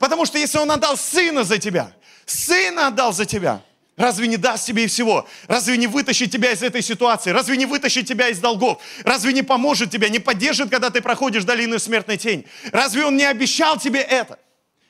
Потому 0.00 0.26
что 0.26 0.38
если 0.38 0.58
Он 0.58 0.72
отдал 0.72 0.96
Сына 0.96 1.44
за 1.44 1.58
тебя, 1.58 1.92
Сына 2.26 2.88
отдал 2.88 3.12
за 3.12 3.26
тебя, 3.26 3.62
разве 3.96 4.26
не 4.26 4.36
даст 4.36 4.66
тебе 4.66 4.88
всего? 4.88 5.28
Разве 5.46 5.76
не 5.76 5.86
вытащит 5.86 6.32
тебя 6.32 6.50
из 6.50 6.60
этой 6.60 6.82
ситуации? 6.82 7.30
Разве 7.30 7.56
не 7.56 7.64
вытащит 7.64 8.08
тебя 8.08 8.26
из 8.26 8.40
долгов? 8.40 8.82
Разве 9.04 9.32
не 9.32 9.42
поможет 9.42 9.92
тебе, 9.92 10.10
не 10.10 10.18
поддержит, 10.18 10.68
когда 10.68 10.90
ты 10.90 11.00
проходишь 11.00 11.44
долину 11.44 11.78
смертной 11.78 12.16
тени? 12.16 12.44
Разве 12.72 13.06
Он 13.06 13.16
не 13.16 13.24
обещал 13.24 13.78
тебе 13.78 14.00
это? 14.00 14.36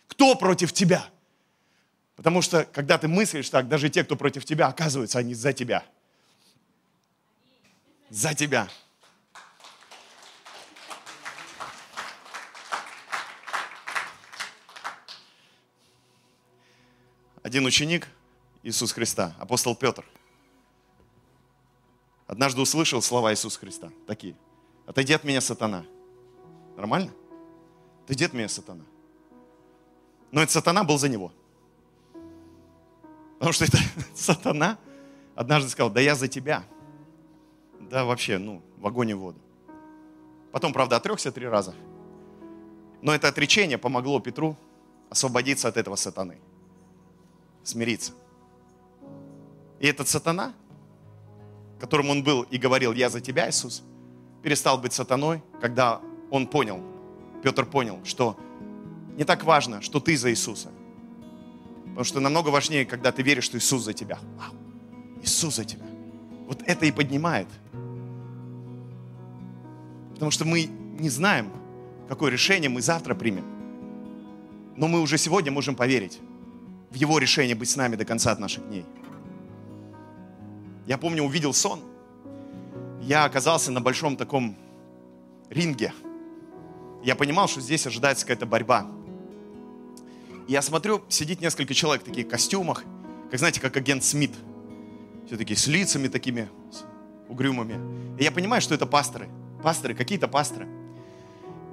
Кто 0.07 0.37
против 0.37 0.73
тебя? 0.73 1.05
Потому 2.19 2.43
что, 2.43 2.65
когда 2.65 2.99
ты 2.99 3.07
мыслишь 3.07 3.49
так, 3.49 3.69
даже 3.69 3.89
те, 3.89 4.03
кто 4.03 4.17
против 4.17 4.45
тебя, 4.45 4.67
оказываются, 4.67 5.21
они 5.21 5.35
за 5.35 5.53
тебя. 5.53 5.85
За 8.11 8.35
тебя. 8.35 8.69
Один 17.45 17.65
ученик 17.67 18.09
Иисуса 18.65 18.93
Христа, 18.93 19.37
апостол 19.39 19.77
Петр, 19.77 20.05
однажды 22.27 22.61
услышал 22.61 23.01
слова 23.01 23.33
Иисуса 23.33 23.61
Христа, 23.61 23.93
такие. 24.09 24.35
Отойди 24.87 25.13
от 25.13 25.23
меня, 25.23 25.41
сатана. 25.41 25.87
Нормально? 26.77 27.13
Отойди 28.03 28.25
от 28.25 28.33
меня, 28.33 28.49
сатана. 28.49 28.85
Но 30.33 30.43
этот 30.43 30.51
сатана 30.51 30.83
был 30.83 30.99
за 30.99 31.09
него. 31.09 31.33
Потому 33.39 33.53
что 33.53 33.65
это 33.65 33.79
сатана 34.15 34.79
однажды 35.39 35.71
сказал, 35.71 35.91
да 35.91 36.01
я 36.01 36.17
за 36.17 36.27
тебя. 36.27 36.65
Да 37.81 38.05
вообще, 38.05 38.39
ну, 38.39 38.61
в 38.77 38.87
огонь 38.87 39.11
и 39.11 39.15
в 39.15 39.21
воду. 39.21 39.39
Потом, 40.51 40.73
правда, 40.73 40.97
отрекся 40.97 41.31
три 41.31 41.47
раза. 41.47 41.75
Но 43.03 43.15
это 43.15 43.29
отречение 43.29 43.79
помогло 43.79 44.19
Петру 44.19 44.57
освободиться 45.11 45.69
от 45.69 45.77
этого 45.77 45.95
сатаны. 45.95 46.39
Смириться. 47.63 48.13
И 49.79 49.87
этот 49.87 50.09
сатана, 50.09 50.55
которым 51.79 52.11
он 52.11 52.25
был 52.25 52.43
и 52.43 52.59
говорил, 52.59 52.93
я 52.93 53.09
за 53.09 53.21
тебя, 53.21 53.49
Иисус, 53.49 53.85
перестал 54.43 54.79
быть 54.79 54.93
сатаной, 54.93 55.41
когда 55.61 56.01
он 56.31 56.49
понял, 56.49 56.83
Петр 57.45 57.65
понял, 57.65 58.01
что 58.05 58.37
не 59.17 59.25
так 59.25 59.45
важно, 59.45 59.83
что 59.83 60.01
ты 60.01 60.17
за 60.17 60.31
Иисуса. 60.31 60.71
Потому 61.99 62.07
что 62.07 62.21
намного 62.21 62.51
важнее, 62.51 62.87
когда 62.87 63.11
ты 63.11 63.23
веришь, 63.23 63.43
что 63.43 63.59
Иисус 63.59 63.83
за 63.83 63.93
тебя. 63.93 64.21
Вау, 64.37 64.55
Иисус 65.21 65.57
за 65.57 65.65
тебя. 65.65 65.85
Вот 66.47 66.63
это 66.65 66.87
и 66.87 66.93
поднимает. 66.93 67.49
Потому 70.13 70.31
что 70.31 70.45
мы 70.45 70.67
не 71.01 71.09
знаем, 71.09 71.51
какое 72.09 72.31
решение 72.31 72.71
мы 72.71 72.83
завтра 72.83 73.17
примем. 73.17 73.45
Но 74.77 74.87
мы 74.87 75.01
уже 75.01 75.19
сегодня 75.19 75.51
можем 75.51 75.75
поверить 75.75 76.21
в 76.91 76.95
Его 76.95 77.19
решение 77.19 77.57
быть 77.57 77.69
с 77.69 77.75
нами 77.75 77.97
до 77.97 78.05
конца 78.05 78.31
от 78.31 78.39
наших 78.39 78.69
дней. 78.69 78.85
Я 80.87 80.99
помню, 80.99 81.25
увидел 81.25 81.53
сон. 81.53 81.81
Я 83.03 83.25
оказался 83.25 83.73
на 83.73 83.81
большом 83.81 84.17
таком 84.17 84.57
ринге. 85.51 85.93
Я 87.03 87.17
понимал, 87.17 87.49
что 87.49 87.61
здесь 87.61 87.89
ожидается 87.89 88.25
какая-то 88.25 88.47
борьба 88.47 88.87
я 90.49 90.63
смотрю, 90.63 91.03
сидит 91.09 91.41
несколько 91.41 91.75
человек 91.75 92.03
в 92.03 92.07
таких 92.07 92.29
костюмах, 92.29 92.85
как, 93.31 93.39
знаете, 93.39 93.61
как 93.61 93.77
агент 93.77 94.03
Смит. 94.03 94.33
Все 95.27 95.37
такие 95.37 95.57
с 95.57 95.67
лицами 95.67 96.09
такими 96.09 96.49
угрюмыми. 97.29 97.79
И 98.19 98.25
я 98.25 98.33
понимаю, 98.33 98.63
что 98.63 98.75
это 98.75 98.87
пасторы. 98.87 99.29
Пасторы, 99.63 99.95
какие-то 99.95 100.27
пасторы. 100.27 100.67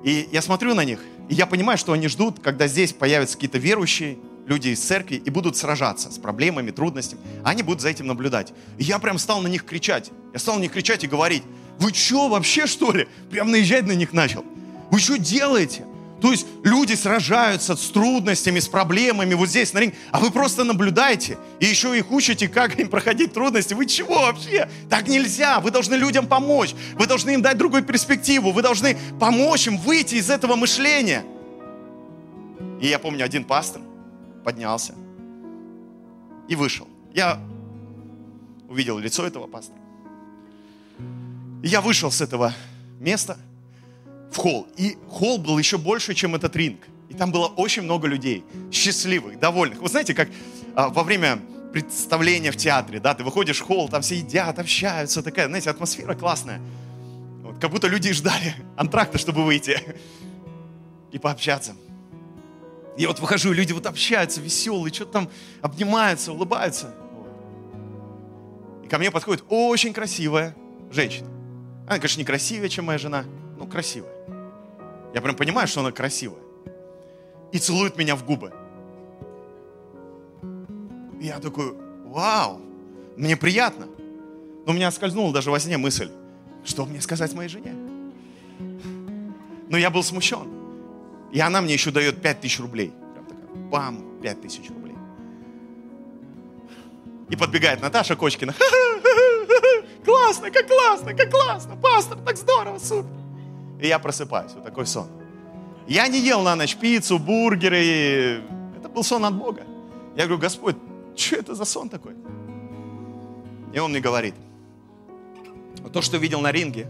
И 0.04 0.28
я 0.32 0.42
смотрю 0.42 0.76
на 0.76 0.84
них, 0.84 1.00
и 1.30 1.34
я 1.34 1.46
понимаю, 1.46 1.78
что 1.78 1.94
они 1.94 2.08
ждут, 2.10 2.40
когда 2.40 2.68
здесь 2.68 2.94
появятся 2.94 3.36
какие-то 3.36 3.58
верующие, 3.58 4.18
люди 4.46 4.70
из 4.70 4.80
церкви, 4.80 5.16
и 5.16 5.30
будут 5.30 5.58
сражаться 5.58 6.12
с 6.12 6.20
проблемами, 6.20 6.70
трудностями. 6.72 7.22
Они 7.44 7.64
будут 7.64 7.82
за 7.82 7.90
этим 7.90 8.06
наблюдать. 8.08 8.54
И 8.78 8.84
я 8.84 9.00
прям 9.00 9.18
стал 9.18 9.42
на 9.42 9.48
них 9.48 9.66
кричать. 9.66 10.12
Я 10.34 10.40
стал 10.40 10.58
на 10.58 10.62
них 10.62 10.72
кричать 10.72 11.04
и 11.04 11.08
говорить, 11.08 11.44
вы 11.80 11.94
что, 11.94 12.28
вообще 12.28 12.68
что 12.68 12.92
ли? 12.92 13.08
Прям 13.32 13.50
наезжать 13.52 13.88
на 13.88 13.94
них 13.94 14.14
начал. 14.14 14.46
Вы 14.92 15.00
что 15.00 15.18
делаете? 15.18 15.86
То 16.22 16.32
есть 16.32 16.48
люди 16.64 16.94
сражаются 16.94 17.76
с 17.76 17.90
трудностями, 17.90 18.60
с 18.60 18.68
проблемами 18.68 19.34
вот 19.34 19.50
здесь 19.50 19.74
на 19.74 19.80
ринге, 19.80 19.96
а 20.12 20.20
вы 20.20 20.32
просто 20.32 20.64
наблюдаете 20.64 21.38
и 21.60 21.66
еще 21.66 21.98
их 21.98 22.12
учите, 22.12 22.48
как 22.48 22.80
им 22.80 22.88
проходить 22.88 23.34
трудности. 23.34 23.74
Вы 23.74 23.86
чего 23.86 24.22
вообще? 24.22 24.70
Так 24.90 25.08
нельзя. 25.08 25.60
Вы 25.60 25.72
должны 25.72 25.96
людям 25.96 26.28
помочь. 26.28 26.74
Вы 26.94 27.06
должны 27.06 27.32
им 27.32 27.42
дать 27.42 27.58
другую 27.58 27.84
перспективу. 27.84 28.52
Вы 28.52 28.62
должны 28.62 28.98
помочь 29.20 29.68
им 29.68 29.78
выйти 29.78 30.16
из 30.16 30.30
этого 30.30 30.56
мышления. 30.56 31.26
И 32.82 32.88
я 32.88 32.98
помню, 32.98 33.26
один 33.26 33.44
пастор 33.44 33.82
поднялся 34.44 34.96
и 36.48 36.56
вышел. 36.56 36.88
Я 37.14 37.40
увидел 38.70 38.98
лицо 39.00 39.28
этого 39.28 39.48
пастора. 39.48 39.80
И 41.62 41.68
я 41.68 41.82
вышел 41.82 42.10
с 42.10 42.22
этого 42.22 42.54
места– 43.00 43.38
в 44.36 44.38
холл. 44.38 44.68
И 44.76 44.98
холл 45.10 45.38
был 45.38 45.58
еще 45.58 45.78
больше, 45.78 46.14
чем 46.14 46.36
этот 46.36 46.56
ринг. 46.56 46.82
И 47.08 47.14
там 47.14 47.32
было 47.32 47.48
очень 47.48 47.84
много 47.84 48.08
людей, 48.08 48.44
счастливых, 48.72 49.40
довольных. 49.40 49.80
Вы 49.82 49.88
знаете, 49.88 50.14
как 50.14 50.28
а, 50.76 50.90
во 50.90 51.04
время 51.04 51.40
представления 51.72 52.52
в 52.52 52.58
театре, 52.58 53.00
да, 53.00 53.14
ты 53.14 53.24
выходишь 53.24 53.60
в 53.60 53.64
холл, 53.64 53.88
там 53.88 54.02
все 54.02 54.16
едят, 54.16 54.60
общаются, 54.60 55.24
такая, 55.24 55.48
знаете, 55.48 55.70
атмосфера 55.70 56.16
классная. 56.16 56.60
Вот, 57.44 57.60
как 57.60 57.72
будто 57.72 57.88
люди 57.88 58.12
ждали 58.12 58.56
антракта, 58.76 59.18
чтобы 59.18 59.46
выйти 59.46 59.80
и 61.12 61.18
пообщаться. 61.18 61.76
Я 62.98 63.08
вот 63.08 63.20
выхожу, 63.20 63.54
и 63.54 63.56
люди 63.56 63.72
вот 63.72 63.86
общаются, 63.86 64.42
веселые, 64.42 64.94
что-то 64.94 65.12
там 65.12 65.30
обнимаются, 65.62 66.34
улыбаются. 66.34 66.94
И 68.84 68.88
ко 68.88 68.98
мне 68.98 69.12
подходит 69.12 69.46
очень 69.48 69.94
красивая 69.94 70.56
женщина. 70.92 71.28
Она, 71.88 71.98
конечно, 71.98 72.20
не 72.20 72.26
красивее, 72.26 72.70
чем 72.70 72.86
моя 72.86 72.98
жена, 72.98 73.26
но 73.58 73.66
красивая. 73.66 74.12
Я 75.16 75.22
прям 75.22 75.34
понимаю, 75.34 75.66
что 75.66 75.80
она 75.80 75.94
красивая. 75.94 76.42
И 77.54 77.58
целует 77.58 77.98
меня 77.98 78.18
в 78.18 78.26
губы. 78.26 78.52
И 81.22 81.28
я 81.28 81.40
такой, 81.40 81.74
вау, 82.04 82.60
мне 83.16 83.38
приятно. 83.38 83.88
Но 84.66 84.74
у 84.74 84.76
меня 84.76 84.92
скользнула 84.92 85.32
даже 85.32 85.52
во 85.52 85.60
сне 85.60 85.78
мысль, 85.78 86.10
что 86.66 86.86
мне 86.86 87.00
сказать 87.00 87.34
моей 87.34 87.48
жене. 87.48 87.74
Но 89.70 89.78
я 89.78 89.90
был 89.90 90.04
смущен. 90.04 90.52
И 91.32 91.40
она 91.40 91.62
мне 91.62 91.74
еще 91.74 91.92
дает 91.92 92.22
5 92.22 92.42
тысяч 92.42 92.60
рублей. 92.60 92.92
Прям 93.14 93.26
такая, 93.26 93.56
бам, 93.72 94.20
5 94.22 94.42
тысяч 94.42 94.70
рублей. 94.70 94.98
И 97.30 97.38
подбегает 97.38 97.82
Наташа 97.82 98.18
Кочкина. 98.18 98.54
Классно, 100.04 100.52
как 100.52 100.68
классно, 100.68 101.14
как 101.14 101.32
классно. 101.32 101.76
Пастор, 101.78 102.18
так 102.20 102.38
здорово, 102.38 102.78
супер. 102.78 103.25
И 103.82 103.88
я 103.88 104.00
просыпаюсь. 104.00 104.54
Вот 104.54 104.64
такой 104.64 104.86
сон. 104.86 105.08
Я 105.88 106.08
не 106.08 106.20
ел 106.20 106.42
на 106.42 106.56
ночь 106.56 106.76
пиццу, 106.76 107.20
бургеры. 107.20 108.44
Это 108.78 108.90
был 108.90 109.04
сон 109.04 109.26
от 109.26 109.36
Бога. 109.36 109.64
Я 110.16 110.26
говорю, 110.26 110.42
Господь, 110.42 110.76
что 111.16 111.36
это 111.36 111.56
за 111.56 111.66
сон 111.66 111.90
такой? 111.90 112.16
И 113.74 113.80
он 113.80 113.92
мне 113.92 114.00
говорит, 114.00 114.36
то, 115.92 116.02
что 116.02 116.18
видел 116.18 116.42
на 116.42 116.52
ринге, 116.52 116.88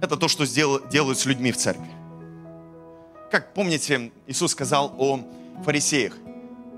это 0.00 0.16
то, 0.16 0.28
что 0.28 0.46
сделал, 0.46 0.80
делают 0.88 1.18
с 1.18 1.26
людьми 1.26 1.50
в 1.50 1.56
церкви. 1.56 1.90
Как 3.30 3.54
помните, 3.54 4.12
Иисус 4.26 4.52
сказал 4.52 4.94
о 4.98 5.20
фарисеях. 5.64 6.16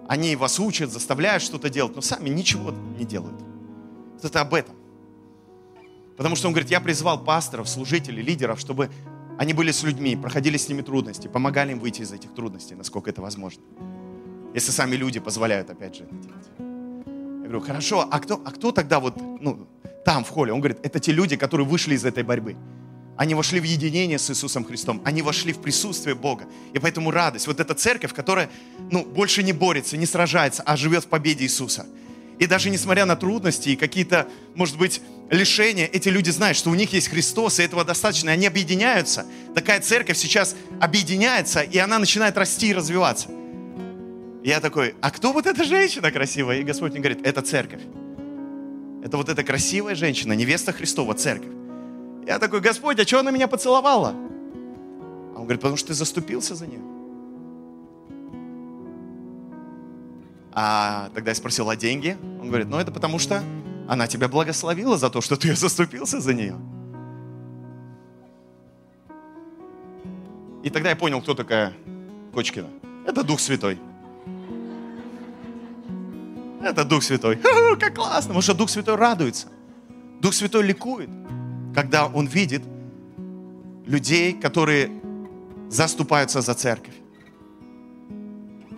Они 0.09 0.35
вас 0.35 0.59
учат, 0.59 0.91
заставляют 0.91 1.43
что-то 1.43 1.69
делать, 1.71 1.95
но 1.95 2.01
сами 2.01 2.29
ничего 2.31 2.73
не 2.99 3.05
делают. 3.05 3.37
Это 4.23 4.41
об 4.41 4.55
этом. 4.55 4.75
Потому 6.21 6.37
что 6.37 6.49
он 6.49 6.53
говорит, 6.53 6.71
я 6.71 6.81
призвал 6.83 7.25
пасторов, 7.25 7.67
служителей, 7.67 8.23
лидеров, 8.23 8.61
чтобы 8.61 8.91
они 9.39 9.55
были 9.55 9.71
с 9.73 9.83
людьми, 9.85 10.17
проходили 10.17 10.59
с 10.59 10.69
ними 10.69 10.83
трудности, 10.83 11.29
помогали 11.29 11.73
им 11.73 11.79
выйти 11.79 12.03
из 12.03 12.13
этих 12.13 12.35
трудностей, 12.35 12.75
насколько 12.75 13.09
это 13.09 13.23
возможно. 13.23 13.63
Если 14.53 14.71
сами 14.71 14.97
люди 14.97 15.19
позволяют, 15.19 15.71
опять 15.71 15.97
же, 15.97 16.03
это 16.05 16.15
делать. 16.17 16.47
Я 16.59 17.45
говорю, 17.45 17.61
хорошо, 17.61 18.07
а 18.11 18.21
кто, 18.21 18.39
а 18.45 18.51
кто 18.51 18.71
тогда 18.71 19.01
вот, 19.01 19.17
ну, 19.41 19.67
там, 20.05 20.25
в 20.25 20.29
холле. 20.29 20.53
Он 20.53 20.61
говорит, 20.61 20.81
это 20.83 21.01
те 21.01 21.11
люди, 21.11 21.37
которые 21.37 21.67
вышли 21.67 21.95
из 21.95 22.05
этой 22.05 22.23
борьбы. 22.23 22.55
Они 23.17 23.35
вошли 23.35 23.59
в 23.59 23.65
единение 23.65 24.19
с 24.19 24.31
Иисусом 24.31 24.67
Христом. 24.67 25.01
Они 25.07 25.23
вошли 25.23 25.55
в 25.55 25.63
присутствие 25.63 26.15
Бога. 26.15 26.45
И 26.75 26.79
поэтому 26.79 27.13
радость. 27.13 27.47
Вот 27.47 27.61
эта 27.61 27.73
церковь, 27.73 28.13
которая 28.13 28.51
ну, 28.91 29.07
больше 29.07 29.43
не 29.43 29.55
борется, 29.55 29.97
не 29.97 30.05
сражается, 30.05 30.63
а 30.67 30.77
живет 30.77 31.05
в 31.05 31.09
победе 31.09 31.45
Иисуса. 31.45 31.87
И 32.39 32.47
даже 32.47 32.69
несмотря 32.69 33.07
на 33.07 33.17
трудности 33.17 33.71
и 33.71 33.77
какие-то, 33.77 34.29
может 34.55 34.77
быть, 34.77 35.01
лишения, 35.31 35.87
эти 35.87 36.09
люди 36.09 36.31
знают, 36.31 36.57
что 36.57 36.71
у 36.71 36.75
них 36.75 36.93
есть 36.93 37.09
Христос, 37.09 37.61
и 37.61 37.63
этого 37.63 37.85
достаточно, 37.85 38.31
и 38.31 38.33
они 38.33 38.47
объединяются. 38.47 39.27
Такая 39.55 39.81
церковь 39.81 40.17
сейчас 40.17 40.57
объединяется, 40.81 41.61
и 41.61 41.79
она 41.79 41.99
начинает 41.99 42.37
расти 42.37 42.69
и 42.69 42.75
развиваться. 42.75 43.29
Я 44.43 44.61
такой, 44.61 44.95
а 45.01 45.11
кто 45.11 45.33
вот 45.33 45.47
эта 45.47 45.65
женщина 45.65 46.11
красивая? 46.11 46.59
И 46.59 46.63
Господь 46.63 46.93
мне 46.93 47.01
говорит, 47.01 47.27
это 47.27 47.43
церковь. 47.43 47.83
Это 49.05 49.17
вот 49.17 49.29
эта 49.29 49.45
красивая 49.45 49.95
женщина, 49.95 50.33
невеста 50.33 50.73
Христова, 50.73 51.15
церковь. 51.15 51.53
Я 52.27 52.39
такой, 52.39 52.61
Господь, 52.61 52.99
а 52.99 53.07
что 53.07 53.21
она 53.21 53.31
меня 53.31 53.49
поцеловала? 53.49 54.11
А 54.11 55.39
он 55.39 55.45
говорит, 55.45 55.61
потому 55.61 55.77
что 55.77 55.89
ты 55.89 55.95
заступился 55.95 56.55
за 56.55 56.67
нее. 56.67 56.81
А 60.53 61.11
тогда 61.15 61.31
я 61.31 61.35
спросил, 61.35 61.71
а 61.71 61.77
деньги? 61.77 62.17
Он 62.41 62.49
говорит, 62.49 62.69
ну 62.69 62.79
это 62.79 62.91
потому 62.91 63.19
что 63.19 63.43
она 63.91 64.07
тебя 64.07 64.29
благословила 64.29 64.97
за 64.97 65.11
то, 65.11 65.21
что 65.21 65.37
ты 65.37 65.57
заступился 65.57 66.21
за 66.21 66.33
нее. 66.33 66.57
И 70.63 70.71
тогда 70.71 70.91
я 70.91 70.97
понял, 70.97 71.21
кто 71.21 71.35
такая 71.35 71.73
Кочкина. 72.33 72.69
Это 73.05 73.25
Дух 73.25 73.41
Святой. 73.41 73.81
Это 76.63 76.85
Дух 76.85 77.03
Святой. 77.03 77.37
Ха-ха, 77.43 77.77
как 77.77 77.95
классно, 77.97 78.29
потому 78.29 78.43
что 78.43 78.55
Дух 78.55 78.71
Святой 78.71 78.95
радуется. 78.95 79.49
Дух 80.21 80.35
Святой 80.35 80.63
ликует, 80.63 81.11
когда 81.75 82.07
Он 82.07 82.29
видит 82.29 82.63
людей, 83.87 84.35
которые 84.35 84.93
заступаются 85.69 86.43
за 86.43 86.55
церковь. 86.55 86.95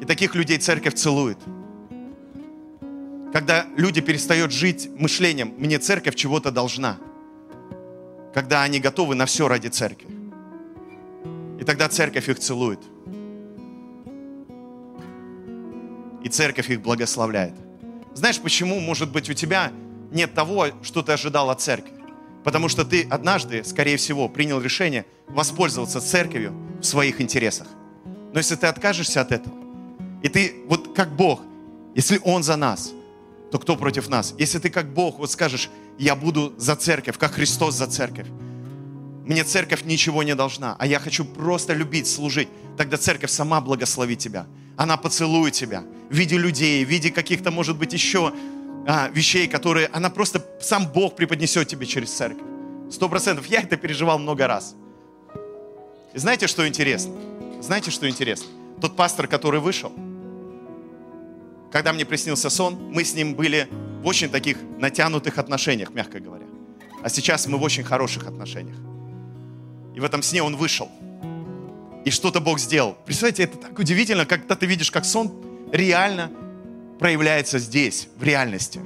И 0.01 0.07
таких 0.07 0.35
людей 0.35 0.57
церковь 0.57 0.95
целует. 0.95 1.39
Когда 3.33 3.67
люди 3.77 4.03
перестают 4.03 4.53
жить 4.53 4.91
мышлением, 4.95 5.55
мне 5.57 5.79
церковь 5.79 6.15
чего-то 6.15 6.51
должна. 6.51 6.99
Когда 8.35 8.63
они 8.63 8.79
готовы 8.79 9.15
на 9.15 9.25
все 9.25 9.49
ради 9.49 9.69
церкви. 9.69 10.09
И 11.59 11.65
тогда 11.65 11.89
церковь 11.89 12.29
их 12.29 12.39
целует. 12.39 12.81
И 16.23 16.29
церковь 16.29 16.71
их 16.71 16.83
благословляет. 16.83 17.55
Знаешь, 18.15 18.39
почему, 18.39 18.79
может 18.81 19.11
быть, 19.11 19.31
у 19.31 19.35
тебя 19.35 19.73
нет 20.11 20.35
того, 20.35 20.67
что 20.83 21.03
ты 21.03 21.13
ожидал 21.13 21.49
от 21.49 21.61
церкви? 21.63 21.95
Потому 22.45 22.69
что 22.69 22.85
ты 22.85 23.07
однажды, 23.09 23.65
скорее 23.65 23.97
всего, 23.97 24.29
принял 24.29 24.61
решение 24.61 25.07
воспользоваться 25.29 26.01
церковью 26.01 26.53
в 26.81 26.85
своих 26.85 27.21
интересах. 27.21 27.69
Но 28.05 28.39
если 28.39 28.57
ты 28.57 28.67
откажешься 28.67 29.21
от 29.21 29.33
этого, 29.33 29.55
и 30.23 30.29
ты 30.29 30.65
вот 30.67 30.95
как 30.95 31.15
Бог, 31.17 31.41
если 31.95 32.21
Он 32.25 32.43
за 32.43 32.57
нас, 32.57 32.93
то 33.53 33.59
кто 33.59 33.77
против 33.77 34.09
нас? 34.09 34.35
Если 34.39 34.59
ты 34.59 34.71
как 34.71 34.95
Бог 34.95 35.19
вот 35.19 35.31
скажешь, 35.31 35.69
я 35.99 36.17
буду 36.17 36.55
за 36.57 36.75
церковь, 36.75 37.19
как 37.19 37.33
Христос 37.33 37.75
за 37.75 37.87
церковь, 37.87 38.27
мне 39.27 39.45
церковь 39.45 39.85
ничего 39.85 40.23
не 40.23 40.35
должна, 40.35 40.75
а 40.79 40.87
я 40.87 40.99
хочу 40.99 41.27
просто 41.27 41.75
любить, 41.75 42.07
служить, 42.07 42.49
тогда 42.79 42.97
церковь 42.97 43.31
сама 43.31 43.61
благословит 43.61 44.19
тебя. 44.19 44.47
Она 44.77 44.97
поцелует 44.97 45.53
тебя 45.53 45.85
в 46.09 46.15
виде 46.15 46.39
людей, 46.39 46.83
в 46.83 46.89
виде 46.89 47.11
каких-то, 47.11 47.51
может 47.51 47.77
быть, 47.77 47.93
еще 47.93 48.33
а, 48.87 49.11
вещей, 49.13 49.47
которые 49.47 49.91
она 49.93 50.09
просто, 50.09 50.43
сам 50.63 50.89
Бог 50.91 51.15
преподнесет 51.15 51.69
тебе 51.69 51.85
через 51.85 52.11
церковь. 52.11 52.47
Сто 52.91 53.07
процентов. 53.09 53.47
Я 53.47 53.61
это 53.61 53.77
переживал 53.77 54.19
много 54.19 54.47
раз. 54.47 54.75
И 56.15 56.19
знаете, 56.19 56.47
что 56.47 56.67
интересно? 56.67 57.15
Знаете, 57.61 57.91
что 57.91 58.09
интересно? 58.09 58.49
Тот 58.81 58.97
пастор, 58.97 59.29
который 59.29 59.61
вышел, 59.61 59.93
когда 61.73 61.93
мне 61.93 62.05
приснился 62.05 62.51
сон, 62.51 62.75
мы 62.93 63.03
с 63.03 63.15
ним 63.15 63.35
были 63.35 63.67
в 64.03 64.07
очень 64.07 64.29
таких 64.29 64.59
натянутых 64.79 65.39
отношениях, 65.39 65.91
мягко 65.91 66.21
говоря. 66.21 66.45
А 67.03 67.09
сейчас 67.09 67.47
мы 67.47 67.57
в 67.57 67.63
очень 67.63 67.83
хороших 67.83 68.27
отношениях. 68.27 68.77
И 69.95 70.01
в 70.01 70.05
этом 70.05 70.23
сне 70.23 70.43
он 70.43 70.57
вышел. 70.57 70.91
И 72.05 72.11
что-то 72.11 72.41
Бог 72.41 72.59
сделал. 72.59 72.97
Представляете, 73.07 73.45
это 73.45 73.57
так 73.57 73.79
удивительно, 73.79 74.27
когда 74.27 74.55
ты 74.55 74.67
видишь, 74.67 74.91
как 74.91 75.05
сон 75.05 75.33
реально 75.73 76.31
проявляется 76.99 77.59
здесь, 77.59 78.09
в 78.17 78.23
реальности. 78.23 78.81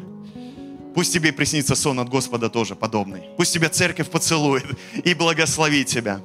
Пусть 0.95 1.13
тебе 1.13 1.33
приснится 1.33 1.75
сон 1.75 1.99
от 1.99 2.09
Господа 2.09 2.49
тоже 2.49 2.77
подобный. 2.77 3.25
Пусть 3.37 3.53
тебя 3.53 3.69
церковь 3.69 4.09
поцелует 4.09 4.65
и 5.05 5.13
благословит 5.13 5.89
тебя. 5.89 6.21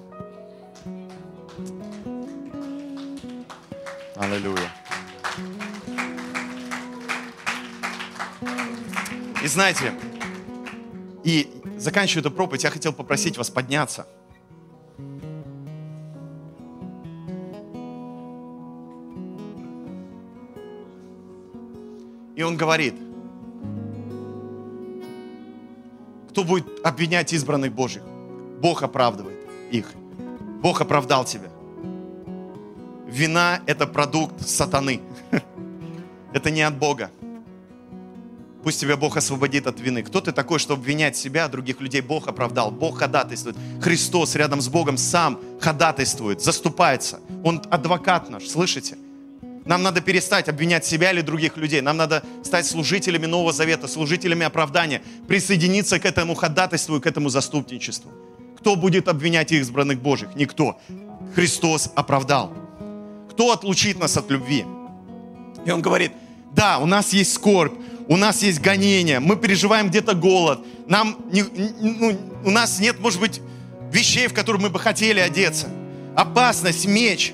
Аллилуйя. 4.15 4.80
И 9.43 9.47
знаете, 9.47 9.93
и 11.23 11.49
заканчивая 11.77 12.21
эту 12.21 12.31
проповедь, 12.31 12.63
я 12.63 12.69
хотел 12.69 12.93
попросить 12.93 13.37
вас 13.37 13.49
подняться. 13.49 14.07
И 22.35 22.43
он 22.43 22.55
говорит, 22.55 22.95
кто 26.29 26.43
будет 26.43 26.65
обвинять 26.83 27.33
избранных 27.33 27.73
Божьих? 27.73 28.03
Бог 28.61 28.83
оправдывает 28.83 29.37
их. 29.71 29.91
Бог 30.61 30.81
оправдал 30.81 31.25
тебя. 31.25 31.49
Вина– 33.07 33.61
это 33.65 33.87
продукт 33.87 34.47
сатаны. 34.47 35.01
Это 36.33 36.49
не 36.49 36.61
от 36.61 36.77
Бога. 36.77 37.11
Пусть 38.63 38.79
тебя 38.79 38.95
Бог 38.95 39.17
освободит 39.17 39.65
от 39.65 39.79
вины. 39.79 40.03
Кто 40.03 40.21
ты 40.21 40.31
такой, 40.31 40.59
чтобы 40.59 40.81
обвинять 40.81 41.17
себя, 41.17 41.47
других 41.47 41.81
людей? 41.81 42.01
Бог 42.01 42.27
оправдал, 42.27 42.69
Бог 42.71 42.99
ходатайствует. 42.99 43.55
Христос 43.81 44.35
рядом 44.35 44.61
с 44.61 44.67
Богом 44.67 44.97
сам 44.97 45.39
ходатайствует, 45.59 46.41
заступается. 46.41 47.19
Он 47.43 47.61
адвокат 47.71 48.29
наш, 48.29 48.47
слышите? 48.47 48.97
Нам 49.65 49.83
надо 49.83 50.01
перестать 50.01 50.49
обвинять 50.49 50.85
себя 50.85 51.11
или 51.11 51.21
других 51.21 51.57
людей. 51.57 51.81
Нам 51.81 51.97
надо 51.97 52.23
стать 52.43 52.65
служителями 52.65 53.25
Нового 53.25 53.53
Завета, 53.53 53.87
служителями 53.87 54.45
оправдания, 54.45 55.01
присоединиться 55.27 55.99
к 55.99 56.05
этому 56.05 56.35
ходатайству 56.35 56.97
и 56.97 56.99
к 56.99 57.05
этому 57.05 57.29
заступничеству. 57.29 58.11
Кто 58.57 58.75
будет 58.75 59.07
обвинять 59.07 59.51
их 59.51 59.61
избранных 59.61 60.01
Божьих? 60.01 60.29
Никто. 60.35 60.79
Христос 61.35 61.91
оправдал. 61.95 62.53
Кто 63.31 63.53
отлучит 63.53 63.99
нас 63.99 64.17
от 64.17 64.29
любви? 64.29 64.65
И 65.65 65.71
он 65.71 65.81
говорит, 65.81 66.11
да, 66.53 66.79
у 66.79 66.85
нас 66.85 67.13
есть 67.13 67.33
скорбь, 67.33 67.73
у 68.07 68.17
нас 68.17 68.43
есть 68.43 68.61
гонение, 68.61 69.19
мы 69.19 69.35
переживаем 69.35 69.89
где-то 69.89 70.13
голод, 70.13 70.59
нам 70.87 71.17
не, 71.31 71.43
ну, 71.43 72.17
у 72.43 72.51
нас 72.51 72.79
нет, 72.79 72.99
может 72.99 73.19
быть, 73.19 73.41
вещей, 73.91 74.27
в 74.27 74.33
которые 74.33 74.61
мы 74.61 74.69
бы 74.69 74.79
хотели 74.79 75.19
одеться. 75.19 75.67
Опасность, 76.15 76.85
меч. 76.85 77.33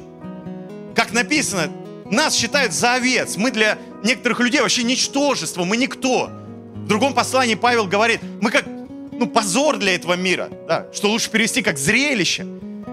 Как 0.95 1.13
написано, 1.13 1.72
нас 2.11 2.36
считают 2.36 2.74
за 2.74 2.95
овец. 2.95 3.38
Мы 3.38 3.51
для 3.51 3.78
некоторых 4.03 4.39
людей 4.39 4.61
вообще 4.61 4.84
ничтожество, 4.84 5.63
мы 5.63 5.78
никто. 5.78 6.30
В 6.76 6.88
другом 6.88 7.13
послании 7.13 7.55
Павел 7.55 7.88
говорит, 7.88 8.22
мы 8.41 8.51
как 8.51 8.65
ну, 8.65 9.28
позор 9.28 9.78
для 9.78 9.95
этого 9.95 10.13
мира, 10.13 10.49
да, 10.68 10.88
что 10.93 11.09
лучше 11.09 11.30
перевести 11.30 11.61
как 11.61 11.78
зрелище. 11.78 12.45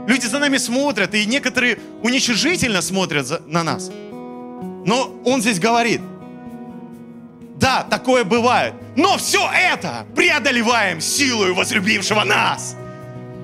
Люди 0.06 0.26
за 0.26 0.38
нами 0.38 0.56
смотрят, 0.58 1.14
и 1.14 1.24
некоторые 1.24 1.78
уничижительно 2.02 2.82
смотрят 2.82 3.26
за, 3.26 3.40
на 3.46 3.62
нас. 3.62 3.90
Но 4.86 5.14
он 5.24 5.40
здесь 5.40 5.58
говорит, 5.58 6.00
да, 7.54 7.84
такое 7.84 8.24
бывает, 8.24 8.74
но 8.96 9.16
все 9.16 9.48
это 9.50 10.06
преодолеваем 10.14 11.00
силою 11.00 11.54
возлюбившего 11.54 12.24
нас. 12.24 12.76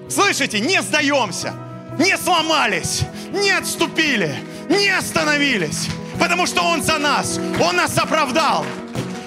Слышите, 0.08 0.58
не 0.60 0.82
сдаемся, 0.82 1.54
не 1.98 2.16
сломались, 2.16 3.02
не 3.32 3.50
отступили, 3.50 4.34
не 4.68 4.88
остановились, 4.88 5.88
потому 6.18 6.46
что 6.46 6.62
Он 6.62 6.82
за 6.82 6.98
нас, 6.98 7.38
Он 7.60 7.76
нас 7.76 7.96
оправдал. 7.96 8.66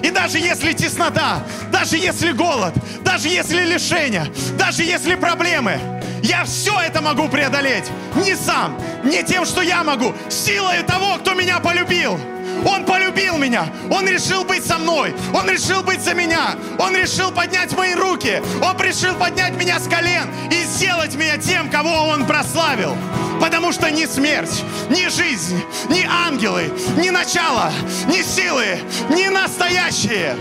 И 0.02 0.12
даже 0.12 0.38
если 0.38 0.74
теснота, 0.74 1.44
даже 1.72 1.98
если 1.98 2.34
голод, 2.34 2.74
даже 3.06 3.30
если 3.30 3.64
лишение, 3.64 4.26
даже 4.58 4.84
если 4.84 5.16
проблемы, 5.16 5.80
я 6.24 6.46
все 6.46 6.80
это 6.80 7.02
могу 7.02 7.28
преодолеть. 7.28 7.92
Не 8.16 8.36
сам, 8.36 8.78
не 9.04 9.24
тем, 9.24 9.46
что 9.46 9.62
я 9.62 9.84
могу, 9.84 10.14
силой 10.30 10.82
того, 10.84 11.18
кто 11.20 11.34
меня 11.34 11.60
полюбил. 11.60 12.20
Он 12.66 12.86
полюбил 12.86 13.38
меня. 13.38 13.66
Он 13.92 14.08
решил 14.08 14.46
быть 14.46 14.66
со 14.66 14.78
мной. 14.78 15.14
Он 15.34 15.50
решил 15.50 15.84
быть 15.84 16.02
за 16.02 16.14
меня. 16.14 16.56
Он 16.80 16.96
решил 16.96 17.32
поднять 17.32 17.76
мои 17.76 17.94
руки. 17.94 18.42
Он 18.62 18.80
решил 18.82 19.14
поднять 19.16 19.54
меня 19.54 19.80
с 19.80 19.88
колен 19.88 20.30
и 20.50 20.64
сделать 20.64 21.14
меня 21.16 21.38
тем, 21.38 21.70
кого 21.70 22.08
Он 22.08 22.26
прославил. 22.26 22.96
Потому 23.42 23.74
что 23.74 23.92
ни 23.92 24.06
смерть, 24.06 24.64
ни 24.90 25.10
жизнь, 25.10 25.62
ни 25.90 26.06
ангелы, 26.06 26.72
ни 26.98 27.10
начало, 27.10 27.72
ни 28.08 28.22
силы, 28.22 28.80
ни 29.10 29.28
настоящее, 29.28 30.38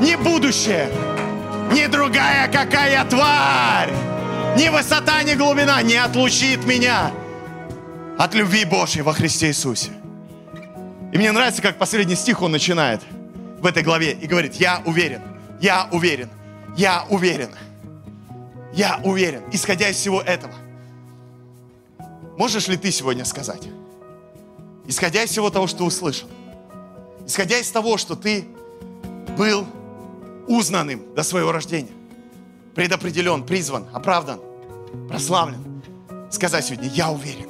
ни 0.00 0.14
будущее 0.14 0.88
ни 1.72 1.86
другая 1.86 2.48
какая 2.48 3.04
тварь, 3.04 3.92
ни 4.56 4.68
высота, 4.68 5.22
ни 5.22 5.34
глубина 5.34 5.82
не 5.82 5.96
отлучит 5.96 6.64
меня 6.64 7.12
от 8.18 8.34
любви 8.34 8.64
Божьей 8.64 9.02
во 9.02 9.12
Христе 9.12 9.48
Иисусе. 9.48 9.90
И 11.12 11.18
мне 11.18 11.32
нравится, 11.32 11.62
как 11.62 11.78
последний 11.78 12.14
стих 12.14 12.42
он 12.42 12.52
начинает 12.52 13.00
в 13.60 13.66
этой 13.66 13.82
главе 13.82 14.12
и 14.12 14.26
говорит, 14.26 14.54
я 14.54 14.82
уверен, 14.84 15.22
я 15.60 15.88
уверен, 15.90 16.30
я 16.76 17.04
уверен, 17.08 17.50
я 18.72 19.00
уверен, 19.02 19.42
исходя 19.52 19.88
из 19.88 19.96
всего 19.96 20.20
этого. 20.20 20.54
Можешь 22.36 22.68
ли 22.68 22.76
ты 22.76 22.90
сегодня 22.90 23.24
сказать, 23.24 23.68
исходя 24.86 25.22
из 25.22 25.30
всего 25.30 25.50
того, 25.50 25.66
что 25.66 25.84
услышал, 25.84 26.28
исходя 27.26 27.58
из 27.58 27.70
того, 27.70 27.96
что 27.98 28.14
ты 28.16 28.46
был 29.36 29.66
узнанным 30.46 31.14
до 31.14 31.22
своего 31.22 31.52
рождения, 31.52 31.92
предопределен, 32.74 33.44
призван, 33.44 33.86
оправдан, 33.92 34.40
прославлен, 35.08 35.82
сказать 36.30 36.64
сегодня, 36.64 36.88
я 36.88 37.10
уверен, 37.10 37.48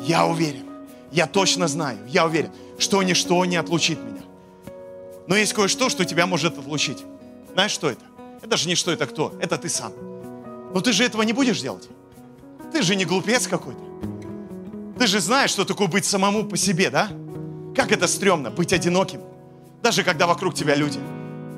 я 0.00 0.26
уверен, 0.26 0.64
я 1.12 1.26
точно 1.26 1.68
знаю, 1.68 1.98
я 2.08 2.26
уверен, 2.26 2.50
что 2.78 3.02
ничто 3.02 3.44
не 3.44 3.56
отлучит 3.56 3.98
меня. 4.02 4.22
Но 5.26 5.36
есть 5.36 5.52
кое-что, 5.52 5.88
что 5.88 6.04
тебя 6.04 6.26
может 6.26 6.58
отлучить. 6.58 7.04
Знаешь, 7.52 7.70
что 7.70 7.90
это? 7.90 8.04
Это 8.42 8.56
же 8.56 8.68
не 8.68 8.74
что 8.74 8.90
это 8.92 9.06
кто, 9.06 9.32
это 9.40 9.56
ты 9.56 9.68
сам. 9.68 9.92
Но 10.74 10.80
ты 10.80 10.92
же 10.92 11.04
этого 11.04 11.22
не 11.22 11.32
будешь 11.32 11.60
делать. 11.60 11.88
Ты 12.72 12.82
же 12.82 12.96
не 12.96 13.04
глупец 13.04 13.46
какой-то. 13.46 13.80
Ты 14.98 15.06
же 15.06 15.20
знаешь, 15.20 15.50
что 15.50 15.64
такое 15.64 15.86
быть 15.86 16.04
самому 16.04 16.44
по 16.44 16.56
себе, 16.56 16.90
да? 16.90 17.08
Как 17.74 17.92
это 17.92 18.06
стрёмно, 18.06 18.50
быть 18.50 18.72
одиноким. 18.72 19.20
Даже 19.82 20.02
когда 20.02 20.26
вокруг 20.26 20.54
тебя 20.54 20.74
люди. 20.74 20.98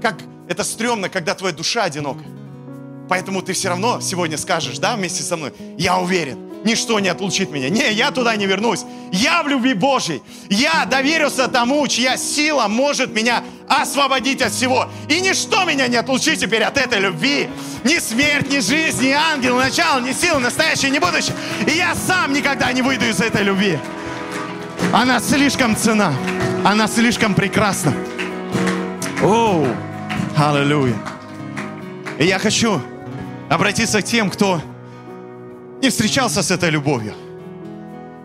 Как 0.01 0.19
это 0.49 0.63
стрёмно, 0.63 1.09
когда 1.09 1.35
твоя 1.35 1.55
душа 1.55 1.85
одинока. 1.85 2.23
Поэтому 3.09 3.43
ты 3.43 3.53
все 3.53 3.69
равно 3.69 4.01
сегодня 4.01 4.37
скажешь, 4.37 4.79
да, 4.79 4.97
вместе 4.97 5.23
со 5.23 5.37
мной, 5.37 5.53
я 5.79 5.99
уверен, 5.99 6.39
ничто 6.65 6.99
не 7.01 7.09
отлучит 7.09 7.51
меня. 7.51 7.69
Не, 7.71 7.93
я 7.93 8.11
туда 8.11 8.37
не 8.37 8.47
вернусь. 8.47 8.85
Я 9.13 9.43
в 9.43 9.49
любви 9.49 9.75
Божьей. 9.75 10.23
Я 10.51 10.85
доверился 10.85 11.49
тому, 11.49 11.87
чья 11.87 12.17
сила 12.17 12.67
может 12.67 13.15
меня 13.15 13.43
освободить 13.69 14.43
от 14.43 14.53
всего. 14.53 14.89
И 15.09 15.21
ничто 15.21 15.65
меня 15.65 15.87
не 15.87 15.97
отлучит 15.97 16.39
теперь 16.39 16.65
от 16.65 16.77
этой 16.77 16.99
любви. 16.99 17.49
Ни 17.85 17.99
смерть, 17.99 18.51
ни 18.51 18.59
жизнь, 18.59 19.05
ни 19.05 19.11
ангел, 19.11 19.57
ни 19.57 19.61
начало, 19.61 20.01
ни 20.01 20.13
сила, 20.13 20.39
настоящее, 20.41 20.91
ни 20.91 20.99
будущее. 20.99 21.37
И 21.67 21.71
я 21.71 21.95
сам 21.95 22.33
никогда 22.33 22.73
не 22.73 22.83
выйду 22.83 23.07
из 23.07 23.21
этой 23.21 23.45
любви. 23.45 23.79
Она 24.93 25.21
слишком 25.21 25.77
цена. 25.77 26.13
Она 26.65 26.89
слишком 26.89 27.35
прекрасна. 27.35 27.95
Оу, 29.23 29.67
аллилуйя. 30.37 30.97
И 32.19 32.25
я 32.25 32.39
хочу 32.39 32.81
обратиться 33.49 34.03
к 34.03 34.05
тем, 34.05 34.31
кто 34.31 34.61
не 35.83 35.91
встречался 35.91 36.43
с 36.43 36.51
этой 36.51 36.71
любовью. 36.71 37.15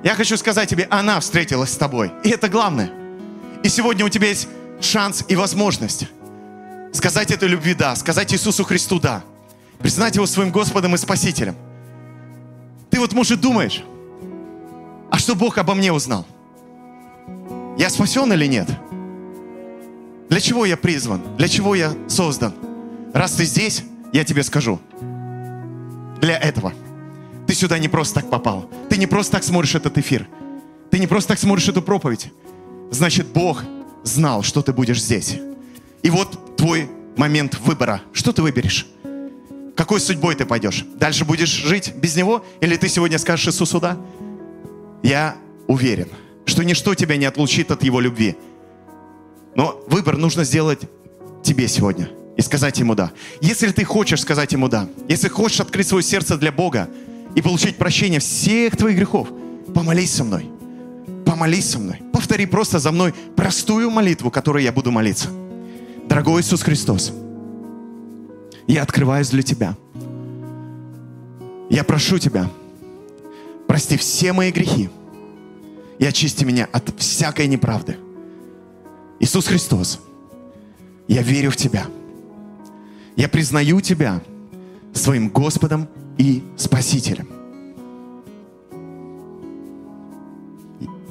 Я 0.04 0.16
хочу 0.16 0.38
сказать 0.38 0.70
тебе, 0.70 0.88
она 0.90 1.20
встретилась 1.20 1.72
с 1.72 1.78
тобой. 1.78 2.12
И 2.24 2.30
это 2.30 2.50
главное. 2.50 2.92
И 3.64 3.70
сегодня 3.70 4.06
у 4.06 4.10
тебя 4.10 4.30
есть 4.30 4.48
шанс 4.80 5.24
и 5.28 5.36
возможность 5.36 6.08
сказать 6.92 7.32
этой 7.32 7.48
любви 7.48 7.74
«да», 7.74 7.96
сказать 7.96 8.34
Иисусу 8.34 8.64
Христу 8.64 9.00
«да», 9.00 9.24
признать 9.80 10.16
Его 10.16 10.26
своим 10.26 10.52
Господом 10.52 10.96
и 10.96 10.98
Спасителем. 10.98 11.56
Ты 12.90 13.00
вот, 13.00 13.14
может, 13.14 13.40
думаешь, 13.40 13.84
а 15.10 15.18
что 15.18 15.36
Бог 15.36 15.58
обо 15.58 15.74
мне 15.74 15.94
узнал? 15.94 16.26
Я 17.78 17.90
спасен 17.90 18.32
или 18.34 18.46
нет? 18.46 18.68
Для 20.30 20.40
чего 20.40 20.66
я 20.66 20.78
призван? 20.78 21.22
Для 21.38 21.48
чего 21.48 21.76
я 21.76 21.94
создан? 22.08 22.54
Раз 23.14 23.34
ты 23.34 23.46
здесь, 23.46 23.84
я 24.14 24.24
тебе 24.24 24.44
скажу. 24.44 24.80
Для 26.22 26.38
этого. 26.38 26.72
Ты 27.48 27.56
сюда 27.56 27.80
не 27.80 27.90
просто 27.90 28.22
так 28.22 28.30
попал. 28.30 28.70
Ты 28.90 28.98
не 28.98 29.08
просто 29.08 29.34
так 29.34 29.44
смотришь 29.44 29.74
этот 29.74 29.98
эфир. 29.98 30.28
Ты 30.92 31.00
не 31.00 31.08
просто 31.08 31.30
так 31.30 31.40
смотришь 31.40 31.68
эту 31.68 31.82
проповедь. 31.82 32.32
Значит, 32.92 33.28
Бог 33.28 33.64
знал, 34.04 34.44
что 34.44 34.62
ты 34.62 34.72
будешь 34.72 35.02
здесь. 35.02 35.38
И 36.04 36.10
вот 36.12 36.56
твой 36.56 36.88
момент 37.18 37.60
выбора. 37.60 38.02
Что 38.14 38.32
ты 38.34 38.44
выберешь? 38.44 38.86
Какой 39.76 40.00
судьбой 40.00 40.36
ты 40.36 40.46
пойдешь? 40.46 40.86
Дальше 40.96 41.26
будешь 41.26 41.50
жить 41.50 41.94
без 41.96 42.16
Него? 42.16 42.46
Или 42.62 42.78
ты 42.78 42.88
сегодня 42.88 43.18
скажешь 43.18 43.48
Иисусу 43.48 43.80
да? 43.80 43.98
Я 45.02 45.36
уверен, 45.68 46.10
что 46.46 46.64
ничто 46.64 46.94
тебя 46.94 47.18
не 47.18 47.26
отлучит 47.26 47.72
от 47.72 47.84
Его 47.84 48.00
любви. 48.00 48.38
Но 49.56 49.84
выбор 49.88 50.18
нужно 50.18 50.44
сделать 50.44 50.82
тебе 51.44 51.68
сегодня 51.68 52.10
и 52.42 52.44
сказать 52.44 52.80
Ему 52.80 52.96
да. 52.96 53.12
Если 53.40 53.72
ты 53.72 53.86
хочешь 53.86 54.22
сказать 54.22 54.52
Ему 54.52 54.68
да, 54.68 54.90
если 55.08 55.30
хочешь 55.30 55.62
открыть 55.62 55.88
свое 55.88 56.04
сердце 56.04 56.38
для 56.38 56.52
Бога 56.52 56.90
и 57.36 57.42
получить 57.42 57.78
прощение 57.78 58.20
всех 58.20 58.76
твоих 58.76 58.98
грехов, 58.98 59.30
помолись 59.74 60.12
со 60.12 60.24
мной. 60.24 60.50
Помолись 61.26 61.70
со 61.70 61.80
мной. 61.80 62.02
Повтори 62.12 62.46
просто 62.48 62.80
за 62.80 62.92
мной 62.92 63.14
простую 63.36 63.90
молитву, 63.92 64.32
которой 64.32 64.64
я 64.64 64.72
буду 64.72 64.92
молиться. 64.92 65.30
Дорогой 66.10 66.42
Иисус 66.42 66.62
Христос, 66.64 67.14
я 68.68 68.82
открываюсь 68.82 69.30
для 69.30 69.44
Тебя. 69.44 69.78
Я 71.70 71.84
прошу 71.84 72.18
Тебя, 72.18 72.50
прости 73.68 73.98
все 73.98 74.34
мои 74.34 74.52
грехи 74.52 74.90
и 76.00 76.06
очисти 76.06 76.44
меня 76.44 76.68
от 76.72 76.92
всякой 76.98 77.48
неправды. 77.48 77.98
Иисус 79.20 79.46
Христос, 79.46 80.00
я 81.08 81.22
верю 81.22 81.52
в 81.52 81.56
Тебя. 81.56 81.86
Я 83.16 83.28
признаю 83.28 83.82
Тебя 83.82 84.22
своим 84.94 85.30
Господом 85.30 85.88
и 86.18 86.44
Спасителем. 86.58 87.28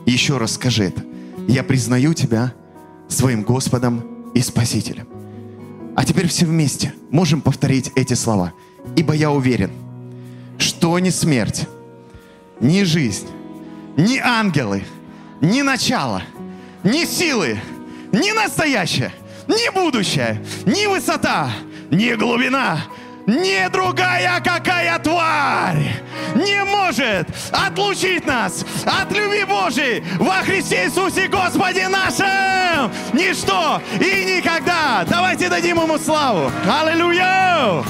Еще 0.06 0.38
раз 0.38 0.54
скажи 0.54 0.84
это. 0.84 1.04
Я 1.46 1.62
признаю 1.62 2.14
Тебя 2.14 2.54
своим 3.08 3.42
Господом 3.42 4.04
и 4.34 4.40
Спасителем. 4.40 5.06
А 5.96 6.04
теперь 6.04 6.28
все 6.28 6.46
вместе 6.46 6.94
можем 7.10 7.40
повторить 7.40 7.92
эти 7.96 8.14
слова. 8.14 8.52
Ибо 8.96 9.14
я 9.14 9.30
уверен, 9.30 9.70
что 10.58 10.98
ни 10.98 11.10
смерть, 11.10 11.66
ни 12.60 12.82
жизнь, 12.84 13.26
ни 13.96 14.18
ангелы, 14.18 14.84
ни 15.40 15.62
начало, 15.62 16.22
ни 16.82 17.04
силы, 17.04 17.58
ни 18.12 18.32
настоящее, 18.32 19.12
ни 19.46 19.72
будущее, 19.74 20.42
ни 20.64 20.86
высота, 20.86 21.50
ни 21.90 22.14
глубина, 22.14 22.78
ни 23.26 23.68
другая 23.70 24.40
какая 24.40 24.98
тварь 24.98 26.00
не 26.34 26.64
может 26.64 27.28
отлучить 27.50 28.26
нас 28.26 28.64
от 28.86 29.12
любви 29.12 29.44
Божьей 29.44 30.02
во 30.18 30.42
Христе 30.42 30.86
Иисусе 30.86 31.28
Господе 31.28 31.88
нашем. 31.88 32.92
Ничто 33.12 33.82
и 34.00 34.36
никогда. 34.36 35.04
Давайте 35.08 35.48
дадим 35.48 35.80
Ему 35.80 35.98
славу. 35.98 36.50
Аллилуйя! 36.68 37.84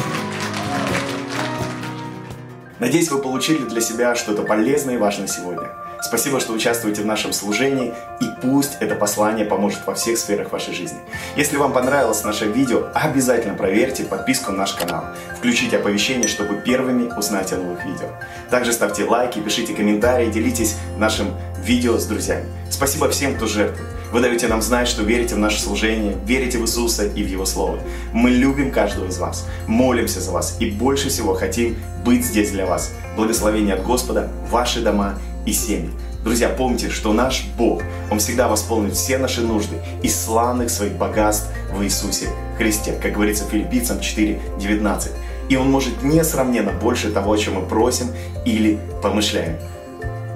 Надеюсь, 2.78 3.11
вы 3.11 3.18
получили 3.18 3.64
для 3.64 3.80
себя 3.80 4.14
что-то 4.14 4.42
полезное 4.42 4.94
и 4.94 4.98
важное 4.98 5.26
сегодня. 5.26 5.80
Спасибо, 6.03 6.40
что 6.40 6.53
участвуете 6.53 7.03
в 7.03 7.07
нашем 7.07 7.32
служении, 7.32 7.92
и 8.20 8.24
пусть 8.40 8.78
это 8.80 8.94
послание 8.94 9.44
поможет 9.44 9.86
во 9.86 9.94
всех 9.94 10.18
сферах 10.18 10.51
вашей 10.51 10.74
жизни. 10.74 10.98
Если 11.36 11.57
вам 11.57 11.72
понравилось 11.72 12.24
наше 12.24 12.46
видео, 12.46 12.88
обязательно 12.94 13.55
проверьте 13.55 14.05
подписку 14.05 14.51
на 14.51 14.59
наш 14.59 14.72
канал. 14.72 15.05
Включите 15.36 15.76
оповещения, 15.76 16.26
чтобы 16.26 16.61
первыми 16.62 17.11
узнать 17.16 17.53
о 17.53 17.59
новых 17.59 17.84
видео. 17.84 18.09
Также 18.51 18.72
ставьте 18.72 19.05
лайки, 19.05 19.40
пишите 19.40 19.74
комментарии, 19.74 20.30
делитесь 20.30 20.76
нашим 20.98 21.34
видео 21.62 21.98
с 21.98 22.07
друзьями. 22.07 22.46
Спасибо 22.70 23.09
всем, 23.11 23.36
кто 23.36 23.46
жертвует. 23.46 23.88
Вы 24.12 24.20
даете 24.20 24.48
нам 24.48 24.61
знать, 24.61 24.88
что 24.88 25.05
верите 25.05 25.36
в 25.36 25.38
наше 25.38 25.61
служение, 25.61 26.16
верите 26.24 26.59
в 26.59 26.62
Иисуса 26.62 27.05
и 27.05 27.22
в 27.22 27.28
Его 27.28 27.44
Слово. 27.44 27.78
Мы 28.12 28.30
любим 28.30 28.72
каждого 28.72 29.07
из 29.07 29.18
вас, 29.18 29.46
молимся 29.68 30.20
за 30.20 30.32
вас 30.32 30.57
и 30.59 30.70
больше 30.70 31.11
всего 31.11 31.34
хотим 31.34 31.76
быть 32.05 32.24
здесь 32.24 32.51
для 32.51 32.66
вас. 32.66 32.90
Благословение 33.16 33.74
от 33.74 33.84
Господа, 33.84 34.28
ваши 34.48 34.80
дома 34.80 35.16
и 35.51 35.53
семьи. 35.53 35.90
Друзья, 36.22 36.48
помните, 36.48 36.90
что 36.90 37.12
наш 37.12 37.44
Бог, 37.57 37.82
Он 38.11 38.18
всегда 38.18 38.48
восполнит 38.48 38.94
все 38.94 39.18
наши 39.18 39.40
нужды 39.40 39.76
из 40.03 40.18
славных 40.18 40.70
своих 40.70 40.94
богатств 40.94 41.48
в 41.72 41.82
Иисусе 41.82 42.28
Христе, 42.59 42.92
как 43.01 43.12
говорится 43.12 43.44
филиппийцам 43.44 43.98
4.19. 43.98 45.11
И 45.48 45.57
Он 45.57 45.70
может 45.70 46.03
несравненно 46.03 46.72
больше 46.72 47.11
того, 47.11 47.32
о 47.32 47.38
чем 47.38 47.55
мы 47.55 47.62
просим 47.62 48.09
или 48.44 48.78
помышляем. 49.03 49.57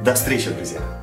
До 0.04 0.14
встречи, 0.14 0.50
друзья! 0.50 0.93